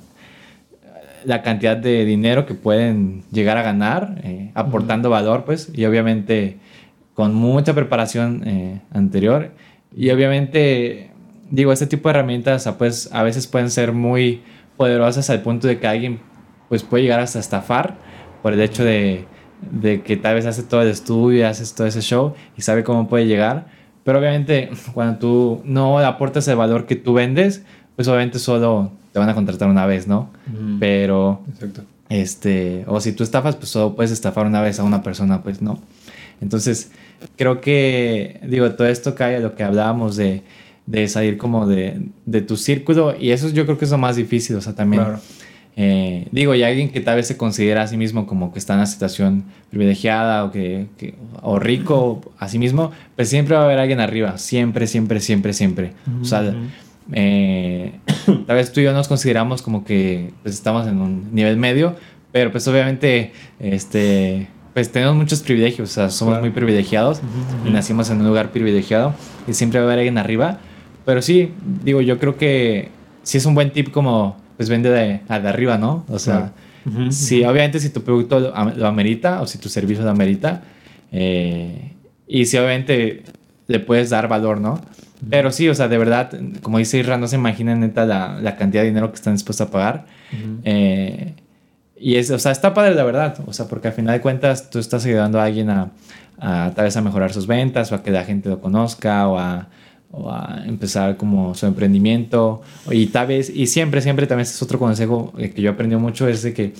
la 1.25 1.41
cantidad 1.41 1.77
de 1.77 2.05
dinero 2.05 2.45
que 2.45 2.53
pueden 2.53 3.23
llegar 3.31 3.57
a 3.57 3.63
ganar 3.63 4.21
eh, 4.23 4.51
aportando 4.53 5.09
valor, 5.09 5.45
pues, 5.45 5.71
y 5.73 5.85
obviamente 5.85 6.57
con 7.13 7.33
mucha 7.33 7.73
preparación 7.73 8.43
eh, 8.45 8.81
anterior. 8.91 9.51
Y 9.95 10.09
obviamente, 10.09 11.11
digo, 11.49 11.71
este 11.71 11.87
tipo 11.87 12.09
de 12.09 12.15
herramientas, 12.15 12.67
pues, 12.77 13.09
a 13.13 13.23
veces 13.23 13.47
pueden 13.47 13.69
ser 13.69 13.91
muy 13.93 14.41
poderosas 14.77 15.29
al 15.29 15.41
punto 15.41 15.67
de 15.67 15.79
que 15.79 15.87
alguien, 15.87 16.19
pues, 16.69 16.83
puede 16.83 17.03
llegar 17.03 17.19
hasta 17.19 17.39
estafar 17.39 17.97
por 18.41 18.53
el 18.53 18.61
hecho 18.61 18.83
de 18.83 19.25
de 19.71 20.01
que 20.01 20.17
tal 20.17 20.35
vez 20.35 20.45
hace 20.45 20.63
todo 20.63 20.81
el 20.81 20.89
estudio, 20.89 21.47
haces 21.47 21.73
todo 21.73 21.87
ese 21.87 22.01
show 22.01 22.33
y 22.57 22.61
sabe 22.61 22.83
cómo 22.83 23.07
puede 23.07 23.25
llegar. 23.27 23.67
Pero 24.03 24.19
obviamente 24.19 24.69
cuando 24.93 25.19
tú 25.19 25.61
no 25.65 25.99
aportas 25.99 26.47
el 26.47 26.55
valor 26.55 26.85
que 26.85 26.95
tú 26.95 27.13
vendes, 27.13 27.65
pues 27.95 28.07
obviamente 28.07 28.39
solo 28.39 28.91
te 29.11 29.19
van 29.19 29.29
a 29.29 29.35
contratar 29.35 29.69
una 29.69 29.85
vez, 29.85 30.07
¿no? 30.07 30.29
Pero... 30.79 31.41
Exacto. 31.49 31.83
Este, 32.09 32.83
o 32.87 32.99
si 32.99 33.13
tú 33.13 33.23
estafas, 33.23 33.55
pues 33.55 33.69
solo 33.69 33.95
puedes 33.95 34.11
estafar 34.11 34.45
una 34.45 34.61
vez 34.61 34.79
a 34.79 34.83
una 34.83 35.01
persona, 35.01 35.41
pues 35.41 35.61
no. 35.61 35.79
Entonces, 36.41 36.91
creo 37.37 37.59
que, 37.59 38.39
digo, 38.47 38.69
todo 38.73 38.87
esto 38.87 39.15
cae 39.15 39.37
a 39.37 39.39
lo 39.39 39.55
que 39.55 39.63
hablábamos 39.63 40.15
de, 40.15 40.43
de 40.85 41.07
salir 41.07 41.37
como 41.37 41.65
de, 41.65 42.01
de, 42.25 42.41
tu 42.41 42.57
círculo 42.57 43.15
y 43.19 43.31
eso 43.31 43.49
yo 43.49 43.65
creo 43.65 43.77
que 43.77 43.85
es 43.85 43.91
lo 43.91 43.97
más 43.97 44.15
difícil, 44.15 44.55
o 44.55 44.61
sea, 44.61 44.73
también... 44.73 45.03
Eh, 45.75 46.27
digo, 46.31 46.53
y 46.53 46.61
alguien 46.61 46.91
que 46.91 47.01
tal 47.01 47.15
vez 47.15 47.25
se 47.25 47.35
considera 47.35 47.81
a 47.81 47.87
sí 47.87 47.97
mismo 47.97 48.27
como 48.27 48.53
que 48.53 48.59
está 48.59 48.73
en 48.73 48.79
una 48.81 48.85
situación 48.85 49.43
privilegiada 49.71 50.43
o, 50.45 50.51
que, 50.51 50.85
o 51.41 51.57
rico 51.57 52.21
a 52.37 52.47
sí 52.47 52.59
mismo, 52.59 52.91
pues 53.15 53.29
siempre 53.29 53.55
va 53.55 53.61
a 53.61 53.65
haber 53.65 53.79
alguien 53.79 53.99
arriba, 53.99 54.37
siempre, 54.37 54.85
siempre, 54.85 55.19
siempre, 55.19 55.51
siempre. 55.51 55.93
O 56.21 56.25
sea, 56.25 56.53
eh, 57.11 57.99
tal 58.47 58.55
vez 58.55 58.71
tú 58.71 58.79
y 58.79 58.83
yo 58.83 58.93
nos 58.93 59.07
consideramos 59.07 59.61
como 59.61 59.83
que 59.83 60.33
pues, 60.43 60.55
estamos 60.55 60.87
en 60.87 61.01
un 61.01 61.33
nivel 61.33 61.57
medio, 61.57 61.95
pero 62.31 62.51
pues 62.51 62.67
obviamente 62.67 63.33
este, 63.59 64.47
pues 64.73 64.91
tenemos 64.91 65.15
muchos 65.15 65.41
privilegios, 65.41 65.89
o 65.89 65.93
sea, 65.93 66.09
somos 66.09 66.39
muy 66.39 66.49
privilegiados 66.49 67.21
y 67.65 67.69
nacimos 67.69 68.09
en 68.09 68.21
un 68.21 68.27
lugar 68.27 68.51
privilegiado 68.51 69.13
y 69.47 69.53
siempre 69.53 69.79
va 69.79 69.85
a 69.85 69.87
haber 69.87 69.99
alguien 69.99 70.17
arriba. 70.17 70.59
Pero 71.05 71.21
sí, 71.21 71.51
digo, 71.83 72.01
yo 72.01 72.17
creo 72.17 72.37
que 72.37 72.89
sí 73.23 73.37
es 73.37 73.45
un 73.45 73.55
buen 73.55 73.71
tip 73.71 73.91
como 73.91 74.37
pues 74.57 74.69
vende 74.69 74.89
de, 74.89 75.19
de 75.27 75.49
arriba, 75.49 75.77
¿no? 75.77 76.05
O 76.09 76.19
sea, 76.19 76.53
si 77.09 77.43
obviamente 77.43 77.79
si 77.79 77.89
tu 77.89 78.03
producto 78.03 78.39
lo, 78.39 78.87
amerita 78.87 79.41
o 79.41 79.47
si 79.47 79.57
tu 79.57 79.69
servicio 79.69 80.03
lo 80.03 80.11
amerita, 80.11 80.63
eh, 81.11 81.93
y 82.27 82.45
si 82.45 82.57
obviamente 82.57 83.23
le 83.67 83.79
puedes 83.79 84.09
dar 84.09 84.27
valor, 84.27 84.59
¿no? 84.59 84.81
Pero 85.29 85.51
sí, 85.51 85.69
o 85.69 85.75
sea, 85.75 85.87
de 85.87 85.97
verdad, 85.97 86.31
como 86.61 86.77
dice 86.77 86.97
Irra, 86.97 87.17
no 87.17 87.27
se 87.27 87.35
imaginen 87.35 87.79
neta 87.79 88.05
la, 88.05 88.39
la 88.41 88.55
cantidad 88.55 88.83
de 88.83 88.89
dinero 88.89 89.09
que 89.09 89.15
están 89.15 89.33
dispuestos 89.33 89.67
a 89.67 89.71
pagar. 89.71 90.05
Eh, 90.63 91.35
y 91.97 92.15
es, 92.15 92.31
o 92.31 92.39
sea, 92.39 92.51
está 92.51 92.73
padre 92.73 92.95
la 92.95 93.03
verdad, 93.03 93.37
o 93.45 93.53
sea, 93.53 93.67
porque 93.67 93.87
al 93.87 93.93
final 93.93 94.15
de 94.15 94.21
cuentas 94.21 94.69
tú 94.69 94.79
estás 94.79 95.05
ayudando 95.05 95.39
a 95.39 95.45
alguien 95.45 95.69
a, 95.69 95.91
a 96.39 96.71
tal 96.75 96.85
vez 96.85 96.97
a 96.97 97.01
mejorar 97.01 97.31
sus 97.31 97.47
ventas 97.47 97.91
o 97.91 97.95
a 97.95 98.03
que 98.03 98.11
la 98.11 98.25
gente 98.25 98.49
lo 98.49 98.59
conozca 98.59 99.27
o 99.27 99.37
a 99.37 99.69
o 100.15 100.31
a 100.31 100.61
empezar 100.65 101.17
como 101.17 101.55
su 101.55 101.65
emprendimiento. 101.65 102.61
Y 102.89 103.07
tal 103.07 103.27
vez 103.27 103.49
y 103.49 103.65
siempre 103.65 103.99
siempre 103.99 104.27
también 104.27 104.43
este 104.43 104.55
es 104.55 104.61
otro 104.61 104.77
consejo 104.77 105.33
que 105.33 105.59
yo 105.61 105.71
he 105.71 105.73
aprendido 105.73 105.99
mucho 105.99 106.27
es 106.27 106.43
de 106.43 106.53
que 106.53 106.73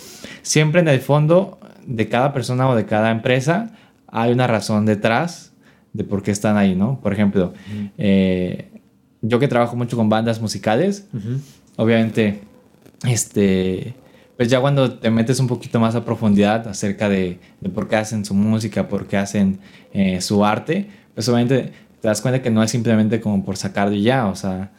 siempre 0.44 0.82
en 0.82 0.88
el 0.88 1.00
fondo 1.00 1.58
de 1.86 2.08
cada 2.08 2.32
persona 2.32 2.70
o 2.70 2.76
de 2.76 2.86
cada 2.86 3.10
empresa 3.10 3.72
hay 4.08 4.32
una 4.32 4.46
razón 4.46 4.86
detrás 4.86 5.53
de 5.94 6.04
por 6.04 6.24
qué 6.24 6.32
están 6.32 6.58
ahí 6.58 6.76
no 6.76 7.00
por 7.02 7.14
ejemplo 7.14 7.54
eh, 7.98 8.70
yo 9.22 9.40
que 9.40 9.48
trabajo 9.48 9.76
mucho 9.76 9.96
con 9.96 10.10
bandas 10.10 10.42
musicales 10.42 11.08
obviamente 11.76 12.42
este 13.08 13.94
pues 14.36 14.50
ya 14.50 14.60
cuando 14.60 14.94
te 14.96 15.12
metes 15.12 15.40
un 15.40 15.48
poquito 15.48 15.80
más 15.80 15.96
a 15.96 16.04
profundidad 16.04 16.68
acerca 16.68 17.08
de, 17.08 17.40
de 17.62 17.70
por 17.70 17.88
qué 17.88 17.98
hacen 17.98 18.26
su 18.26 18.34
música 18.34 18.88
por 18.88 19.08
qué 19.08 19.18
hacen 19.18 19.60
eh, 19.94 20.20
su 20.22 20.44
arte 20.44 20.88
pues 21.14 21.30
obviamente 21.30 21.72
te 22.04 22.10
das 22.10 22.20
cuenta 22.20 22.42
que 22.42 22.50
no 22.50 22.62
es 22.62 22.70
simplemente 22.70 23.22
como 23.22 23.46
por 23.46 23.56
sacar 23.56 23.94
y 23.94 24.02
ya, 24.02 24.28
o 24.28 24.36
sea, 24.36 24.72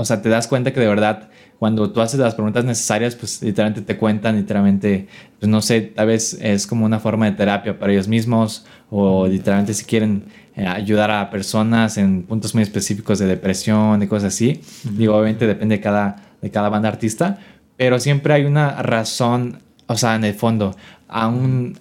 o 0.00 0.04
sea, 0.06 0.22
te 0.22 0.30
das 0.30 0.48
cuenta 0.48 0.72
que 0.72 0.80
de 0.80 0.88
verdad 0.88 1.28
cuando 1.58 1.90
tú 1.90 2.00
haces 2.00 2.18
las 2.18 2.34
preguntas 2.34 2.64
necesarias, 2.64 3.14
pues 3.14 3.42
literalmente 3.42 3.82
te 3.82 3.98
cuentan, 3.98 4.34
literalmente, 4.34 5.08
pues 5.38 5.50
no 5.50 5.60
sé, 5.60 5.82
tal 5.82 6.06
vez 6.06 6.38
es 6.40 6.66
como 6.66 6.86
una 6.86 6.98
forma 7.00 7.26
de 7.26 7.32
terapia 7.32 7.78
para 7.78 7.92
ellos 7.92 8.08
mismos 8.08 8.64
o 8.88 9.26
literalmente 9.26 9.74
si 9.74 9.84
quieren 9.84 10.24
eh, 10.56 10.66
ayudar 10.66 11.10
a 11.10 11.28
personas 11.28 11.98
en 11.98 12.22
puntos 12.22 12.54
muy 12.54 12.62
específicos 12.62 13.18
de 13.18 13.26
depresión 13.26 14.02
y 14.02 14.06
cosas 14.06 14.32
así. 14.32 14.62
Digo, 14.84 15.14
obviamente 15.14 15.46
depende 15.46 15.76
de 15.76 15.82
cada, 15.82 16.16
de 16.40 16.50
cada 16.50 16.70
banda 16.70 16.88
artista, 16.88 17.38
pero 17.76 17.98
siempre 17.98 18.32
hay 18.32 18.46
una 18.46 18.80
razón, 18.80 19.58
o 19.86 19.98
sea, 19.98 20.16
en 20.16 20.24
el 20.24 20.32
fondo, 20.32 20.74
aún, 21.08 21.78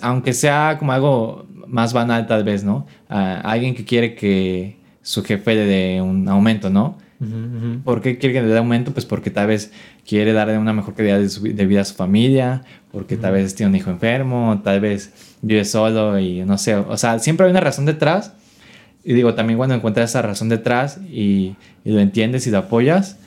aunque 0.00 0.32
sea 0.32 0.78
como 0.80 0.90
algo 0.90 1.46
más 1.68 1.92
banal 1.92 2.26
tal 2.26 2.42
vez, 2.42 2.64
¿no? 2.64 2.88
A 3.08 3.36
alguien 3.42 3.76
que 3.76 3.84
quiere 3.84 4.16
que 4.16 4.78
su 5.00 5.22
jefe 5.22 5.54
le 5.54 5.66
dé 5.66 6.02
un 6.02 6.28
aumento, 6.28 6.70
¿no? 6.70 6.98
¿Por 7.84 8.00
qué 8.00 8.18
quiere 8.18 8.34
que 8.34 8.42
le 8.42 8.48
dé 8.48 8.58
aumento? 8.58 8.92
Pues 8.92 9.06
porque 9.06 9.30
tal 9.30 9.46
vez 9.46 9.72
quiere 10.06 10.32
darle 10.32 10.58
una 10.58 10.72
mejor 10.72 10.94
calidad 10.94 11.20
de, 11.20 11.66
vida 11.66 11.82
a 11.82 11.84
su 11.84 11.94
familia, 11.94 12.62
porque 12.90 13.16
tal 13.16 13.34
vez 13.34 13.54
tiene 13.54 13.70
un 13.70 13.76
hijo 13.76 13.90
enfermo, 13.90 14.60
tal 14.64 14.80
vez 14.80 15.12
vive 15.40 15.64
solo 15.64 16.18
y 16.18 16.44
no 16.44 16.58
sé, 16.58 16.74
o 16.74 16.96
sea, 16.96 17.18
siempre 17.18 17.46
hay 17.46 17.50
una 17.50 17.60
razón 17.60 17.86
detrás. 17.86 18.32
Y 19.04 19.14
digo, 19.14 19.34
también 19.34 19.56
cuando 19.56 19.74
encuentras 19.74 20.10
esa 20.10 20.22
razón 20.22 20.48
detrás 20.48 21.00
y, 21.10 21.56
lo 21.84 21.98
entiendes 22.00 22.46
y 22.46 22.50
lo 22.50 22.58
apoyas, 22.58 23.18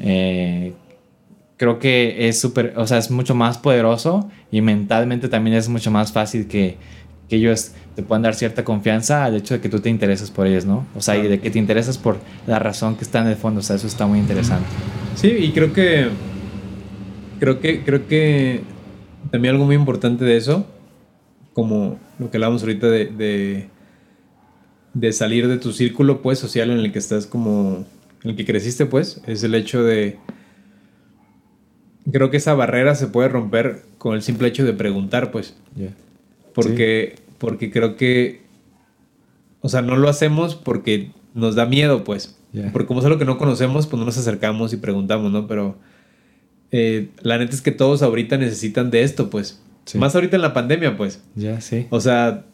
eh, 0.00 0.74
creo 1.56 1.78
que 1.78 2.28
es 2.28 2.40
súper, 2.40 2.74
o 2.76 2.86
sea, 2.86 2.98
es 2.98 3.10
mucho 3.10 3.34
más 3.34 3.56
poderoso 3.56 4.30
y 4.50 4.60
mentalmente 4.60 5.28
también 5.28 5.56
es 5.56 5.68
mucho 5.68 5.90
más 5.90 6.12
fácil 6.12 6.48
que, 6.48 6.76
que 7.32 7.36
ellos 7.36 7.72
te 7.96 8.02
puedan 8.02 8.20
dar 8.20 8.34
cierta 8.34 8.62
confianza 8.62 9.24
al 9.24 9.36
hecho 9.36 9.54
de 9.54 9.60
que 9.62 9.70
tú 9.70 9.80
te 9.80 9.88
interesas 9.88 10.30
por 10.30 10.46
ellos, 10.46 10.66
¿no? 10.66 10.86
O 10.94 11.00
sea, 11.00 11.16
y 11.16 11.26
de 11.26 11.40
que 11.40 11.50
te 11.50 11.58
interesas 11.58 11.96
por 11.96 12.18
la 12.46 12.58
razón 12.58 12.94
que 12.94 13.04
está 13.04 13.22
en 13.22 13.28
el 13.28 13.36
fondo, 13.36 13.60
o 13.60 13.62
sea, 13.62 13.76
eso 13.76 13.86
está 13.86 14.06
muy 14.06 14.18
interesante. 14.18 14.66
Sí, 15.16 15.28
y 15.28 15.50
creo 15.52 15.72
que, 15.72 16.08
creo 17.40 17.58
que, 17.58 17.84
creo 17.84 18.06
que 18.06 18.60
también 19.30 19.54
algo 19.54 19.64
muy 19.64 19.76
importante 19.76 20.26
de 20.26 20.36
eso, 20.36 20.66
como 21.54 21.98
lo 22.18 22.30
que 22.30 22.36
hablábamos 22.36 22.60
ahorita 22.64 22.88
de, 22.88 23.06
de, 23.06 23.68
de 24.92 25.12
salir 25.14 25.48
de 25.48 25.56
tu 25.56 25.72
círculo, 25.72 26.20
pues, 26.20 26.38
social 26.38 26.70
en 26.70 26.80
el 26.80 26.92
que 26.92 26.98
estás 26.98 27.26
como, 27.26 27.86
en 28.24 28.30
el 28.30 28.36
que 28.36 28.44
creciste, 28.44 28.84
pues, 28.84 29.22
es 29.26 29.42
el 29.42 29.54
hecho 29.54 29.82
de 29.82 30.18
creo 32.12 32.30
que 32.30 32.36
esa 32.36 32.52
barrera 32.52 32.94
se 32.94 33.06
puede 33.06 33.30
romper 33.30 33.84
con 33.96 34.16
el 34.16 34.22
simple 34.22 34.48
hecho 34.48 34.66
de 34.66 34.74
preguntar, 34.74 35.30
pues. 35.30 35.54
Porque, 36.54 37.21
porque 37.42 37.72
creo 37.72 37.96
que, 37.96 38.42
o 39.62 39.68
sea, 39.68 39.82
no 39.82 39.96
lo 39.96 40.08
hacemos 40.08 40.54
porque 40.54 41.10
nos 41.34 41.56
da 41.56 41.66
miedo, 41.66 42.04
pues. 42.04 42.38
Porque 42.72 42.86
como 42.86 43.00
es 43.00 43.06
algo 43.06 43.18
que 43.18 43.24
no 43.24 43.36
conocemos, 43.36 43.88
pues 43.88 43.98
no 43.98 44.06
nos 44.06 44.16
acercamos 44.16 44.72
y 44.72 44.76
preguntamos, 44.76 45.32
¿no? 45.32 45.48
Pero 45.48 45.76
eh, 46.70 47.08
la 47.20 47.38
neta 47.38 47.52
es 47.52 47.60
que 47.60 47.72
todos 47.72 48.02
ahorita 48.02 48.36
necesitan 48.36 48.92
de 48.92 49.02
esto, 49.02 49.28
pues. 49.28 49.60
Más 49.94 50.14
ahorita 50.14 50.36
en 50.36 50.42
la 50.42 50.52
pandemia, 50.52 50.96
pues. 50.96 51.20
Ya, 51.34 51.60
sí. 51.60 51.88
O 51.90 51.98
sea, 52.00 52.44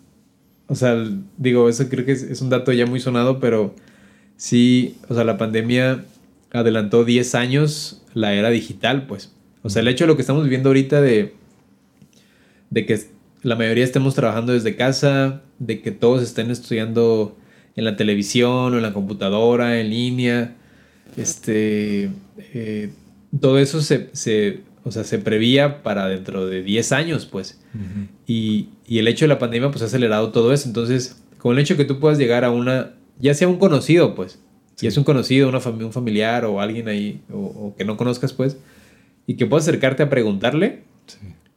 o 0.69 0.75
sea, 0.75 0.97
digo, 1.37 1.69
eso 1.69 1.87
creo 1.91 2.07
que 2.07 2.13
es, 2.13 2.23
es 2.23 2.41
un 2.41 2.49
dato 2.49 2.73
ya 2.73 2.87
muy 2.87 3.01
sonado, 3.01 3.41
pero 3.41 3.75
sí, 4.39 4.97
o 5.11 5.15
sea, 5.15 5.25
la 5.25 5.37
pandemia 5.37 6.07
adelantó 6.51 7.05
10 7.05 7.35
años 7.35 8.03
la 8.15 8.33
era 8.33 8.49
digital, 8.49 9.07
pues. 9.07 9.35
O 9.63 9.69
sea, 9.69 9.83
el 9.83 9.89
hecho 9.89 10.05
de 10.05 10.09
lo 10.09 10.17
que 10.17 10.23
estamos 10.23 10.45
viviendo 10.45 10.71
ahorita 10.71 11.03
de, 11.03 11.35
de 12.71 12.87
que 12.87 13.18
la 13.49 13.57
mayoría 13.57 13.85
estemos 13.85 14.15
trabajando 14.15 14.53
desde 14.53 14.77
casa, 14.77 15.43
de 15.59 15.81
que 15.81 15.91
todos 15.91 16.23
estén 16.23 16.51
estudiando 16.51 17.37
en 17.77 17.85
la 17.85 17.97
televisión 17.97 18.75
o 18.75 18.77
en 18.77 18.83
la 18.83 18.93
computadora, 18.93 19.81
en 19.81 19.91
línea, 19.91 20.57
este, 21.17 22.11
eh, 22.55 22.91
todo 23.41 23.59
eso 23.59 23.81
se, 23.81 24.11
se, 24.13 24.61
o 24.85 24.91
sea, 24.91 25.05
se 25.05 25.19
prevía 25.19 25.83
para 25.83 26.09
dentro 26.09 26.47
de 26.47 26.63
10 26.63 26.93
años, 26.93 27.27
pues. 27.27 27.61
y, 28.27 28.69
y, 28.87 28.99
el 28.99 29.09
hecho 29.09 29.25
de 29.25 29.29
la 29.29 29.39
pandemia, 29.39 29.71
pues, 29.71 29.83
ha 29.83 29.87
acelerado 29.87 30.31
todo 30.31 30.53
eso. 30.53 30.69
Entonces, 30.69 31.23
con 31.39 31.55
el 31.55 31.61
hecho 31.61 31.75
de 31.75 31.79
que 31.79 31.85
tú 31.85 32.01
puedas 32.01 32.19
llegar 32.19 32.45
a 32.45 32.51
una, 32.51 32.95
ya 33.19 33.35
sea 33.35 33.49
un 33.49 33.59
conocido, 33.59 34.15
pues, 34.15 34.41
si 34.75 34.87
es 34.87 34.97
un 34.97 35.05
conocido, 35.05 35.49
una 35.49 35.59
un 35.59 35.93
familiar 35.93 36.45
o 36.45 36.61
alguien 36.61 36.89
ahí, 36.89 37.23
o, 37.33 37.39
o 37.39 37.75
que 37.77 37.85
no 37.85 37.97
conozcas, 37.97 38.33
pues, 38.33 38.59
y 39.27 39.35
que 39.35 39.47
puedas 39.47 39.65
acercarte 39.65 40.03
a 40.03 40.11
preguntarle, 40.11 40.83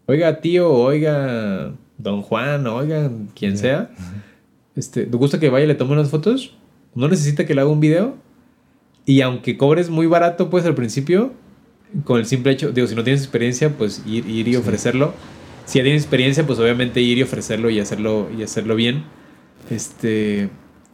oiga 0.05 0.41
tío, 0.41 0.71
oiga 0.71 1.73
don 1.97 2.21
Juan, 2.21 2.67
oiga 2.67 3.11
quien 3.35 3.57
sea, 3.57 3.91
este, 4.75 5.05
¿te 5.05 5.17
gusta 5.17 5.39
que 5.39 5.49
vaya 5.49 5.65
y 5.65 5.67
le 5.67 5.75
tome 5.75 5.93
unas 5.93 6.09
fotos? 6.09 6.55
¿No 6.95 7.07
necesita 7.07 7.45
que 7.45 7.53
le 7.53 7.61
haga 7.61 7.69
un 7.69 7.79
video? 7.79 8.17
Y 9.05 9.21
aunque 9.21 9.57
cobres 9.57 9.89
muy 9.89 10.07
barato, 10.07 10.49
pues 10.49 10.65
al 10.65 10.75
principio, 10.75 11.33
con 12.03 12.19
el 12.19 12.25
simple 12.25 12.51
hecho, 12.51 12.71
digo, 12.71 12.87
si 12.87 12.95
no 12.95 13.03
tienes 13.03 13.21
experiencia, 13.21 13.69
pues 13.77 14.03
ir, 14.05 14.27
ir 14.27 14.47
y 14.47 14.55
ofrecerlo. 14.55 15.13
Si 15.65 15.79
ya 15.79 15.83
tienes 15.83 16.03
experiencia, 16.03 16.45
pues 16.45 16.59
obviamente 16.59 17.01
ir 17.01 17.17
y 17.17 17.23
ofrecerlo 17.23 17.69
y 17.69 17.79
hacerlo, 17.79 18.29
y 18.37 18.43
hacerlo 18.43 18.75
bien. 18.75 19.03
Este, 19.69 20.49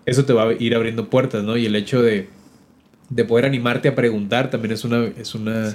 eso 0.06 0.26
te 0.26 0.34
va 0.34 0.50
a 0.50 0.54
ir 0.54 0.76
abriendo 0.76 1.10
puertas, 1.10 1.44
¿no? 1.44 1.58
Y 1.58 1.66
el 1.66 1.76
hecho 1.76 2.02
de, 2.02 2.30
de 3.10 3.26
poder 3.26 3.46
animarte 3.46 3.90
a 3.90 3.96
preguntar 3.96 4.50
también 4.50 4.74
es 4.74 4.84
una, 4.84 5.06
es 5.06 5.36
una, 5.36 5.74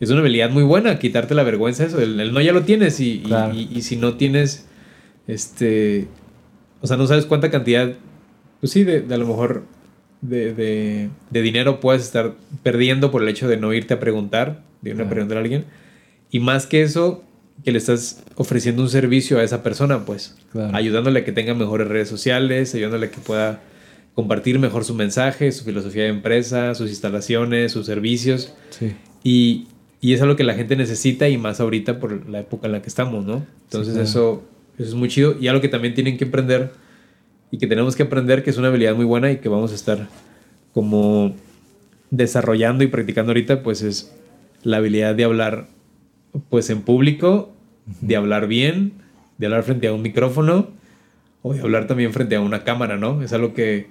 es 0.00 0.10
una 0.10 0.20
habilidad 0.20 0.50
muy 0.50 0.62
buena, 0.62 0.98
quitarte 0.98 1.34
la 1.34 1.42
vergüenza, 1.42 1.84
eso. 1.84 2.00
El, 2.00 2.32
no 2.32 2.40
ya 2.40 2.52
lo 2.52 2.62
tienes 2.62 3.00
y, 3.00 3.22
y, 3.52 3.82
si 3.82 3.96
no 3.96 4.14
tienes, 4.14 4.66
este, 5.26 6.06
o 6.80 6.86
sea, 6.86 6.96
no 6.96 7.06
sabes 7.06 7.26
cuánta 7.26 7.50
cantidad, 7.50 7.94
pues 8.60 8.72
sí, 8.72 8.84
de, 8.84 9.04
a 9.12 9.18
lo 9.18 9.26
mejor 9.26 9.64
de, 10.20 10.54
de, 11.30 11.42
dinero 11.42 11.80
puedes 11.80 12.02
estar 12.02 12.34
perdiendo 12.62 13.10
por 13.10 13.22
el 13.22 13.28
hecho 13.28 13.48
de 13.48 13.56
no 13.56 13.72
irte 13.72 13.94
a 13.94 14.00
preguntar, 14.00 14.62
de 14.82 14.90
irte 14.90 15.02
a 15.02 15.08
preguntar 15.08 15.38
a 15.38 15.40
alguien. 15.40 15.64
Y 16.30 16.40
más 16.40 16.66
que 16.66 16.82
eso, 16.82 17.24
que 17.64 17.72
le 17.72 17.78
estás 17.78 18.22
ofreciendo 18.36 18.82
un 18.82 18.90
servicio 18.90 19.38
a 19.38 19.42
esa 19.42 19.64
persona, 19.64 20.04
pues, 20.04 20.36
ayudándole 20.72 21.20
a 21.20 21.24
que 21.24 21.32
tenga 21.32 21.54
mejores 21.54 21.88
redes 21.88 22.08
sociales, 22.08 22.74
ayudándole 22.74 23.06
a 23.06 23.10
que 23.10 23.18
pueda 23.18 23.60
compartir 24.14 24.58
mejor 24.58 24.84
su 24.84 24.94
mensaje, 24.94 25.50
su 25.50 25.64
filosofía 25.64 26.04
de 26.04 26.10
empresa, 26.10 26.74
sus 26.74 26.88
instalaciones, 26.90 27.72
sus 27.72 27.86
servicios. 27.86 28.52
Sí. 28.70 28.94
Y, 29.24 29.68
y 30.00 30.12
es 30.12 30.22
algo 30.22 30.36
que 30.36 30.44
la 30.44 30.54
gente 30.54 30.76
necesita 30.76 31.28
y 31.28 31.38
más 31.38 31.60
ahorita 31.60 31.98
por 31.98 32.28
la 32.28 32.40
época 32.40 32.66
en 32.66 32.72
la 32.72 32.82
que 32.82 32.88
estamos, 32.88 33.24
¿no? 33.26 33.44
Entonces 33.64 33.96
eso, 33.96 34.44
eso 34.78 34.88
es 34.88 34.94
muy 34.94 35.08
chido 35.08 35.36
y 35.40 35.48
algo 35.48 35.60
que 35.60 35.68
también 35.68 35.94
tienen 35.94 36.16
que 36.16 36.26
aprender 36.26 36.70
y 37.50 37.58
que 37.58 37.66
tenemos 37.66 37.96
que 37.96 38.04
aprender 38.04 38.44
que 38.44 38.50
es 38.50 38.58
una 38.58 38.68
habilidad 38.68 38.94
muy 38.94 39.04
buena 39.04 39.30
y 39.32 39.38
que 39.38 39.48
vamos 39.48 39.72
a 39.72 39.74
estar 39.74 40.06
como 40.72 41.34
desarrollando 42.10 42.84
y 42.84 42.86
practicando 42.86 43.30
ahorita, 43.30 43.62
pues 43.62 43.82
es 43.82 44.14
la 44.62 44.76
habilidad 44.76 45.14
de 45.14 45.24
hablar 45.24 45.66
pues 46.48 46.70
en 46.70 46.82
público, 46.82 47.52
de 48.00 48.16
hablar 48.16 48.46
bien, 48.46 48.92
de 49.38 49.46
hablar 49.46 49.64
frente 49.64 49.88
a 49.88 49.92
un 49.92 50.02
micrófono 50.02 50.68
o 51.42 51.54
de 51.54 51.60
hablar 51.60 51.86
también 51.86 52.12
frente 52.12 52.36
a 52.36 52.40
una 52.40 52.62
cámara, 52.62 52.96
¿no? 52.96 53.22
Es 53.22 53.32
algo 53.32 53.54
que, 53.54 53.88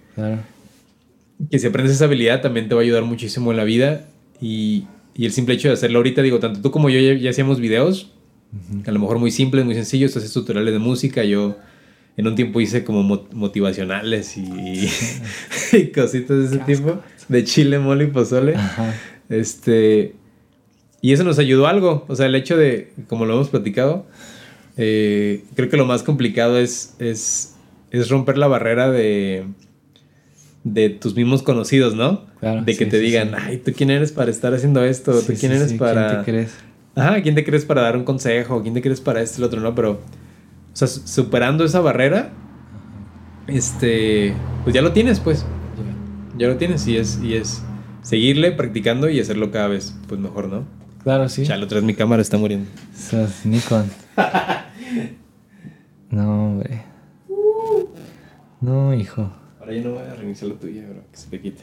que 1.52 1.60
si 1.60 1.68
aprendes 1.68 1.96
esa 1.96 2.06
habilidad 2.06 2.42
también 2.42 2.70
te 2.70 2.76
va 2.76 2.82
a 2.82 2.84
ayudar 2.84 3.04
muchísimo 3.04 3.52
en 3.52 3.58
la 3.58 3.64
vida 3.66 4.06
y, 4.40 4.86
y 5.18 5.26
el 5.26 5.32
simple 5.32 5.56
hecho 5.56 5.68
de 5.68 5.74
hacerlo 5.74 5.98
ahorita, 5.98 6.22
digo, 6.22 6.40
tanto 6.40 6.62
tú 6.62 6.70
como 6.70 6.90
yo 6.90 7.00
ya, 7.00 7.30
hacíamos 7.30 7.60
videos, 7.60 8.12
a 8.86 8.92
lo 8.92 9.00
mejor 9.00 9.18
muy 9.18 9.32
simples, 9.32 9.66
muy 9.66 9.74
sencillos, 9.74 10.16
haces 10.16 10.32
tutoriales 10.32 10.74
de 10.74 10.80
música, 10.80 11.24
yo 11.24 11.58
en 12.16 12.28
un 12.28 12.36
tiempo 12.36 12.62
hice 12.62 12.84
como 12.84 13.02
motivacionales 13.04 14.38
y, 14.38 15.88
cositas 15.94 16.38
de 16.38 16.46
ese 16.46 16.60
tipo, 16.60 17.00
de 17.28 17.44
chile, 17.44 17.80
mole 17.80 18.06
y 18.06 18.08
pozole. 18.08 18.56
Este, 19.28 20.14
y 21.02 21.14
eso 21.14 21.24
nos 21.24 21.40
ayudó 21.40 21.66
algo, 21.66 22.06
o 22.08 22.16
sea, 22.16 22.28
el 22.28 22.36
hecho 22.36 22.56
de, 22.56 22.94
como 23.08 23.26
lo 23.26 23.34
hemos 23.34 23.50
platicado, 23.50 24.06
eh, 24.78 25.44
creo 25.56 25.68
que 25.70 25.78
lo 25.78 25.86
más 25.86 26.04
complicado 26.04 26.60
es, 26.60 26.96
es, 27.00 27.56
es 27.90 28.10
romper 28.10 28.38
la 28.38 28.48
barrera 28.48 28.92
de 28.92 29.46
de 30.74 30.90
tus 30.90 31.16
mismos 31.16 31.44
conocidos, 31.44 31.96
¿no? 31.96 32.26
Claro, 32.40 32.64
de 32.64 32.76
que 32.76 32.86
te 32.86 33.00
digan, 33.00 33.34
ay, 33.36 33.58
¿tú 33.58 33.72
quién 33.76 33.90
eres 33.90 34.12
para 34.12 34.30
estar 34.32 34.54
haciendo 34.54 34.84
esto? 34.84 35.20
¿Tú 35.22 35.34
quién 35.40 35.54
eres 35.54 35.74
para...? 35.74 36.08
¿Quién 36.08 36.20
te 36.20 36.32
crees? 36.32 36.52
Ajá, 36.96 37.22
¿quién 37.22 37.36
te 37.36 37.44
crees 37.44 37.64
para 37.64 37.84
dar 37.84 37.96
un 37.96 38.04
consejo? 38.04 38.62
¿Quién 38.62 38.74
te 38.74 38.82
crees 38.82 39.02
para 39.02 39.22
esto 39.22 39.38
y 39.38 39.42
lo 39.42 39.48
otro? 39.48 39.62
No, 39.62 39.76
pero, 39.76 39.92
o 39.92 40.00
sea, 40.74 40.88
superando 40.88 41.64
esa 41.64 41.80
barrera, 41.80 42.32
este, 43.48 44.34
pues 44.64 44.74
ya 44.74 44.82
lo 44.82 44.92
tienes, 44.92 45.20
pues. 45.20 45.46
Ya 46.38 46.48
lo 46.48 46.58
tienes 46.58 46.88
y 46.88 46.98
es, 46.98 47.20
y 47.24 47.36
es 47.36 47.64
seguirle 48.02 48.52
practicando 48.52 49.10
y 49.10 49.20
hacerlo 49.20 49.52
cada 49.52 49.68
vez, 49.68 49.96
pues 50.08 50.20
mejor, 50.20 50.50
¿no? 50.50 50.66
Claro, 51.04 51.30
sí. 51.30 51.46
Ya, 51.46 51.58
lo 51.58 51.68
traes 51.68 51.84
mi 51.84 51.94
cámara, 51.94 52.22
está 52.22 52.38
muriendo. 52.38 52.70
Sos 52.96 53.46
Nikon. 53.46 53.90
no, 56.10 56.48
hombre. 56.48 56.84
No, 58.60 58.94
hijo. 58.94 59.32
Ahora 59.68 59.80
yo 59.80 59.90
no 59.90 59.96
voy 59.96 60.04
a 60.10 60.16
reiniciar 60.16 60.50
la 60.50 60.58
tuya, 60.58 60.84
bro, 60.90 61.02
que 61.12 61.18
se 61.18 61.30
te 61.30 61.42
quite. 61.42 61.62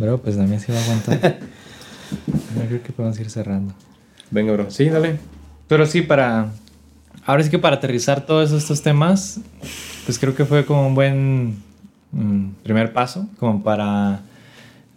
Bro, 0.00 0.20
pues 0.20 0.34
la 0.34 0.46
mía 0.46 0.58
sí 0.58 0.72
va 0.72 0.78
a 0.78 0.82
aguantar. 0.82 1.38
yo 2.56 2.66
creo 2.66 2.82
que 2.82 2.92
podemos 2.92 3.20
ir 3.20 3.30
cerrando. 3.30 3.72
Venga, 4.32 4.52
bro. 4.52 4.68
Sí, 4.68 4.88
dale. 4.88 5.16
Pero 5.68 5.86
sí, 5.86 6.02
para. 6.02 6.50
Ahora 7.24 7.44
sí 7.44 7.48
que 7.48 7.60
para 7.60 7.76
aterrizar 7.76 8.26
todos 8.26 8.50
estos 8.50 8.82
temas, 8.82 9.40
pues 10.06 10.18
creo 10.18 10.34
que 10.34 10.44
fue 10.44 10.66
como 10.66 10.88
un 10.88 10.96
buen 10.96 11.58
mm, 12.10 12.48
primer 12.64 12.92
paso, 12.92 13.28
como 13.38 13.62
para, 13.62 14.22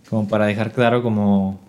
como 0.09 0.27
para 0.27 0.47
dejar 0.47 0.71
claro 0.71 1.03
como, 1.03 1.59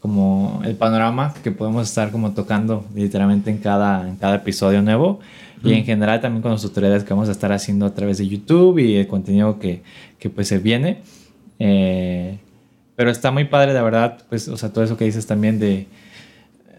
como 0.00 0.62
el 0.64 0.74
panorama 0.74 1.32
que 1.44 1.52
podemos 1.52 1.86
estar 1.88 2.10
como 2.10 2.32
tocando 2.32 2.84
literalmente 2.92 3.52
en 3.52 3.58
cada, 3.58 4.08
en 4.08 4.16
cada 4.16 4.34
episodio 4.34 4.82
nuevo 4.82 5.20
y 5.62 5.72
en 5.72 5.84
general 5.84 6.20
también 6.20 6.42
con 6.42 6.52
los 6.52 6.62
tutoriales 6.62 7.04
que 7.04 7.12
vamos 7.12 7.28
a 7.28 7.32
estar 7.32 7.52
haciendo 7.52 7.86
a 7.86 7.94
través 7.94 8.18
de 8.18 8.28
YouTube 8.28 8.78
y 8.78 8.96
el 8.96 9.06
contenido 9.06 9.58
que, 9.58 9.82
que 10.18 10.30
pues 10.30 10.48
se 10.48 10.58
viene. 10.58 11.02
Eh, 11.58 12.38
pero 12.94 13.10
está 13.10 13.30
muy 13.30 13.44
padre, 13.44 13.74
la 13.74 13.82
verdad, 13.82 14.18
pues, 14.28 14.48
o 14.48 14.56
sea, 14.56 14.72
todo 14.72 14.84
eso 14.84 14.96
que 14.96 15.04
dices 15.04 15.26
también 15.26 15.58
de, 15.58 15.86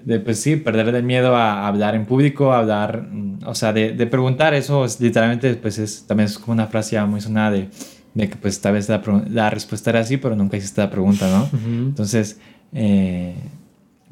de, 0.04 0.20
pues 0.20 0.40
sí, 0.40 0.56
perder 0.56 0.94
el 0.96 1.04
miedo 1.04 1.36
a 1.36 1.68
hablar 1.68 1.96
en 1.96 2.06
público, 2.06 2.54
a 2.54 2.60
hablar, 2.60 3.08
mm, 3.12 3.40
o 3.46 3.54
sea, 3.54 3.72
de, 3.74 3.94
de 3.94 4.08
preguntar, 4.08 4.54
eso 4.54 4.86
es, 4.86 5.00
literalmente, 5.00 5.54
pues 5.56 5.78
es, 5.78 6.06
también 6.08 6.26
es 6.26 6.38
como 6.38 6.54
una 6.54 6.68
frase 6.68 6.96
ya 6.96 7.06
muy 7.06 7.22
sonada 7.22 7.52
de, 7.52 7.70
de 8.16 8.30
que 8.30 8.36
pues 8.36 8.60
tal 8.62 8.74
vez 8.74 8.90
la, 8.90 9.02
la, 9.30 9.50
respuesta 9.52 9.92
era 9.92 10.00
así, 10.00 10.18
pero 10.18 10.36
nunca 10.36 10.58
hiciste 10.58 10.82
la 10.82 10.90
pregunta, 10.90 11.30
¿no? 11.30 11.50
Entonces, 11.68 12.40
eh, 12.74 13.36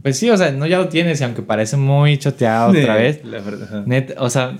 pues 0.05 0.19
sí, 0.19 0.29
o 0.29 0.37
sea, 0.37 0.51
no 0.51 0.67
ya 0.67 0.77
lo 0.77 0.87
tienes 0.87 1.19
y 1.19 1.23
aunque 1.23 1.41
parece 1.41 1.77
muy 1.77 2.19
choteado 2.19 2.69
otra 2.69 2.93
vez, 2.93 3.25
la 3.25 3.39
verdad. 3.39 3.87
Net, 3.87 4.13
o 4.19 4.29
sea, 4.29 4.55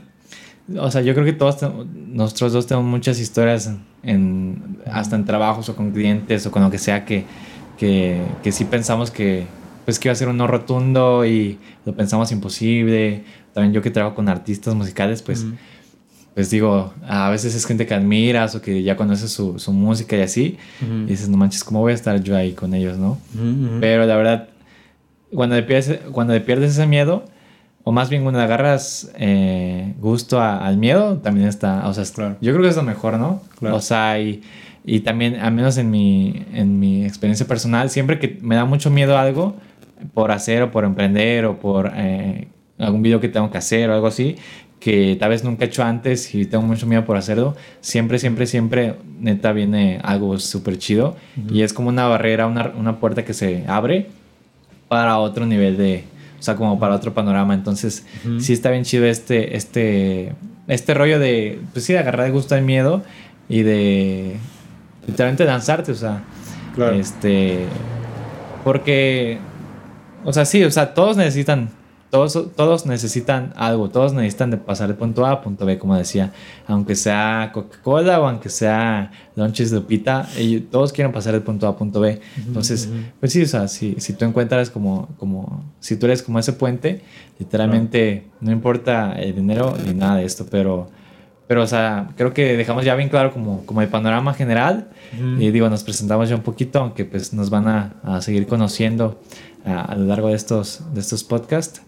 o 0.76 0.90
sea, 0.90 1.02
yo 1.02 1.14
creo 1.14 1.24
que 1.24 1.34
todos, 1.34 1.58
nosotros 1.94 2.52
dos 2.52 2.66
tenemos 2.66 2.90
muchas 2.90 3.20
historias 3.20 3.72
en, 4.02 4.80
hasta 4.92 5.16
en 5.16 5.24
trabajos 5.24 5.70
o 5.70 5.76
con 5.76 5.92
clientes 5.92 6.48
o 6.48 6.52
con 6.52 6.64
lo 6.64 6.72
que 6.72 6.80
sea 6.80 7.06
que, 7.06 7.26
que, 7.78 8.24
que 8.42 8.52
sí 8.52 8.66
pensamos 8.66 9.12
que, 9.12 9.46
pues 9.86 10.00
que 10.00 10.08
iba 10.08 10.14
a 10.14 10.16
ser 10.16 10.30
un 10.30 10.38
no 10.38 10.48
rotundo 10.48 11.24
y 11.28 11.60
lo 11.86 11.94
pensamos 11.94 12.32
imposible. 12.32 13.24
También 13.54 13.72
yo 13.72 13.84
que 13.84 13.92
trabajo 13.92 14.16
con 14.16 14.28
artistas 14.30 14.74
musicales, 14.74 15.22
pues, 15.22 15.46
pues 16.34 16.50
digo, 16.50 16.92
a 17.08 17.30
veces 17.30 17.54
es 17.54 17.68
gente 17.68 17.86
que 17.86 17.94
admiras 17.94 18.56
o 18.56 18.64
que 18.64 18.82
ya 18.82 18.98
conoces 18.98 19.30
su, 19.32 19.60
su 19.60 19.72
música 19.72 20.18
y 20.18 20.22
así. 20.22 20.58
Y 20.82 21.06
dices, 21.12 21.30
no 21.30 21.38
manches, 21.38 21.64
¿cómo 21.64 21.82
voy 21.82 21.92
a 21.92 21.96
estar 21.96 22.20
yo 22.24 22.36
ahí 22.36 22.54
con 22.54 22.74
ellos, 22.74 22.98
no? 22.98 23.20
Pero 23.80 24.08
la 24.08 24.16
verdad, 24.18 24.50
cuando 25.34 25.56
le 25.56 25.64
pierdes, 25.64 26.00
cuando 26.12 26.34
le 26.34 26.42
pierdes 26.42 26.72
ese 26.72 26.88
miedo, 26.88 27.26
o 27.84 27.92
más 27.92 28.10
bien 28.10 28.24
cuando 28.24 28.42
agarras 28.42 29.12
eh, 29.18 29.94
gusto 30.00 30.42
al 30.42 30.78
miedo, 30.78 31.18
también 31.18 31.48
está, 31.48 31.88
o 31.88 31.94
sea, 31.94 32.04
yo 32.42 32.52
creo 32.52 32.64
que 32.64 32.70
es 32.70 32.76
lo 32.76 32.84
mejor, 32.84 33.20
¿no? 33.20 33.42
O 33.62 33.80
sea, 33.80 34.20
y, 34.20 34.42
y, 34.84 35.02
también, 35.02 35.36
al 35.36 35.54
menos 35.54 35.78
en 35.78 35.92
mi, 35.92 36.46
en 36.54 36.80
mi 36.80 37.06
experiencia 37.06 37.48
personal, 37.48 37.92
siempre 37.92 38.18
que 38.18 38.40
me 38.42 38.56
da 38.56 38.66
mucho 38.66 38.90
miedo 38.90 39.18
algo 39.18 39.56
por 40.16 40.32
hacer 40.32 40.64
o 40.64 40.72
por 40.72 40.84
emprender 40.84 41.46
o 41.46 41.60
por 41.60 41.92
eh, 41.96 42.48
algún 42.80 43.04
video 43.04 43.20
que 43.20 43.30
tengo 43.30 43.52
que 43.52 43.60
hacer 43.60 43.90
o 43.92 43.94
algo 43.94 44.08
así, 44.08 44.36
que 44.80 45.16
tal 45.20 45.30
vez 45.30 45.44
nunca 45.44 45.66
he 45.66 45.68
hecho 45.68 45.84
antes 45.84 46.34
y 46.34 46.46
tengo 46.46 46.64
mucho 46.66 46.88
miedo 46.88 47.06
por 47.06 47.18
hacerlo, 47.18 47.56
siempre, 47.82 48.18
siempre, 48.18 48.48
siempre, 48.48 48.96
neta, 49.20 49.52
viene 49.52 50.00
algo 50.04 50.40
súper 50.40 50.80
chido 50.80 51.16
y 51.52 51.62
es 51.62 51.72
como 51.72 51.90
una 51.90 52.08
barrera, 52.08 52.48
una, 52.48 52.74
una 52.76 53.00
puerta 53.00 53.24
que 53.24 53.36
se 53.36 53.64
abre 53.68 54.08
para 54.88 55.18
otro 55.18 55.46
nivel 55.46 55.78
de, 55.78 56.04
o 56.40 56.44
sea, 56.44 56.56
como 56.56 56.80
para 56.80 56.96
otro 56.96 57.14
panorama. 57.14 57.54
Entonces, 57.54 58.06
sí 58.40 58.54
está 58.54 58.72
bien 58.72 58.84
chido 58.84 59.06
este, 59.06 59.56
este, 59.56 60.34
este 60.68 60.94
rollo 60.94 61.20
de, 61.20 61.60
pues 61.74 61.86
sí, 61.86 61.94
de 61.94 62.00
agarrar 62.00 62.26
de 62.26 62.32
gusto 62.32 62.56
al 62.56 62.62
miedo 62.62 63.04
y 63.50 63.64
de 63.64 64.38
literalmente 65.08 65.46
lanzarte, 65.46 65.92
o 65.92 65.96
sea, 65.96 66.24
este, 66.94 67.66
porque, 68.64 69.38
o 70.24 70.34
sea, 70.34 70.46
sí, 70.46 70.64
o 70.64 70.72
sea, 70.72 70.94
todos 70.94 71.18
necesitan 71.18 71.70
todos, 72.18 72.86
necesitan 72.86 73.54
algo, 73.56 73.90
todos 73.90 74.14
necesitan 74.14 74.52
de 74.52 74.58
pasar 74.58 74.88
de 74.88 74.94
punto 74.94 75.26
A 75.26 75.32
a 75.32 75.42
punto 75.42 75.66
B, 75.66 75.78
como 75.78 75.96
decía, 75.96 76.32
aunque 76.68 76.96
sea 76.96 77.52
Coca-Cola 77.54 78.20
o 78.20 78.28
aunque 78.28 78.50
sea 78.50 79.12
Lunches 79.36 79.72
de 79.72 79.82
Pita, 79.82 80.28
ellos, 80.38 80.64
todos 80.72 80.94
quieren 80.94 81.12
pasar 81.12 81.34
de 81.34 81.42
punto 81.42 81.68
A 81.68 81.72
a 81.72 81.78
punto 81.78 82.00
B. 82.00 82.20
Entonces, 82.38 82.90
pues 83.20 83.32
sí, 83.32 83.44
o 83.44 83.48
sea, 83.48 83.68
si, 83.68 83.96
si 84.00 84.14
tú 84.14 84.26
encuentras 84.26 84.70
como, 84.70 85.10
como, 85.18 85.64
si 85.80 85.98
tú 85.98 86.06
eres 86.06 86.22
como 86.22 86.40
ese 86.40 86.54
puente, 86.54 87.02
literalmente 87.40 88.28
no 88.42 88.52
importa 88.52 89.14
el 89.14 89.36
dinero 89.36 89.76
ni 89.86 89.94
nada 89.94 90.18
de 90.18 90.26
esto, 90.26 90.46
pero... 90.50 90.90
Pero, 91.48 91.62
o 91.62 91.68
sea, 91.68 92.10
creo 92.18 92.34
que 92.34 92.58
dejamos 92.58 92.86
ya 92.86 92.96
bien 92.96 93.10
claro 93.10 93.32
como, 93.32 93.66
como 93.68 93.82
el 93.84 93.88
panorama 93.88 94.34
general. 94.34 94.88
Y 95.38 95.52
digo, 95.52 95.70
nos 95.70 95.84
presentamos 95.84 96.28
ya 96.28 96.36
un 96.36 96.42
poquito, 96.42 96.80
aunque 96.80 97.06
pues 97.06 97.34
nos 97.34 97.52
van 97.52 97.68
a, 97.68 97.94
a 98.04 98.22
seguir 98.22 98.48
conociendo 98.48 99.22
a, 99.64 99.82
a, 99.82 99.96
lo 99.96 100.06
largo 100.06 100.30
de 100.30 100.36
estos, 100.36 100.82
de 100.94 101.02
estos 101.02 101.24
podcasts. 101.24 101.82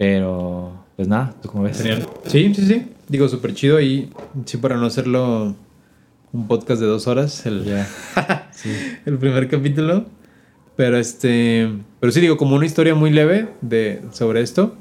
Pero, 0.00 0.72
pues 0.96 1.08
nada, 1.08 1.34
¿tú 1.42 1.50
cómo 1.50 1.64
ves? 1.64 1.76
Genial. 1.76 2.08
Sí, 2.24 2.54
sí, 2.54 2.66
sí. 2.66 2.86
Digo, 3.06 3.28
súper 3.28 3.52
chido 3.52 3.82
y 3.82 4.08
sí, 4.46 4.56
para 4.56 4.78
no 4.78 4.86
hacerlo 4.86 5.54
un 6.32 6.48
podcast 6.48 6.80
de 6.80 6.86
dos 6.86 7.06
horas, 7.06 7.44
el, 7.44 7.66
el 9.04 9.18
primer 9.18 9.46
capítulo. 9.48 10.06
Pero 10.74 10.96
este, 10.96 11.68
pero 12.00 12.12
sí 12.12 12.22
digo, 12.22 12.38
como 12.38 12.56
una 12.56 12.64
historia 12.64 12.94
muy 12.94 13.10
leve 13.10 13.50
de, 13.60 14.00
sobre 14.12 14.40
esto. 14.40 14.74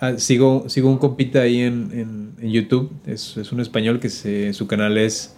Ah, 0.00 0.14
sigo, 0.16 0.68
sigo 0.68 0.90
un 0.90 0.98
compita 0.98 1.42
ahí 1.42 1.60
en, 1.60 2.34
en, 2.40 2.50
YouTube. 2.50 2.90
Es, 3.06 3.36
es, 3.36 3.52
un 3.52 3.60
español 3.60 4.00
que 4.00 4.08
se, 4.08 4.52
su 4.52 4.66
canal 4.66 4.98
es 4.98 5.36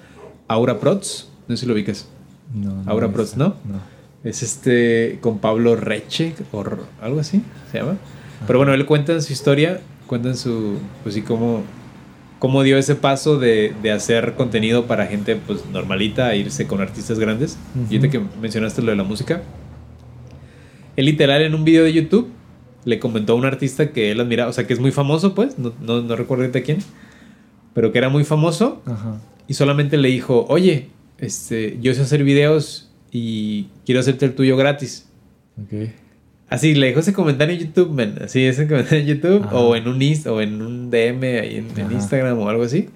Aura 0.49 0.81
Prots. 0.81 1.29
No 1.49 1.55
sé 1.55 1.61
si 1.61 1.67
lo 1.67 1.75
ubicas. 1.75 2.09
No, 2.55 2.83
Aura 2.87 3.13
Prots, 3.13 3.37
¿no? 3.37 3.57
No. 3.67 3.79
Es 4.25 4.43
este 4.43 5.19
con 5.21 5.39
Pablo 5.39 5.77
Reche 5.77 6.35
o 6.51 6.65
algo 7.03 7.21
así 7.21 7.43
se 7.71 7.79
llama. 7.79 7.99
Pero 8.47 8.59
bueno, 8.59 8.74
él 8.74 8.86
cuenta 8.86 9.20
su 9.20 9.32
historia, 9.32 9.80
cuenta 10.07 10.34
su, 10.34 10.78
pues 11.03 11.14
sí, 11.14 11.22
cómo, 11.22 11.62
cómo 12.38 12.62
dio 12.62 12.76
ese 12.76 12.95
paso 12.95 13.38
de, 13.38 13.72
de, 13.82 13.93
hacer 13.93 14.34
contenido 14.34 14.86
para 14.86 15.07
gente 15.07 15.36
pues 15.36 15.64
normalita 15.72 16.26
a 16.26 16.34
irse 16.34 16.66
con 16.66 16.80
artistas 16.80 17.18
grandes. 17.18 17.59
Y 17.88 17.97
ahorita 17.97 18.11
que 18.11 18.24
mencionaste 18.40 18.82
lo 18.82 18.90
de 18.90 18.97
la 18.97 19.05
música. 19.05 19.43
Él 20.97 21.07
literal 21.07 21.43
en 21.43 21.55
un 21.55 21.64
video 21.64 21.84
de 21.84 21.93
YouTube 21.93 22.30
le 22.84 22.99
comentó 22.99 23.34
a 23.34 23.36
un 23.36 23.45
artista 23.45 23.93
que 23.93 24.11
él 24.11 24.20
admiraba, 24.20 24.51
o 24.51 24.53
sea, 24.53 24.66
que 24.66 24.72
es 24.72 24.80
muy 24.80 24.90
famoso, 24.90 25.34
pues, 25.34 25.59
no, 25.59 25.72
no, 25.80 26.03
no 26.03 26.16
recuerdo 26.16 26.45
ahorita 26.45 26.62
quién, 26.62 26.78
pero 27.74 27.93
que 27.93 27.99
era 27.99 28.09
muy 28.09 28.24
famoso. 28.24 28.82
Y 29.47 29.55
solamente 29.55 29.97
le 29.97 30.09
dijo, 30.09 30.47
oye, 30.49 30.88
este, 31.18 31.78
yo 31.80 31.95
sé 31.95 32.03
hacer 32.03 32.24
videos 32.24 32.90
y 33.11 33.68
quiero 33.84 34.01
hacerte 34.01 34.24
el 34.26 34.34
tuyo 34.34 34.57
gratis. 34.57 35.09
Okay. 35.64 35.95
Así, 36.53 36.75
le 36.75 36.89
dejó 36.89 37.01
ese 37.01 37.15
comentario 37.15 37.55
en 37.55 37.61
YouTube, 37.63 37.91
man. 37.93 38.19
Así, 38.23 38.45
ese 38.45 38.69
comentario 38.69 38.99
en 39.01 39.07
YouTube. 39.07 39.49
O 39.53 39.75
en 39.75 39.89
un 39.89 39.99
o 40.27 40.41
en 40.43 40.61
un 40.61 40.91
DM 40.91 41.23
ahí 41.41 41.65
en, 41.77 41.93
Instagram 41.93 42.39
o 42.39 42.47
algo 42.47 42.63
así. 42.63 42.91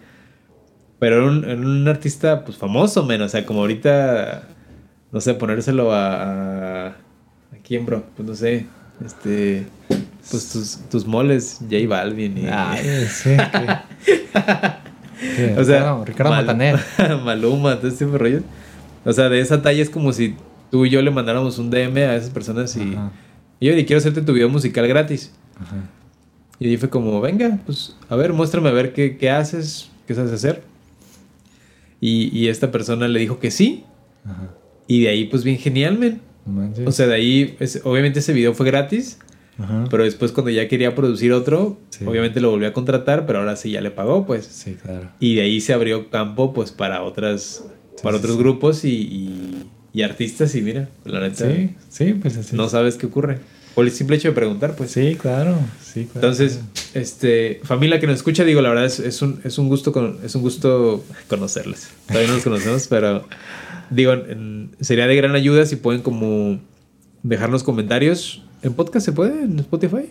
Pero 0.99 1.31
en 1.31 1.49
un, 1.49 1.65
un, 1.65 1.89
artista, 1.89 2.45
pues, 2.45 2.59
famoso, 2.59 3.03
men. 3.05 3.23
O 3.23 3.29
sea, 3.31 3.47
como 3.47 3.61
ahorita... 3.61 4.43
No 5.11 5.23
sé, 5.23 5.33
ponérselo 5.33 5.95
a... 5.95 6.89
¿A, 6.89 6.95
quién, 7.65 7.87
bro? 7.87 8.05
Pues, 8.15 8.29
no 8.29 8.35
sé. 8.35 8.67
Este... 9.03 9.67
Pues 9.89 10.53
tus, 10.53 10.79
tus 10.91 11.07
moles, 11.07 11.61
J 11.63 11.89
Balvin 11.89 12.37
y... 12.37 12.47
Ay, 12.53 13.07
sí. 13.09 13.37
o 15.57 15.65
sea... 15.65 15.97
Ricardo 16.05 16.31
Mal, 16.31 16.85
Maluma, 17.25 17.77
todo 17.77 17.89
este 17.89 18.05
tipo 18.05 18.13
de 18.13 18.19
rollos. 18.19 18.43
O 19.07 19.13
sea, 19.15 19.31
de 19.31 19.41
esa 19.41 19.63
talla 19.63 19.81
es 19.81 19.89
como 19.89 20.13
si 20.13 20.37
tú 20.71 20.85
y 20.85 20.91
yo 20.91 21.01
le 21.01 21.11
mandáramos 21.11 21.59
un 21.59 21.71
DM 21.71 21.97
a 21.97 22.17
esas 22.17 22.29
personas 22.29 22.77
y... 22.77 22.99
Y 23.61 23.67
yo 23.67 23.75
le 23.75 23.85
quiero 23.85 23.99
hacerte 23.99 24.23
tu 24.23 24.33
video 24.33 24.49
musical 24.49 24.87
gratis. 24.87 25.33
Ajá. 25.59 25.89
Y 26.59 26.69
ahí 26.69 26.77
fue 26.77 26.89
como, 26.89 27.21
venga, 27.21 27.59
pues 27.67 27.97
a 28.09 28.17
ver, 28.17 28.33
muéstrame 28.33 28.69
a 28.69 28.73
ver 28.73 28.93
qué, 28.93 29.17
qué 29.17 29.31
haces, 29.31 29.91
qué 30.07 30.15
sabes 30.15 30.33
hacer. 30.33 30.63
Y, 32.01 32.37
y, 32.39 32.49
esta 32.49 32.71
persona 32.71 33.09
le 33.09 33.19
dijo 33.19 33.39
que 33.39 33.51
sí. 33.51 33.85
Ajá. 34.25 34.51
Y 34.87 35.03
de 35.03 35.09
ahí, 35.09 35.25
pues 35.25 35.45
bien 35.45 35.59
genial, 35.59 35.99
men. 35.99 36.21
O 36.87 36.93
sea, 36.93 37.07
de 37.07 37.15
ahí, 37.15 37.57
obviamente 37.83 38.21
ese 38.21 38.33
video 38.33 38.55
fue 38.55 38.67
gratis. 38.67 39.19
Ajá. 39.59 39.85
Pero 39.91 40.05
después 40.05 40.33
cuando 40.33 40.51
ya 40.51 40.69
quería 40.69 40.95
producir 40.95 41.33
otro, 41.33 41.79
obviamente 42.05 42.41
lo 42.41 42.51
volvió 42.51 42.69
a 42.69 42.73
contratar, 42.73 43.27
pero 43.27 43.39
ahora 43.41 43.57
sí 43.57 43.71
ya 43.71 43.81
le 43.81 43.91
pagó, 43.91 44.27
pues. 44.27 44.45
Sí, 44.47 44.75
claro. 44.75 45.11
Y 45.19 45.37
de 45.37 45.43
ahí 45.43 45.61
se 45.61 45.73
abrió 45.73 46.11
campo, 46.11 46.53
pues, 46.53 46.73
para 46.73 47.03
otras, 47.03 47.65
para 48.03 48.19
otros 48.19 48.37
grupos 48.37 48.85
y 48.85 48.91
y 48.91 49.67
artistas 50.03 50.55
y 50.55 50.62
mira, 50.62 50.88
la 51.05 51.20
neta. 51.20 51.51
Sí, 51.51 51.74
sí, 51.88 52.14
pues 52.14 52.36
así. 52.36 52.55
No 52.57 52.68
sabes 52.68 52.97
qué 52.97 53.07
ocurre. 53.07 53.38
Por 53.74 53.84
el 53.84 53.90
simple 53.90 54.16
hecho 54.16 54.28
de 54.28 54.34
preguntar, 54.34 54.74
pues. 54.74 54.90
Sí, 54.90 55.16
claro. 55.16 55.59
Sí, 55.82 56.05
claro 56.05 56.28
Entonces, 56.28 56.61
este, 56.94 57.61
familia 57.62 58.01
que 58.01 58.07
nos 58.07 58.16
escucha, 58.16 58.42
digo, 58.44 58.62
la 58.62 58.70
verdad 58.70 58.86
es, 58.86 59.01
es, 59.01 59.20
un, 59.20 59.40
es, 59.44 59.59
un, 59.59 59.68
gusto 59.68 60.18
es 60.24 60.34
un 60.34 60.42
gusto 60.42 61.05
conocerles. 61.28 61.90
Todavía 62.07 62.28
no 62.28 62.34
nos 62.34 62.44
conocemos, 62.44 62.86
pero 62.90 63.26
digo, 63.90 64.14
sería 64.80 65.07
de 65.07 65.16
gran 65.16 65.34
ayuda 65.34 65.66
si 65.66 65.76
pueden 65.76 66.03
como 66.03 66.59
dejarnos 67.22 67.62
comentarios. 67.62 68.42
¿En 68.62 68.72
podcast 68.72 69.05
se 69.05 69.12
puede? 69.12 69.42
¿En 69.42 69.59
Spotify? 69.59 70.11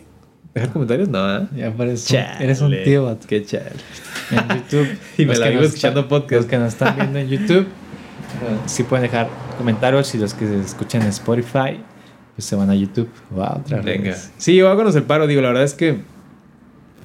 ¿Dejar 0.54 0.72
comentarios? 0.72 1.08
No, 1.08 1.36
¿eh? 1.36 1.48
Ya 1.56 1.72
parece. 1.72 2.24
Eres 2.40 2.60
un 2.60 2.72
tío, 2.84 3.18
Qué 3.26 3.44
chal. 3.44 3.72
En 4.30 4.48
YouTube. 4.58 4.88
y 5.18 5.26
me 5.26 5.36
la 5.36 5.48
vivo 5.48 5.62
escuchando 5.62 6.08
podcast. 6.08 6.42
Los 6.42 6.46
que 6.46 6.58
nos 6.58 6.72
están 6.72 6.96
viendo 6.96 7.18
en 7.18 7.28
YouTube 7.28 7.66
si 8.66 8.82
pueden 8.82 9.04
dejar 9.04 9.28
comentarios 9.58 10.14
y 10.14 10.18
los 10.18 10.34
que 10.34 10.46
se 10.46 10.60
escuchan 10.60 11.02
en 11.02 11.08
Spotify, 11.08 11.80
pues 12.34 12.44
se 12.44 12.56
van 12.56 12.70
a 12.70 12.74
YouTube. 12.74 13.08
Wow, 13.30 13.60
otra 13.60 13.80
Venga. 13.80 14.10
Vez. 14.10 14.32
Sí, 14.36 14.60
háganos 14.60 14.94
el 14.94 15.04
paro. 15.04 15.26
Digo, 15.26 15.40
la 15.40 15.48
verdad 15.48 15.64
es 15.64 15.74
que. 15.74 15.92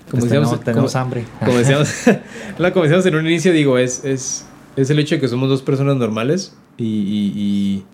Como 0.09 0.19
pues 0.19 0.23
decíamos, 0.25 0.59
tenemos, 0.61 0.95
hambre. 0.95 1.23
Como 1.39 1.57
decíamos, 1.57 1.89
la 2.57 2.73
como 2.73 2.83
decíamos 2.83 3.05
en 3.05 3.15
un 3.15 3.25
inicio, 3.25 3.53
digo, 3.53 3.77
es, 3.77 4.03
es, 4.03 4.45
es 4.75 4.89
el 4.89 4.99
hecho 4.99 5.15
de 5.15 5.21
que 5.21 5.27
somos 5.29 5.47
dos 5.47 5.61
personas 5.61 5.95
normales 5.95 6.55
y, 6.77 6.85
y, 6.85 7.85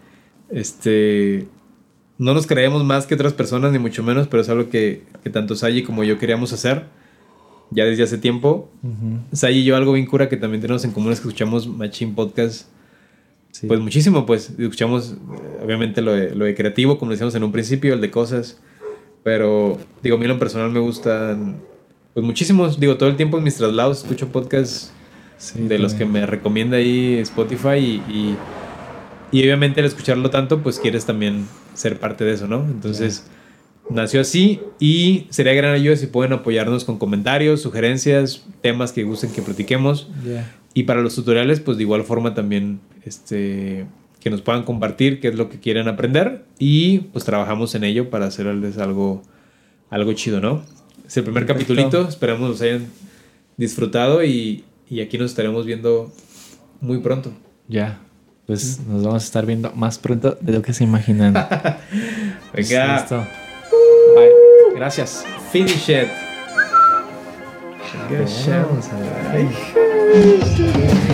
este. 0.50 1.48
No 2.18 2.34
nos 2.34 2.48
creemos 2.48 2.84
más 2.84 3.06
que 3.06 3.14
otras 3.14 3.34
personas, 3.34 3.72
ni 3.72 3.78
mucho 3.78 4.02
menos, 4.02 4.28
pero 4.28 4.42
es 4.42 4.50
algo 4.50 4.70
que, 4.72 5.04
que 5.24 5.30
tanto 5.30 5.56
Sayi 5.56 5.84
como 5.84 6.04
yo 6.04 6.18
queríamos 6.18 6.52
hacer 6.52 6.86
ya 7.70 7.86
desde 7.86 8.02
hace 8.02 8.18
tiempo. 8.18 8.72
Uh 8.82 9.36
Sayi 9.36 9.60
y 9.60 9.64
yo 9.66 9.76
algo 9.76 9.94
bien 9.94 10.08
cura 10.08 10.28
que 10.28 10.38
también 10.38 10.60
tenemos 10.60 10.84
en 10.84 10.92
común 10.94 11.12
es 11.12 11.20
que 11.20 11.28
escuchamos 11.28 11.68
Machine 11.68 12.14
Podcast 12.16 12.68
pues 13.68 13.80
muchísimo, 13.80 14.26
pues 14.26 14.52
escuchamos 14.58 15.16
obviamente 15.64 16.02
lo 16.02 16.14
de, 16.14 16.36
lo 16.36 16.46
de 16.46 16.54
creativo, 16.56 16.98
como 17.00 17.12
decíamos 17.12 17.34
en 17.36 17.44
un 17.44 17.52
principio, 17.52 17.94
el 17.94 18.02
de 18.02 18.12
cosas, 18.12 18.60
Pero, 19.24 19.78
digo, 20.04 20.16
a 20.16 20.20
mí 20.20 20.26
en 20.26 20.32
lo 20.32 20.40
personal 20.40 20.72
me 20.72 20.80
gustan, 20.80 21.58
pues 22.14 22.26
muchísimos. 22.26 22.80
Digo, 22.80 22.98
todo 22.98 23.10
el 23.10 23.16
tiempo 23.16 23.38
en 23.38 23.44
mis 23.44 23.56
traslados 23.58 24.04
escucho 24.04 24.30
podcasts 24.30 24.92
Sí, 25.38 25.68
de 25.68 25.78
los 25.78 25.94
que 25.94 26.06
me 26.06 26.26
recomienda 26.26 26.78
ahí 26.78 27.20
Spotify 27.20 27.78
y, 27.78 28.04
y, 28.12 28.38
y 29.32 29.44
obviamente 29.44 29.82
al 29.82 29.86
escucharlo 29.86 30.32
tanto, 30.32 30.64
pues 30.64 30.80
quieres 30.80 31.06
también 31.06 31.46
ser 31.76 32.00
parte 32.00 32.26
de 32.26 32.34
eso, 32.34 32.48
¿no? 32.48 32.62
Entonces, 32.64 33.28
nació 33.90 34.22
así 34.22 34.60
y 34.80 35.28
sería 35.30 35.54
gran 35.54 35.74
ayuda 35.74 35.96
si 35.96 36.08
pueden 36.08 36.34
apoyarnos 36.34 36.86
con 36.86 36.98
comentarios, 36.98 37.62
sugerencias, 37.62 38.46
temas 38.62 38.92
que 38.92 39.04
gusten 39.04 39.32
que 39.32 39.42
platiquemos. 39.42 40.10
Y 40.74 40.84
para 40.84 41.02
los 41.02 41.16
tutoriales, 41.16 41.60
pues 41.60 41.78
de 41.78 41.84
igual 41.84 42.04
forma 42.04 42.34
también 42.34 42.80
este, 43.04 43.86
que 44.20 44.30
nos 44.30 44.42
puedan 44.42 44.64
compartir 44.64 45.20
qué 45.20 45.30
es 45.30 45.36
lo 45.36 45.50
que 45.50 45.60
quieren 45.60 45.88
aprender 45.88 46.46
y 46.60 47.00
pues 47.00 47.26
trabajamos 47.26 47.74
en 47.76 47.84
ello 47.84 48.10
para 48.10 48.28
hacerles 48.28 48.78
algo, 48.78 49.24
algo 49.90 50.14
chido, 50.14 50.40
¿no? 50.42 50.64
Es 51.08 51.16
el 51.18 51.24
primer 51.24 51.46
Perfecto. 51.46 51.74
capitulito, 51.74 52.08
esperamos 52.08 52.50
los 52.50 52.62
hayan 52.62 52.86
disfrutado 53.56 54.24
y, 54.24 54.66
y 54.90 55.00
aquí 55.02 55.18
nos 55.18 55.32
estaremos 55.32 55.66
viendo 55.66 56.12
muy 56.82 57.00
pronto. 57.00 57.32
Ya. 57.68 58.00
Pues 58.46 58.80
nos 58.88 59.04
vamos 59.04 59.24
a 59.24 59.26
estar 59.26 59.46
viendo 59.46 59.72
más 59.74 59.98
pronto 60.00 60.38
de 60.40 60.54
lo 60.54 60.62
que 60.62 60.74
se 60.74 60.84
imaginan. 60.84 61.34
Pues, 62.54 62.70
Venga, 62.70 62.96
listo. 63.02 63.47
Bye. 64.16 64.32
Gracias. 64.76 65.26
finish 65.52 65.90
it. 65.90 66.10
Ver. 68.10 68.26
Ay. 69.34 71.14